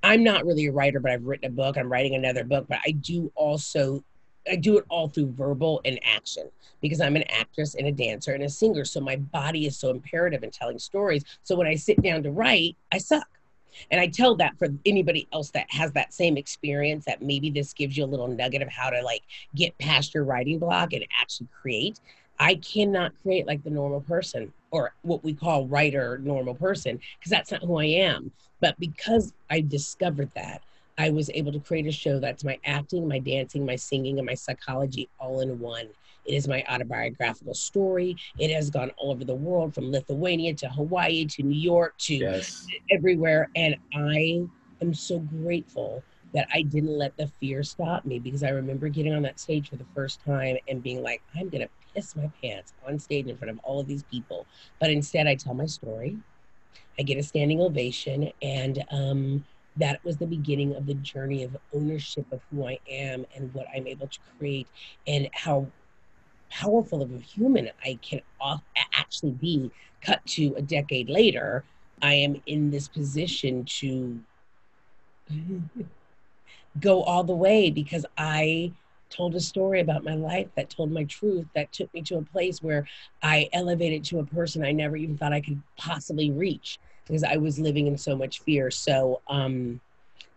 I'm 0.04 0.24
not 0.24 0.46
really 0.46 0.68
a 0.68 0.72
writer, 0.72 1.00
but 1.00 1.12
I've 1.12 1.26
written 1.26 1.48
a 1.48 1.54
book. 1.54 1.78
I'm 1.78 1.92
writing 1.92 2.16
another 2.16 2.44
book, 2.44 2.66
but 2.68 2.80
I 2.86 2.92
do 2.92 3.32
also 3.36 4.04
I 4.50 4.58
do 4.58 4.78
it 4.78 4.86
all 4.90 5.08
through 5.08 5.32
verbal 5.32 5.80
and 5.86 6.00
action 6.04 6.50
because 6.82 7.00
I'm 7.00 7.16
an 7.16 7.24
actress 7.30 7.76
and 7.76 7.88
a 7.88 7.92
dancer 7.92 8.34
and 8.34 8.44
a 8.44 8.50
singer. 8.50 8.84
So 8.84 9.00
my 9.00 9.16
body 9.16 9.66
is 9.66 9.78
so 9.78 9.90
imperative 9.90 10.44
in 10.44 10.52
telling 10.52 10.80
stories. 10.80 11.24
So 11.44 11.56
when 11.56 11.68
I 11.68 11.76
sit 11.76 12.02
down 12.02 12.24
to 12.24 12.32
write, 12.32 12.76
I 12.92 12.98
suck. 12.98 13.28
And 13.92 14.00
I 14.00 14.08
tell 14.08 14.36
that 14.36 14.58
for 14.58 14.68
anybody 14.86 15.28
else 15.34 15.52
that 15.52 15.68
has 15.70 15.92
that 15.94 16.14
same 16.14 16.38
experience 16.38 17.06
that 17.06 17.22
maybe 17.22 17.50
this 17.50 17.74
gives 17.74 17.98
you 17.98 18.04
a 18.04 18.08
little 18.08 18.28
nugget 18.28 18.62
of 18.62 18.70
how 18.70 18.90
to 18.90 19.02
like 19.02 19.24
get 19.56 19.78
past 19.78 20.14
your 20.14 20.24
writing 20.24 20.60
block 20.60 20.94
and 20.94 21.06
actually 21.20 21.48
create. 21.62 22.00
I 22.40 22.56
cannot 22.56 23.14
create 23.22 23.48
like 23.48 23.64
the 23.64 23.70
normal 23.70 24.02
person 24.02 24.52
or 24.72 24.94
what 25.04 25.24
we 25.24 25.34
call 25.34 25.68
writer 25.68 26.18
normal 26.18 26.56
person 26.56 27.00
because 27.20 27.30
that's 27.30 27.52
not 27.52 27.62
who 27.62 27.80
I 27.80 27.86
am. 27.86 28.32
But 28.60 28.80
because 28.80 29.34
I 29.50 29.62
discovered 29.62 30.32
that, 30.36 30.62
I 30.98 31.10
was 31.10 31.30
able 31.34 31.52
to 31.52 31.60
create 31.60 31.88
a 31.88 31.92
show 31.92 32.20
that's 32.20 32.44
my 32.44 32.60
acting, 32.66 33.08
my 33.08 33.20
dancing, 33.20 33.66
my 33.66 33.76
singing, 33.76 34.20
and 34.20 34.26
my 34.26 34.36
psychology 34.36 35.10
all 35.20 35.42
in 35.42 35.60
one. 35.60 35.88
It 36.26 36.34
is 36.34 36.48
my 36.48 36.64
autobiographical 36.70 37.54
story. 37.54 38.16
It 38.40 38.52
has 38.52 38.70
gone 38.70 38.92
all 38.98 39.12
over 39.12 39.26
the 39.26 39.36
world 39.36 39.74
from 39.74 39.92
Lithuania 39.92 40.54
to 40.56 40.70
Hawaii 40.70 41.26
to 41.26 41.44
New 41.44 41.60
York 41.60 41.98
to 42.00 42.16
yes. 42.16 42.66
everywhere. 42.92 43.50
And 43.56 43.76
I 43.94 44.46
am 44.82 44.94
so 44.94 45.20
grateful 45.20 46.04
that 46.34 46.48
I 46.54 46.64
didn't 46.64 46.98
let 46.98 47.16
the 47.16 47.28
fear 47.40 47.62
stop 47.64 48.06
me 48.06 48.20
because 48.20 48.44
I 48.44 48.50
remember 48.50 48.90
getting 48.90 49.14
on 49.14 49.22
that 49.24 49.40
stage 49.40 49.70
for 49.70 49.76
the 49.76 49.86
first 49.94 50.24
time 50.24 50.58
and 50.68 50.82
being 50.82 51.04
like, 51.04 51.22
I'm 51.36 51.50
going 51.50 51.62
to 51.62 51.70
piss 51.94 52.16
my 52.16 52.30
pants 52.42 52.74
on 52.88 52.98
stage 52.98 53.28
in 53.28 53.38
front 53.38 53.52
of 53.52 53.60
all 53.64 53.80
of 53.80 53.88
these 53.88 54.04
people. 54.04 54.48
But 54.80 54.90
instead, 54.90 55.28
I 55.28 55.36
tell 55.36 55.54
my 55.54 55.68
story. 55.68 56.18
I 56.98 57.04
get 57.04 57.18
a 57.18 57.24
standing 57.24 57.60
ovation 57.62 58.32
and 58.42 58.84
um, 58.92 59.46
that 59.78 60.04
was 60.04 60.18
the 60.18 60.28
beginning 60.28 60.76
of 60.76 60.86
the 60.86 60.94
journey 60.96 61.44
of 61.44 61.58
ownership 61.74 62.26
of 62.32 62.42
who 62.52 62.68
I 62.68 62.80
am 62.90 63.26
and 63.36 63.54
what 63.54 63.66
I'm 63.76 63.88
able 63.88 64.08
to 64.08 64.20
create 64.38 64.68
and 65.08 65.30
how 65.34 65.68
powerful 66.54 67.02
of 67.02 67.12
a 67.14 67.18
human 67.18 67.70
I 67.84 67.98
can 68.02 68.22
actually 68.94 69.32
be. 69.32 69.72
Cut 70.02 70.26
to 70.28 70.54
a 70.58 70.62
decade 70.62 71.10
later, 71.10 71.64
I 72.02 72.14
am 72.16 72.42
in 72.46 72.70
this 72.70 72.88
position 72.88 73.66
to 73.80 74.20
go 76.80 77.04
all 77.04 77.24
the 77.24 77.36
way 77.36 77.70
because 77.70 78.06
I 78.18 78.74
told 79.10 79.36
a 79.36 79.40
story 79.40 79.80
about 79.80 80.04
my 80.04 80.16
life 80.16 80.48
that 80.56 80.70
told 80.70 80.92
my 80.92 81.04
truth 81.06 81.46
that 81.56 81.72
took 81.72 81.94
me 81.94 82.02
to 82.02 82.18
a 82.18 82.22
place 82.22 82.62
where 82.62 82.86
I 83.22 83.50
elevated 83.54 84.04
to 84.06 84.20
a 84.20 84.26
person 84.26 84.66
I 84.66 84.72
never 84.72 84.98
even 84.98 85.18
thought 85.18 85.34
I 85.34 85.42
could 85.42 85.62
possibly 85.78 86.32
reach 86.32 86.80
because 87.06 87.24
I 87.24 87.38
was 87.38 87.60
living 87.60 87.88
in 87.88 87.98
so 87.98 88.16
much 88.16 88.42
fear. 88.42 88.72
So 88.72 89.22
um, 89.28 89.80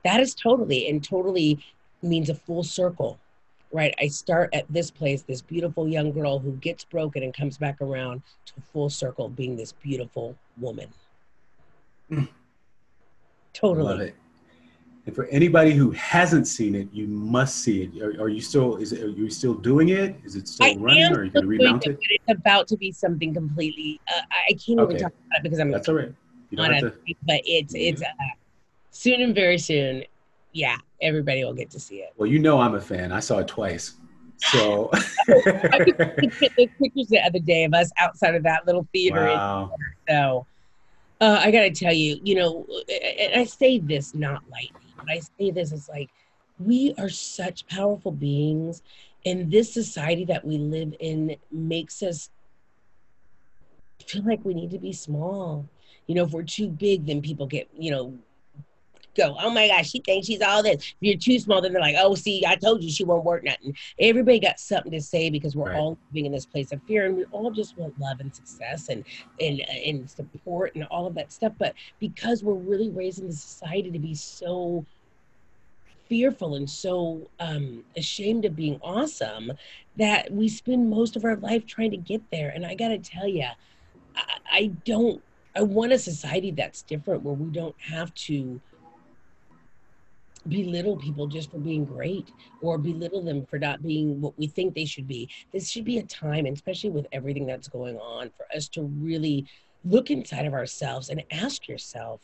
that 0.05 0.21
is 0.21 0.35
totally 0.35 0.89
and 0.89 1.03
totally 1.03 1.59
means 2.03 2.29
a 2.31 2.35
full 2.35 2.63
circle, 2.63 3.19
right? 3.73 3.95
I 4.01 4.09
start 4.09 4.51
at 4.53 4.65
this 4.71 4.91
place, 4.91 5.23
this 5.23 5.43
beautiful 5.43 5.89
young 5.89 6.13
girl 6.13 6.39
who 6.39 6.53
gets 6.53 6.85
broken 6.85 7.23
and 7.23 7.35
comes 7.35 7.59
back 7.59 7.81
around 7.81 8.23
to 8.47 8.55
full 8.73 8.91
circle 8.91 9.29
being 9.29 9.57
this 9.57 9.73
beautiful 9.73 10.37
woman. 10.59 10.89
Mm. 12.11 12.29
Totally. 13.53 13.85
Love 13.85 14.01
it. 14.01 14.15
And 15.07 15.15
for 15.15 15.27
anybody 15.27 15.73
who 15.73 15.93
hasn't 15.93 16.49
seen 16.49 16.75
it, 16.75 16.89
you 16.93 17.07
must 17.07 17.61
see 17.63 17.85
it. 17.85 18.03
Are, 18.03 18.25
are 18.25 18.29
you 18.29 18.41
still? 18.41 18.77
Is 18.77 18.93
it? 18.93 19.05
Are 19.05 19.09
you 19.09 19.31
still 19.31 19.55
doing 19.55 19.91
it? 19.91 20.17
Is 20.25 20.35
it 20.35 20.49
still 20.49 20.67
I 20.67 20.77
running? 20.81 21.13
Or 21.13 21.21
are 21.21 21.25
you 21.25 21.31
going 21.31 21.45
to 21.45 21.49
remount 21.49 21.87
it? 21.87 21.97
It's 22.03 22.25
about 22.29 22.67
to 22.69 22.77
be 22.77 22.91
something 22.91 23.33
completely. 23.33 24.01
Uh, 24.09 24.23
I 24.49 24.53
can't 24.55 24.81
okay. 24.81 24.95
even 24.95 25.03
talk 25.05 25.13
about 25.27 25.39
it 25.39 25.43
because 25.45 25.61
I'm. 25.61 25.71
That's 25.71 25.89
all 25.89 25.95
right. 25.95 26.13
You 26.51 26.57
don't 26.57 26.73
have 26.73 26.83
to, 26.83 27.15
but 27.23 27.41
it's 27.45 27.73
it's 27.77 28.03
uh, 28.03 28.07
soon 28.91 29.23
and 29.23 29.35
very 29.35 29.59
soon. 29.59 30.03
Yeah, 30.57 30.79
everybody 31.03 31.45
will 31.45 31.53
get 31.53 31.69
to 31.73 31.79
see 31.79 31.97
it. 31.97 32.15
Well, 32.17 32.27
you 32.27 32.39
know 32.39 32.59
I'm 32.59 32.75
a 32.75 32.81
fan. 32.81 33.13
I 33.13 33.21
saw 33.21 33.41
it 33.41 33.49
twice. 33.49 33.97
So 34.39 34.89
I 34.93 35.79
took 35.85 35.99
pictures 35.99 37.09
the 37.09 37.21
other 37.23 37.41
day 37.41 37.65
of 37.65 37.75
us 37.75 37.91
outside 38.01 38.35
of 38.35 38.43
that 38.45 38.67
little 38.67 38.89
theater. 38.91 39.27
Wow. 39.27 39.75
So 40.09 40.47
uh, 41.21 41.41
I 41.43 41.51
got 41.51 41.61
to 41.61 41.71
tell 41.71 41.93
you, 41.93 42.19
you 42.23 42.37
know, 42.37 42.67
and 42.89 43.39
I 43.39 43.45
say 43.45 43.79
this 43.79 44.15
not 44.15 44.43
lightly, 44.51 44.95
but 44.97 45.11
I 45.11 45.21
say 45.39 45.51
this 45.51 45.73
as 45.73 45.91
like 45.91 46.09
we 46.59 46.95
are 46.97 47.11
such 47.11 47.67
powerful 47.67 48.13
beings, 48.13 48.81
and 49.27 49.51
this 49.51 49.75
society 49.75 50.25
that 50.25 50.43
we 50.43 50.57
live 50.57 50.95
in 51.01 51.37
makes 51.53 52.03
us 52.03 52.31
feel 54.07 54.25
like 54.25 54.43
we 54.43 54.55
need 54.55 54.71
to 54.71 54.79
be 54.79 54.95
small 54.95 55.69
you 56.07 56.15
know, 56.15 56.25
if 56.25 56.31
we're 56.31 56.43
too 56.45 56.69
big, 56.69 57.07
then 57.07 57.21
people 57.21 57.47
get, 57.47 57.69
you 57.77 57.91
know, 57.91 58.15
go, 59.17 59.37
oh 59.41 59.51
my 59.51 59.69
gosh, 59.69 59.91
she 59.91 60.01
thinks 60.01 60.27
she's 60.27 60.43
all 60.43 60.63
this. 60.63 60.77
If 60.77 60.95
you're 61.01 61.17
too 61.17 61.39
small, 61.39 61.61
then 61.61 61.73
they're 61.73 61.81
like, 61.81 61.97
oh, 61.99 62.15
see, 62.15 62.45
I 62.47 62.57
told 62.57 62.83
you 62.83 62.91
she 62.91 63.05
won't 63.05 63.25
work 63.25 63.45
nothing. 63.45 63.77
Everybody 63.99 64.41
got 64.41 64.61
something 64.61 64.93
to 64.93 65.01
say 65.01 65.31
because 65.31 65.57
we're 65.57 65.71
right. 65.71 65.79
all 65.79 65.99
living 66.11 66.27
in 66.27 66.33
this 66.33 66.47
place 66.47 66.73
of 66.73 66.83
fear 66.83 67.07
and 67.07 67.17
we 67.17 67.25
all 67.33 67.51
just 67.51 67.77
want 67.77 67.99
love 67.99 68.21
and 68.21 68.35
success 68.35 68.89
and, 68.89 69.05
and, 69.41 69.61
and 69.61 70.09
support 70.09 70.75
and 70.75 70.85
all 70.85 71.07
of 71.07 71.15
that 71.15 71.33
stuff. 71.33 71.53
But 71.59 71.75
because 71.99 72.43
we're 72.43 72.55
really 72.55 72.91
raising 72.91 73.27
the 73.27 73.33
society 73.33 73.91
to 73.91 73.99
be 73.99 74.15
so 74.15 74.85
fearful 76.09 76.55
and 76.55 76.71
so 76.71 77.29
um, 77.41 77.83
ashamed 77.97 78.45
of 78.45 78.55
being 78.55 78.79
awesome 78.83 79.53
that 79.97 80.31
we 80.31 80.49
spend 80.49 80.89
most 80.89 81.17
of 81.17 81.25
our 81.25 81.37
life 81.37 81.67
trying 81.67 81.91
to 81.91 81.97
get 81.97 82.23
there. 82.31 82.51
And 82.51 82.65
I 82.65 82.75
got 82.75 82.89
to 82.89 82.99
tell 82.99 83.27
you, 83.27 83.47
I, 84.15 84.23
I 84.51 84.67
don't 84.85 85.23
I 85.57 85.63
want 85.63 85.93
a 85.93 85.99
society 85.99 86.51
that's 86.51 86.83
different 86.83 87.23
where 87.23 87.35
we 87.35 87.51
don't 87.51 87.75
have 87.81 88.15
to 88.15 88.61
belittle 90.49 90.97
people 90.97 91.27
just 91.27 91.51
for 91.51 91.59
being 91.59 91.85
great 91.85 92.31
or 92.61 92.79
belittle 92.79 93.23
them 93.23 93.45
for 93.47 93.59
not 93.59 93.83
being 93.83 94.21
what 94.21 94.39
we 94.39 94.47
think 94.47 94.75
they 94.75 94.85
should 94.85 95.07
be. 95.07 95.29
This 95.53 95.71
should 95.71 95.85
be 95.85 95.99
a 95.99 96.03
time, 96.05 96.47
and 96.47 96.57
especially 96.57 96.91
with 96.91 97.07
everything 97.13 97.47
that's 97.47 97.69
going 97.69 97.97
on, 97.99 98.31
for 98.37 98.47
us 98.55 98.69
to 98.71 98.83
really 98.83 99.47
look 99.85 100.11
inside 100.11 100.47
of 100.47 100.53
ourselves 100.53 101.09
and 101.11 101.23
ask 101.31 101.69
yourself, 101.69 102.21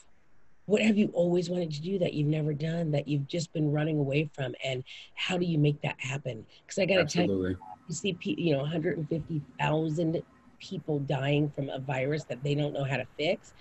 what 0.67 0.81
have 0.81 0.97
you 0.97 1.09
always 1.09 1.51
wanted 1.51 1.73
to 1.73 1.83
do 1.83 1.99
that 1.99 2.15
you've 2.15 2.29
never 2.29 2.53
done 2.53 2.93
that 2.93 3.09
you've 3.09 3.27
just 3.27 3.53
been 3.53 3.73
running 3.73 3.99
away 3.99 4.31
from 4.33 4.55
and 4.65 4.85
how 5.15 5.37
do 5.37 5.45
you 5.45 5.59
make 5.59 5.81
that 5.83 5.97
happen? 5.99 6.47
Because 6.65 6.79
i 6.79 6.87
got 6.87 7.09
to 7.09 7.17
tell 7.19 7.27
you 7.27 7.57
you 7.89 7.95
see 7.95 8.17
you 8.23 8.55
know 8.55 8.63
150000 8.63 10.23
people 10.59 11.01
dying 11.01 11.51
from 11.51 11.69
a 11.71 11.79
virus 11.79 12.25
that 12.25 12.43
they 12.43 12.55
don't 12.55 12.73
know 12.73 12.85
how 12.85 12.97
to 12.97 13.07
fix 13.19 13.53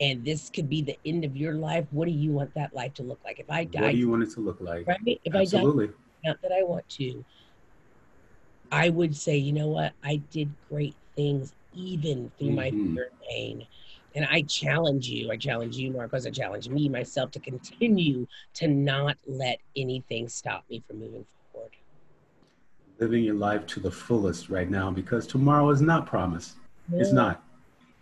and 0.00 0.24
this 0.24 0.48
could 0.50 0.68
be 0.68 0.82
the 0.82 0.96
end 1.04 1.24
of 1.24 1.36
your 1.36 1.54
life 1.54 1.86
what 1.90 2.06
do 2.06 2.12
you 2.12 2.32
want 2.32 2.52
that 2.54 2.74
life 2.74 2.94
to 2.94 3.02
look 3.02 3.20
like 3.24 3.38
if 3.38 3.50
i 3.50 3.64
die 3.64 3.82
what 3.82 3.92
do 3.92 3.98
you 3.98 4.08
want 4.08 4.22
it 4.22 4.30
to 4.30 4.40
look 4.40 4.60
like 4.60 4.86
right 4.86 4.98
if 5.06 5.34
Absolutely. 5.34 5.86
i 5.86 5.88
die 5.88 5.92
not 6.24 6.42
that 6.42 6.52
i 6.52 6.62
want 6.62 6.88
to 6.88 7.24
i 8.72 8.88
would 8.88 9.14
say 9.14 9.36
you 9.36 9.52
know 9.52 9.68
what 9.68 9.92
i 10.04 10.16
did 10.30 10.50
great 10.68 10.94
things 11.16 11.54
even 11.74 12.30
through 12.38 12.48
mm-hmm. 12.48 12.56
my 12.56 12.70
fear 12.70 13.10
and 13.10 13.28
pain 13.28 13.66
and 14.14 14.26
i 14.30 14.42
challenge 14.42 15.08
you 15.08 15.30
i 15.30 15.36
challenge 15.36 15.76
you 15.76 15.90
marcos 15.90 16.26
i 16.26 16.30
challenge 16.30 16.68
me 16.68 16.88
myself 16.88 17.30
to 17.30 17.40
continue 17.40 18.26
to 18.54 18.68
not 18.68 19.16
let 19.26 19.58
anything 19.76 20.28
stop 20.28 20.64
me 20.68 20.82
from 20.86 20.98
moving 20.98 21.24
forward 21.24 21.30
living 23.00 23.24
your 23.24 23.34
life 23.34 23.66
to 23.66 23.80
the 23.80 23.90
fullest 23.90 24.50
right 24.50 24.68
now 24.68 24.90
because 24.90 25.26
tomorrow 25.26 25.70
is 25.70 25.80
not 25.80 26.06
promised. 26.06 26.56
Yeah. 26.92 27.00
It's 27.00 27.12
not. 27.12 27.42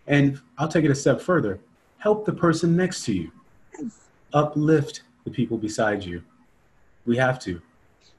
And 0.07 0.39
I'll 0.57 0.67
take 0.67 0.83
it 0.83 0.91
a 0.91 0.95
step 0.95 1.21
further 1.21 1.59
help 1.99 2.25
the 2.25 2.33
person 2.33 2.75
next 2.75 3.03
to 3.05 3.13
you, 3.13 3.31
uplift 4.33 5.03
the 5.25 5.31
people 5.31 5.57
beside 5.57 6.03
you. 6.03 6.23
We 7.05 7.17
have 7.17 7.39
to. 7.39 7.61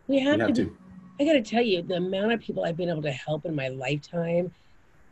We 0.06 0.20
have, 0.20 0.36
we 0.36 0.40
have 0.40 0.52
to. 0.54 0.64
to. 0.66 0.76
I 1.18 1.24
got 1.24 1.32
to 1.32 1.42
tell 1.42 1.62
you, 1.62 1.82
the 1.82 1.96
amount 1.96 2.32
of 2.32 2.40
people 2.40 2.64
I've 2.64 2.76
been 2.76 2.88
able 2.88 3.02
to 3.02 3.12
help 3.12 3.44
in 3.44 3.54
my 3.54 3.68
lifetime 3.68 4.52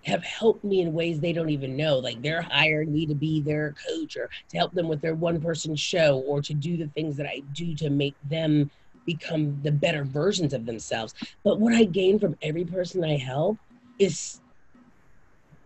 have 0.05 0.23
helped 0.23 0.64
me 0.64 0.81
in 0.81 0.93
ways 0.93 1.21
they 1.21 1.33
don't 1.33 1.51
even 1.51 1.77
know. 1.77 1.99
Like 1.99 2.23
they're 2.23 2.43
hiring 2.43 2.93
me 2.93 3.05
to 3.07 3.14
be 3.14 3.41
their 3.41 3.75
coach 3.87 4.16
or 4.16 4.31
to 4.49 4.57
help 4.57 4.73
them 4.73 4.89
with 4.89 5.01
their 5.01 5.14
one 5.14 5.41
person 5.41 5.75
show 5.75 6.21
or 6.27 6.41
to 6.43 6.55
do 6.55 6.77
the 6.77 6.87
things 6.89 7.16
that 7.16 7.27
I 7.27 7.43
do 7.53 7.75
to 7.77 7.91
make 7.91 8.14
them 8.29 8.71
become 9.05 9.61
the 9.62 9.73
better 9.73 10.05
versions 10.05 10.55
of 10.55 10.66
themselves. 10.66 11.14
But 11.43 11.59
what 11.59 11.75
I 11.75 11.85
gain 11.85 12.19
from 12.19 12.37
every 12.43 12.64
person 12.64 13.05
I 13.05 13.16
help 13.16 13.59
is 13.99 14.41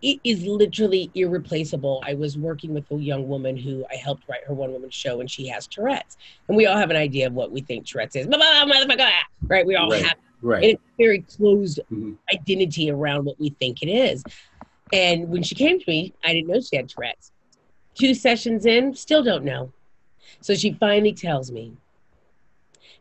it 0.03 0.19
is 0.25 0.45
literally 0.45 1.09
irreplaceable. 1.15 2.03
I 2.05 2.13
was 2.13 2.37
working 2.37 2.73
with 2.73 2.83
a 2.91 2.95
young 2.95 3.25
woman 3.27 3.55
who 3.55 3.85
I 3.89 3.95
helped 3.95 4.27
write 4.27 4.43
her 4.45 4.53
one 4.53 4.73
woman 4.73 4.89
show, 4.89 5.21
and 5.21 5.31
she 5.31 5.47
has 5.47 5.65
Tourette's. 5.65 6.17
And 6.49 6.57
we 6.57 6.65
all 6.65 6.77
have 6.77 6.89
an 6.89 6.97
idea 6.97 7.25
of 7.25 7.33
what 7.33 7.53
we 7.53 7.61
think 7.61 7.87
Tourette's 7.87 8.17
is. 8.17 8.27
Right? 8.27 9.65
We 9.65 9.75
all 9.75 9.89
Right. 9.89 10.03
have 10.03 10.17
Right. 10.41 10.63
and 10.63 10.73
it's 10.73 10.83
very 10.97 11.19
closed 11.21 11.79
Mhm. 11.89 12.17
identity 12.33 12.91
around 12.91 13.23
what 13.23 13.39
we 13.39 13.51
think 13.61 13.81
it 13.81 13.87
is. 13.87 14.23
And 14.91 15.29
when 15.29 15.41
she 15.41 15.55
came 15.55 15.79
to 15.79 15.85
me, 15.89 16.13
I 16.21 16.33
didn't 16.33 16.49
know 16.49 16.59
she 16.59 16.75
had 16.75 16.89
Tourette's. 16.89 17.31
Two 17.95 18.13
sessions 18.13 18.65
in, 18.65 18.93
still 18.95 19.23
don't 19.23 19.45
know. 19.45 19.71
So 20.41 20.53
she 20.53 20.73
finally 20.73 21.13
tells 21.13 21.49
me, 21.49 21.77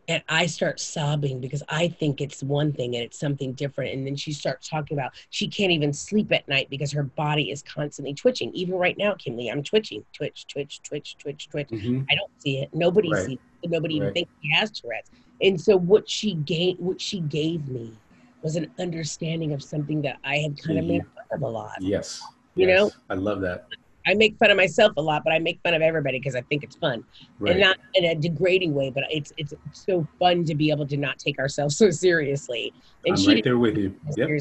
and 0.09 0.23
I 0.29 0.47
start 0.47 0.81
sobbing 0.81 1.41
because 1.41 1.63
I 1.69 1.89
think 1.89 2.21
it's 2.21 2.43
one 2.43 2.73
thing 2.73 2.97
and 2.97 3.05
it's 3.05 3.19
something 3.19 3.53
different. 3.53 3.93
And 3.95 4.07
then 4.07 4.17
she 4.17 4.33
starts 4.33 4.69
talking 4.69 4.99
about 4.99 5.13
she 5.31 5.47
can't 5.49 5.71
even 5.71 5.93
sleep 5.93 6.33
at 6.33 6.47
night 6.49 6.69
because 6.71 6.91
her 6.93 7.05
body 7.05 7.51
is 7.51 7.63
constantly 7.63 8.13
twitching. 8.15 8.53
Even 8.53 8.75
right 8.75 8.99
now, 8.99 9.15
Kimberly, 9.15 9.49
I'm 9.49 9.63
twitching, 9.63 10.05
twitch, 10.13 10.47
twitch, 10.49 10.81
twitch, 10.83 11.17
twitch, 11.19 11.49
twitch. 11.49 11.69
Mhm. 11.69 12.05
I 12.11 12.15
don't 12.17 12.31
see 12.39 12.59
it. 12.59 12.71
Nobody 12.75 13.11
Right. 13.13 13.27
sees 13.27 13.39
it. 13.63 13.71
Nobody 13.71 13.95
even 13.97 14.13
thinks 14.13 14.33
he 14.41 14.53
has 14.55 14.71
Tourette's. 14.73 15.11
And 15.41 15.61
so 15.61 15.77
what 15.77 16.09
she 16.11 16.35
gave 16.35 16.79
what 16.79 17.01
she 17.01 17.21
gave 17.21 17.69
me 17.69 17.97
was 18.43 18.57
an 18.57 18.73
understanding 18.81 19.53
of 19.53 19.63
something 19.63 20.03
that 20.03 20.19
I 20.25 20.39
had 20.39 20.59
kind 20.61 20.79
of 20.81 20.85
Mhm. 20.85 20.89
made 20.89 21.03
fun 21.15 21.25
of 21.31 21.43
a 21.43 21.49
lot. 21.49 21.81
Yes. 21.81 22.21
You 22.57 22.67
Yes. 22.67 22.77
know? 22.81 22.91
I 23.09 23.15
love 23.15 23.41
that. 23.43 23.67
I 24.07 24.15
make 24.15 24.37
fun 24.37 24.51
of 24.51 24.57
myself 24.57 24.93
a 24.97 25.03
lot, 25.03 25.23
but 25.25 25.33
I 25.33 25.39
make 25.39 25.61
fun 25.63 25.75
of 25.75 25.83
everybody 25.83 26.19
because 26.19 26.35
I 26.35 26.43
think 26.43 26.65
it's 26.65 26.77
fun. 26.77 27.05
Right. 27.39 27.53
And 27.53 27.61
not 27.61 27.79
in 27.95 28.05
a 28.05 28.15
degrading 28.15 28.75
way, 28.75 28.91
but 28.91 29.05
it's 29.11 29.33
it's 29.37 29.55
so 29.73 30.07
fun 30.19 30.45
to 30.45 30.55
be 30.55 30.71
able 30.71 30.87
to 30.87 30.97
not 30.97 31.19
take 31.19 31.39
ourselves 31.39 31.77
so 31.83 31.91
seriously. 31.91 32.73
And 33.05 33.17
I'm 33.17 33.27
right 33.27 33.45
there 33.45 33.59
with 33.59 33.77
you. 33.77 33.95
Yep. 34.17 34.41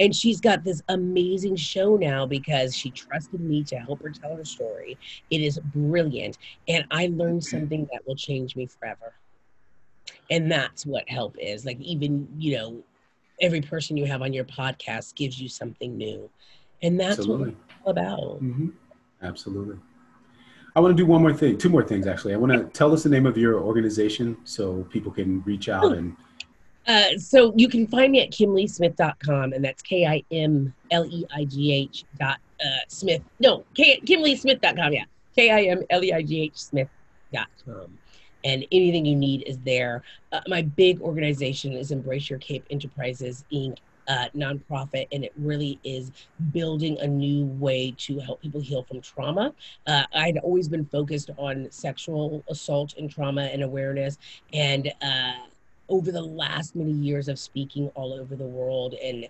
And 0.00 0.14
she's 0.14 0.40
got 0.40 0.64
this 0.64 0.82
amazing 0.88 1.54
show 1.54 1.96
now 1.96 2.26
because 2.26 2.76
she 2.76 2.90
trusted 2.90 3.40
me 3.40 3.62
to 3.64 3.76
help 3.76 4.02
her 4.02 4.10
tell 4.10 4.34
her 4.34 4.44
story. 4.44 4.98
It 5.30 5.40
is 5.40 5.58
brilliant. 5.58 6.38
And 6.66 6.84
I 6.90 7.06
learned 7.12 7.44
something 7.44 7.88
that 7.92 8.04
will 8.04 8.16
change 8.16 8.56
me 8.56 8.66
forever. 8.66 9.14
And 10.30 10.50
that's 10.50 10.84
what 10.84 11.08
help 11.08 11.36
is. 11.38 11.64
Like, 11.64 11.80
even, 11.80 12.26
you 12.36 12.56
know, 12.56 12.82
every 13.40 13.60
person 13.60 13.96
you 13.96 14.06
have 14.06 14.20
on 14.20 14.32
your 14.32 14.44
podcast 14.44 15.14
gives 15.14 15.40
you 15.40 15.48
something 15.48 15.96
new. 15.96 16.28
And 16.82 16.98
that's 16.98 17.18
Absolutely. 17.20 17.46
what 17.46 17.48
it's 17.48 17.74
all 17.84 17.90
about. 17.92 18.38
hmm 18.38 18.68
Absolutely. 19.24 19.76
I 20.76 20.80
want 20.80 20.96
to 20.96 21.00
do 21.00 21.06
one 21.06 21.22
more 21.22 21.32
thing, 21.32 21.56
two 21.56 21.68
more 21.68 21.84
things 21.84 22.06
actually. 22.06 22.34
I 22.34 22.36
want 22.36 22.52
to 22.52 22.64
tell 22.78 22.92
us 22.92 23.04
the 23.04 23.08
name 23.08 23.26
of 23.26 23.36
your 23.36 23.60
organization 23.60 24.36
so 24.44 24.84
people 24.90 25.12
can 25.12 25.42
reach 25.42 25.68
out 25.68 25.92
and 25.92 26.16
Uh, 26.86 27.16
so 27.16 27.54
you 27.56 27.66
can 27.66 27.86
find 27.86 28.12
me 28.12 28.20
at 28.20 28.30
kimleighsmith.com, 28.30 29.54
and 29.54 29.64
that's 29.64 29.80
K 29.82 30.04
I 30.04 30.22
M 30.30 30.74
L 30.90 31.06
E 31.06 31.24
I 31.34 31.46
G 31.46 31.72
H 31.72 32.04
dot 32.18 32.38
uh, 32.60 32.84
Smith. 32.88 33.22
No, 33.40 33.64
K- 33.72 34.00
kimleighsmith.com. 34.00 34.92
Yeah, 34.92 35.04
K 35.34 35.50
I 35.50 35.62
M 35.62 35.82
L 35.88 36.04
E 36.04 36.12
I 36.12 36.20
G 36.22 36.42
H 36.42 36.56
Smith.com. 36.56 37.98
And 38.44 38.66
anything 38.70 39.06
you 39.06 39.16
need 39.16 39.44
is 39.46 39.56
there. 39.64 40.02
Uh, 40.30 40.42
my 40.46 40.60
big 40.60 41.00
organization 41.00 41.72
is 41.72 41.90
Embrace 41.90 42.28
Your 42.28 42.38
Cape 42.38 42.66
Enterprises 42.68 43.46
Inc. 43.50 43.78
Uh, 44.06 44.28
nonprofit, 44.36 45.06
and 45.12 45.24
it 45.24 45.32
really 45.38 45.78
is 45.82 46.12
building 46.52 46.98
a 47.00 47.06
new 47.06 47.46
way 47.46 47.94
to 47.96 48.18
help 48.18 48.42
people 48.42 48.60
heal 48.60 48.82
from 48.82 49.00
trauma. 49.00 49.54
Uh, 49.86 50.02
I'd 50.14 50.36
always 50.38 50.68
been 50.68 50.84
focused 50.84 51.30
on 51.38 51.68
sexual 51.70 52.44
assault 52.48 52.94
and 52.98 53.10
trauma 53.10 53.44
and 53.44 53.62
awareness, 53.62 54.18
and 54.52 54.92
uh, 55.00 55.32
over 55.88 56.12
the 56.12 56.22
last 56.22 56.76
many 56.76 56.92
years 56.92 57.28
of 57.28 57.38
speaking 57.38 57.88
all 57.94 58.12
over 58.12 58.36
the 58.36 58.44
world 58.44 58.94
and 59.02 59.28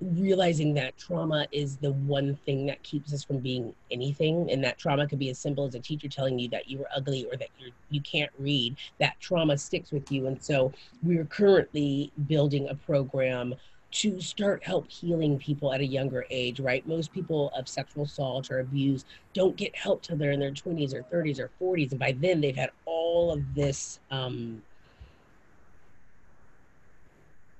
realizing 0.00 0.74
that 0.74 0.96
trauma 0.98 1.46
is 1.52 1.76
the 1.78 1.92
one 1.92 2.36
thing 2.44 2.66
that 2.66 2.82
keeps 2.82 3.14
us 3.14 3.24
from 3.24 3.38
being 3.38 3.74
anything 3.90 4.50
and 4.50 4.62
that 4.62 4.76
trauma 4.76 5.06
could 5.06 5.18
be 5.18 5.30
as 5.30 5.38
simple 5.38 5.64
as 5.64 5.74
a 5.74 5.80
teacher 5.80 6.06
telling 6.06 6.38
you 6.38 6.48
that 6.48 6.68
you 6.68 6.78
were 6.78 6.88
ugly 6.94 7.26
or 7.30 7.36
that 7.36 7.48
you're 7.58 7.70
you 7.88 8.00
can't 8.02 8.30
read 8.38 8.76
that 9.00 9.18
trauma 9.20 9.56
sticks 9.56 9.90
with 9.92 10.12
you 10.12 10.26
and 10.26 10.42
so 10.42 10.70
we're 11.02 11.24
currently 11.24 12.12
building 12.26 12.68
a 12.68 12.74
program 12.74 13.54
to 14.00 14.20
start 14.20 14.62
help 14.62 14.90
healing 14.90 15.38
people 15.38 15.72
at 15.72 15.80
a 15.80 15.86
younger 15.86 16.26
age 16.30 16.60
right? 16.60 16.86
Most 16.86 17.12
people 17.12 17.50
of 17.56 17.68
sexual 17.68 18.04
assault 18.04 18.50
or 18.50 18.60
abuse 18.60 19.04
don't 19.32 19.56
get 19.56 19.74
help 19.76 20.02
till 20.02 20.16
they're 20.16 20.32
in 20.32 20.40
their 20.40 20.52
20s 20.52 20.94
or 20.94 21.02
30s 21.04 21.40
or 21.40 21.50
40s 21.60 21.90
and 21.92 22.00
by 22.00 22.12
then 22.12 22.40
they've 22.40 22.56
had 22.56 22.70
all 22.84 23.32
of 23.32 23.54
this 23.54 24.00
um, 24.10 24.62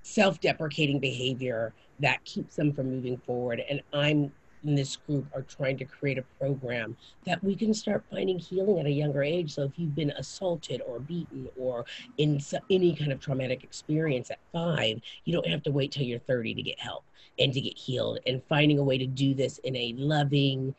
self-deprecating 0.02 1.00
behavior 1.00 1.72
that 1.98 2.24
keeps 2.24 2.54
them 2.54 2.72
from 2.72 2.90
moving 2.90 3.16
forward 3.16 3.60
and 3.68 3.80
i'm 3.92 4.30
in 4.66 4.74
this 4.74 4.96
group 4.96 5.26
are 5.34 5.42
trying 5.42 5.76
to 5.78 5.84
create 5.84 6.18
a 6.18 6.22
program 6.38 6.96
that 7.24 7.42
we 7.42 7.54
can 7.54 7.72
start 7.72 8.04
finding 8.10 8.38
healing 8.38 8.80
at 8.80 8.86
a 8.86 8.90
younger 8.90 9.22
age 9.22 9.54
so 9.54 9.62
if 9.62 9.72
you've 9.76 9.94
been 9.94 10.10
assaulted 10.12 10.82
or 10.86 10.98
beaten 11.00 11.48
or 11.58 11.84
in 12.18 12.40
any 12.70 12.94
kind 12.94 13.12
of 13.12 13.20
traumatic 13.20 13.64
experience 13.64 14.30
at 14.30 14.38
five 14.52 15.00
you 15.24 15.32
don't 15.32 15.46
have 15.46 15.62
to 15.62 15.70
wait 15.70 15.92
till 15.92 16.02
you're 16.02 16.18
30 16.20 16.54
to 16.54 16.62
get 16.62 16.78
help 16.78 17.04
and 17.38 17.52
to 17.52 17.60
get 17.60 17.76
healed 17.76 18.18
and 18.26 18.42
finding 18.48 18.78
a 18.78 18.82
way 18.82 18.98
to 18.98 19.06
do 19.06 19.34
this 19.34 19.58
in 19.58 19.76
a 19.76 19.94
loving 19.96 20.74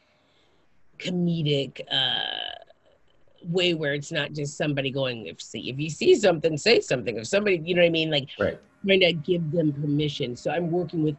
comedic 0.99 1.81
uh 1.91 2.63
way 3.49 3.73
where 3.75 3.93
it's 3.93 4.11
not 4.11 4.33
just 4.33 4.57
somebody 4.57 4.89
going 4.89 5.27
if 5.27 5.39
see 5.41 5.69
if 5.69 5.79
you 5.79 5.89
see 5.89 6.15
something 6.15 6.57
say 6.57 6.81
something 6.81 7.17
if 7.17 7.27
somebody 7.27 7.61
you 7.63 7.75
know 7.75 7.81
what 7.81 7.87
i 7.87 7.91
mean 7.91 8.09
like 8.09 8.27
right. 8.39 8.59
trying 8.85 8.99
to 9.01 9.13
give 9.13 9.51
them 9.51 9.73
permission. 9.73 10.35
So 10.35 10.51
I'm 10.51 10.71
working 10.71 11.03
with 11.03 11.15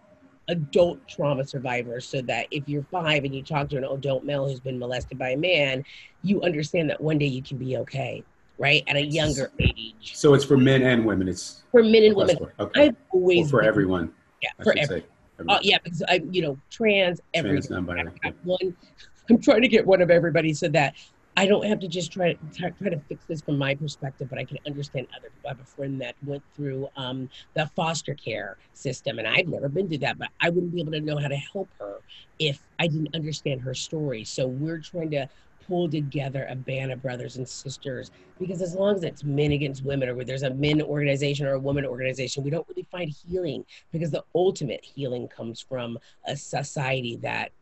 adult 0.49 1.07
trauma 1.09 1.45
survivors 1.47 2.07
so 2.07 2.21
that 2.23 2.47
if 2.51 2.69
you're 2.69 2.83
five 2.85 3.25
and 3.25 3.35
you 3.35 3.43
talk 3.43 3.69
to 3.71 3.77
an 3.77 3.85
adult 3.85 4.25
male 4.25 4.49
who's 4.49 4.61
been 4.61 4.79
molested 4.79 5.19
by 5.19 5.31
a 5.31 5.37
man, 5.37 5.85
you 6.23 6.41
understand 6.43 6.89
that 6.91 7.01
one 7.01 7.19
day 7.19 7.27
you 7.27 7.43
can 7.43 7.59
be 7.59 7.77
okay, 7.77 8.23
right? 8.59 8.83
At 8.89 8.97
a 8.97 9.05
younger 9.05 9.51
age. 9.61 10.13
So 10.15 10.35
it's 10.35 10.45
for 10.45 10.57
men 10.57 10.83
and 10.83 11.05
women. 11.05 11.29
It's 11.29 11.63
For 11.71 11.83
men 11.83 12.03
and 12.05 12.17
women, 12.17 12.37
Okay. 12.59 12.87
I've 12.89 12.97
always 13.11 13.47
Or 13.49 13.51
for 13.51 13.61
been- 13.61 13.69
everyone. 13.69 14.13
Yeah, 14.43 14.49
I 14.59 14.63
for 14.65 14.71
everyone. 14.79 14.85
every, 14.85 15.01
say. 15.01 15.47
oh 15.49 15.59
yeah, 15.63 15.79
because 15.83 16.03
I, 16.09 16.21
you 16.31 16.43
know, 16.43 16.59
trans, 16.71 17.21
Trans, 17.35 17.47
everything. 17.47 17.75
non-binary. 17.75 18.09
I've 18.09 18.21
got 18.23 18.35
one. 18.45 18.77
I'm 19.31 19.41
trying 19.43 19.61
to 19.63 19.69
get 19.69 19.87
one 19.87 20.01
of 20.01 20.11
everybody 20.11 20.55
so 20.55 20.69
that 20.69 20.95
I 21.39 21.47
don't 21.47 21.65
have 21.67 21.79
to 21.81 21.89
just 21.89 22.11
try 22.11 22.33
to 22.33 22.39
try, 22.53 22.71
try 22.71 22.91
to 22.91 22.99
fix 23.09 23.25
this 23.27 23.41
from 23.43 23.59
my 23.59 23.73
perspective, 23.73 24.29
but 24.29 24.41
I 24.41 24.45
can 24.45 24.59
understand 24.67 25.07
other 25.17 25.31
people. 25.31 25.47
I 25.47 25.51
have 25.51 25.61
a 25.61 25.65
friend 25.65 26.01
that 26.01 26.17
went 26.27 26.43
through 26.57 26.89
um, 26.97 27.31
the 27.55 27.71
foster 27.77 28.15
care 28.15 28.59
system, 28.73 29.21
and 29.21 29.29
I've 29.29 29.47
never 29.47 29.69
been 29.69 29.87
through 29.87 29.99
that, 29.99 30.19
but 30.19 30.31
I 30.41 30.51
wouldn't 30.51 30.75
be 30.75 30.81
able 30.81 30.91
to 30.91 31.01
know 31.01 31.17
how 31.17 31.29
to 31.29 31.37
help 31.37 31.71
her 31.79 31.99
if 32.41 32.59
I 32.81 32.89
didn't 32.89 33.15
understand 33.15 33.61
her 33.61 33.73
story. 33.73 34.25
So 34.25 34.49
we're 34.49 34.81
trying 34.81 35.13
to 35.13 35.29
pull 35.65 35.89
together 35.89 36.45
a 36.51 36.57
band 36.57 36.91
of 36.91 37.01
brothers 37.01 37.37
and 37.37 37.49
sisters 37.49 38.11
because 38.41 38.61
as 38.61 38.75
long 38.75 38.97
as 38.97 39.05
it's 39.05 39.23
men 39.23 39.53
against 39.53 39.85
women 39.85 40.09
or 40.09 40.17
where 40.17 40.25
there's 40.25 40.43
a 40.43 40.51
men 40.55 40.83
organization 40.83 41.47
or 41.47 41.53
a 41.53 41.61
woman 41.61 41.85
organization 41.85 42.43
we 42.43 42.49
don't 42.49 42.67
really 42.69 42.87
find 42.91 43.15
healing 43.29 43.63
because 43.93 44.11
the 44.11 44.25
ultimate 44.35 44.83
healing 44.83 45.29
comes 45.29 45.61
from 45.61 45.99
a 46.27 46.35
society 46.35 47.17
that 47.17 47.53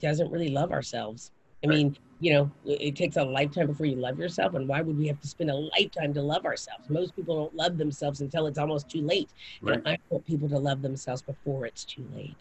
doesn't 0.00 0.32
really 0.32 0.48
love 0.48 0.72
ourselves 0.72 1.30
i 1.62 1.68
mean 1.68 1.96
you 2.24 2.32
know 2.32 2.50
it 2.64 2.96
takes 2.96 3.16
a 3.16 3.22
lifetime 3.22 3.66
before 3.66 3.84
you 3.84 3.96
love 3.96 4.18
yourself 4.18 4.54
and 4.54 4.66
why 4.66 4.80
would 4.80 4.96
we 4.96 5.06
have 5.06 5.20
to 5.20 5.28
spend 5.28 5.50
a 5.50 5.54
lifetime 5.54 6.14
to 6.14 6.22
love 6.22 6.46
ourselves 6.46 6.88
most 6.88 7.14
people 7.14 7.34
don't 7.36 7.54
love 7.54 7.76
themselves 7.76 8.22
until 8.22 8.46
it's 8.46 8.56
almost 8.56 8.88
too 8.88 9.02
late 9.02 9.28
Right. 9.60 9.76
and 9.76 9.86
i 9.86 9.98
want 10.08 10.24
people 10.26 10.48
to 10.48 10.58
love 10.58 10.80
themselves 10.80 11.20
before 11.20 11.66
it's 11.66 11.84
too 11.84 12.06
late 12.16 12.36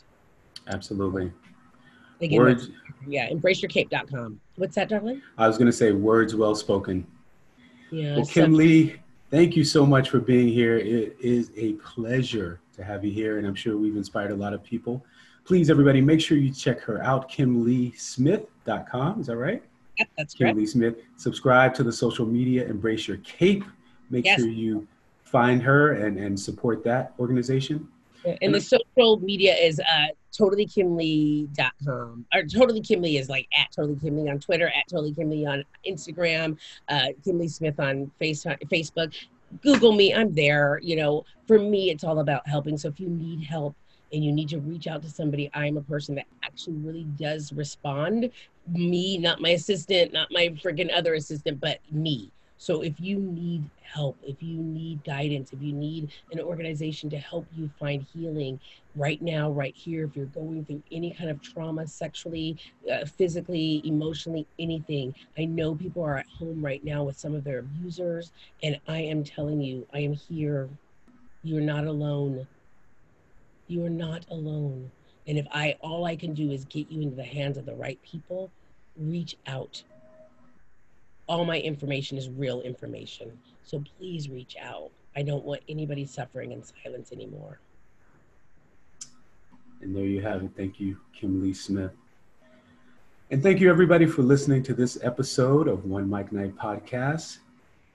Absolutely. 0.68 1.30
Again, 2.22 2.40
Words. 2.40 2.70
yeah 3.06 3.30
embraceyourcape.com 3.30 4.40
what's 4.56 4.76
that 4.76 4.88
darling 4.88 5.22
I 5.38 5.48
was 5.50 5.58
going 5.58 5.66
to 5.74 5.78
say 5.84 5.92
words 5.92 6.34
well 6.34 6.56
spoken. 6.56 7.06
yeah 7.92 8.16
Well, 8.16 8.26
so- 8.26 8.32
Kimleigh, 8.46 8.98
thank 9.32 9.58
you 9.58 9.66
so 9.66 9.86
much 9.86 10.10
for 10.10 10.20
being 10.22 10.48
here. 10.48 10.78
It 10.78 11.18
is 11.20 11.52
a 11.58 11.74
pleasure 11.74 12.62
to 12.78 12.84
have 12.86 13.04
you 13.04 13.12
here, 13.12 13.38
and 13.40 13.46
I'm 13.46 13.56
sure 13.56 13.76
we've 13.78 13.98
inspired 13.98 14.32
a 14.32 14.36
lot 14.36 14.54
of 14.54 14.64
people. 14.64 15.06
Please, 15.44 15.70
everybody, 15.70 16.00
make 16.00 16.22
sure 16.22 16.38
you 16.38 16.52
check 16.54 16.80
her 16.88 17.04
out, 17.04 17.30
kimleighsmith.com. 17.30 19.20
Is 19.20 19.28
that 19.28 19.36
right? 19.38 19.62
That's 20.18 20.34
Kim 20.34 20.56
correct. 20.56 20.70
Smith. 20.70 20.96
Subscribe 21.18 21.74
to 21.76 21.84
the 21.84 21.92
social 21.92 22.26
media, 22.26 22.66
Embrace 22.66 23.08
Your 23.08 23.18
Cape. 23.18 23.64
Make 24.10 24.26
Yes. 24.26 24.40
sure 24.40 24.50
you 24.50 24.88
find 25.24 25.62
her 25.64 25.94
and, 25.94 26.18
and 26.18 26.40
support 26.40 26.84
that 26.84 27.14
organization. 27.20 27.88
And 28.42 28.54
the 28.56 28.62
social 28.62 29.20
media 29.20 29.54
is 29.56 29.80
uh, 29.82 30.08
totallykimleigh.com. 30.32 32.26
Or 32.34 32.44
Totally 32.44 32.82
Kimleigh 32.82 33.20
is 33.20 33.30
like 33.30 33.48
at 33.58 33.72
Totally 33.72 33.96
Kimleigh 33.96 34.30
on 34.32 34.40
Twitter, 34.40 34.68
at 34.68 34.88
Totally 34.90 35.14
Kimleigh 35.14 35.46
on 35.48 35.64
Instagram, 35.88 36.58
uh, 36.90 37.08
Kimleigh 37.26 37.50
Smith 37.50 37.80
on 37.80 38.12
face, 38.20 38.44
Facebook. 38.46 39.14
Google 39.62 39.92
me, 39.92 40.14
I'm 40.14 40.34
there. 40.34 40.80
You 40.82 40.96
know, 40.96 41.26
for 41.48 41.60
me, 41.60 41.92
it's 41.92 42.04
all 42.04 42.20
about 42.20 42.48
helping. 42.48 42.78
So 42.78 42.88
if 42.88 43.00
you 43.00 43.10
need 43.10 43.44
help 43.44 43.76
and 44.14 44.24
you 44.24 44.32
need 44.32 44.50
to 44.50 44.60
reach 44.60 44.88
out 44.88 45.02
to 45.02 45.10
somebody, 45.10 45.50
I'm 45.54 45.78
a 45.78 45.82
person 45.82 46.16
that 46.16 46.28
actually 46.44 46.78
really 46.78 47.04
does 47.18 47.52
respond. 47.52 48.30
Me, 48.68 49.18
not 49.18 49.42
my 49.42 49.50
assistant, 49.50 50.14
not 50.14 50.32
my 50.32 50.50
freaking 50.50 50.96
other 50.96 51.16
assistant, 51.16 51.60
but 51.60 51.80
me. 51.92 52.32
So 52.58 52.82
if 52.82 52.98
you 53.02 53.18
need 53.18 53.64
help, 53.82 54.18
if 54.24 54.42
you 54.42 54.56
need 54.56 55.04
guidance, 55.04 55.52
if 55.52 55.62
you 55.62 55.74
need 55.74 56.12
an 56.32 56.40
organization 56.40 57.10
to 57.10 57.18
help 57.18 57.46
you 57.54 57.70
find 57.78 58.06
healing 58.14 58.58
right 58.96 59.22
now, 59.22 59.52
right 59.52 59.76
here, 59.76 60.06
if 60.06 60.16
you're 60.16 60.28
going 60.28 60.64
through 60.64 60.82
any 60.92 61.12
kind 61.12 61.30
of 61.30 61.42
trauma, 61.42 61.86
sexually, 61.86 62.56
uh, 62.90 63.04
physically, 63.04 63.82
emotionally, 63.84 64.48
anything, 64.60 65.14
I 65.38 65.44
know 65.44 65.76
people 65.76 66.04
are 66.04 66.18
at 66.18 66.28
home 66.28 66.64
right 66.64 66.82
now 66.86 67.04
with 67.04 67.18
some 67.20 67.36
of 67.36 67.44
their 67.44 67.60
abusers. 67.60 68.32
And 68.62 68.80
I 68.88 69.00
am 69.00 69.26
telling 69.26 69.60
you, 69.60 69.86
I 69.94 70.00
am 70.00 70.14
here. 70.14 70.70
You're 71.44 71.60
not 71.60 71.86
alone. 71.86 72.48
You 73.74 73.86
are 73.86 73.90
not 73.90 74.26
alone. 74.30 74.92
And 75.26 75.38
if 75.38 75.48
I, 75.52 75.76
all 75.82 76.06
I 76.06 76.16
can 76.16 76.34
do 76.34 76.52
is 76.52 76.66
get 76.66 76.92
you 76.92 77.02
into 77.02 77.16
the 77.16 77.24
hands 77.24 77.58
of 77.58 77.66
the 77.66 77.76
right 77.76 78.00
people, 78.04 78.52
reach 78.98 79.36
out 79.48 79.82
all 81.28 81.46
my 81.46 81.60
information 81.60 82.18
is 82.18 82.30
real 82.30 82.62
information. 82.62 83.32
So 83.64 83.84
please 83.98 84.30
reach 84.30 84.56
out. 84.62 84.92
I 85.16 85.24
don't 85.24 85.44
want 85.44 85.62
anybody 85.70 86.06
suffering 86.06 86.52
in 86.52 86.62
silence 86.64 87.12
anymore. 87.12 87.60
And 89.82 89.96
there 89.96 90.06
you 90.06 90.22
have 90.22 90.44
it. 90.44 90.52
Thank 90.56 90.80
you, 90.80 90.98
Kimleigh 91.20 91.56
Smith. 91.56 91.92
And 93.32 93.42
thank 93.42 93.60
you, 93.60 93.70
everybody, 93.70 94.06
for 94.06 94.22
listening 94.22 94.64
to 94.64 94.74
this 94.74 94.98
episode 95.02 95.68
of 95.68 95.86
One 95.86 96.10
Mic 96.10 96.32
Night 96.32 96.56
Podcast. 96.56 97.40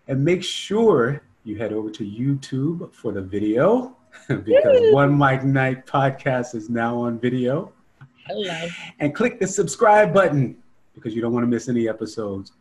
And 0.07 0.25
make 0.25 0.43
sure 0.43 1.23
you 1.45 1.57
head 1.57 1.73
over 1.73 1.91
to 1.91 2.05
YouTube 2.05 2.93
for 2.93 3.13
the 3.13 3.23
video 3.23 3.97
because 4.29 4.93
One 4.93 5.17
Mic 5.17 5.45
Night 5.45 5.87
Podcast 5.87 6.55
is 6.55 6.69
now 6.69 6.97
on 6.99 7.19
video. 7.19 7.73
Hello. 8.27 8.69
And 9.01 9.15
click 9.15 9.41
the 9.41 9.47
subscribe 9.47 10.13
button 10.13 10.57
because 10.95 11.15
you 11.15 11.23
don't 11.23 11.33
want 11.33 11.45
to 11.45 11.49
miss 11.49 11.69
any 11.69 11.89
episodes. 11.89 12.53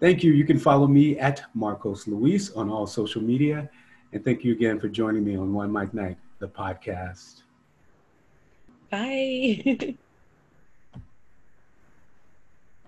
Thank 0.00 0.22
you. 0.22 0.32
You 0.32 0.44
can 0.44 0.58
follow 0.58 0.86
me 0.86 1.18
at 1.18 1.42
Marcos 1.54 2.06
Luis 2.06 2.50
on 2.52 2.68
all 2.68 2.86
social 2.86 3.22
media. 3.22 3.70
And 4.12 4.24
thank 4.24 4.44
you 4.44 4.52
again 4.52 4.78
for 4.78 4.88
joining 4.88 5.24
me 5.24 5.36
on 5.36 5.52
One 5.52 5.72
Mic 5.72 5.94
Night, 5.94 6.18
the 6.38 6.48
podcast. 6.48 7.42
Bye. 8.90 9.96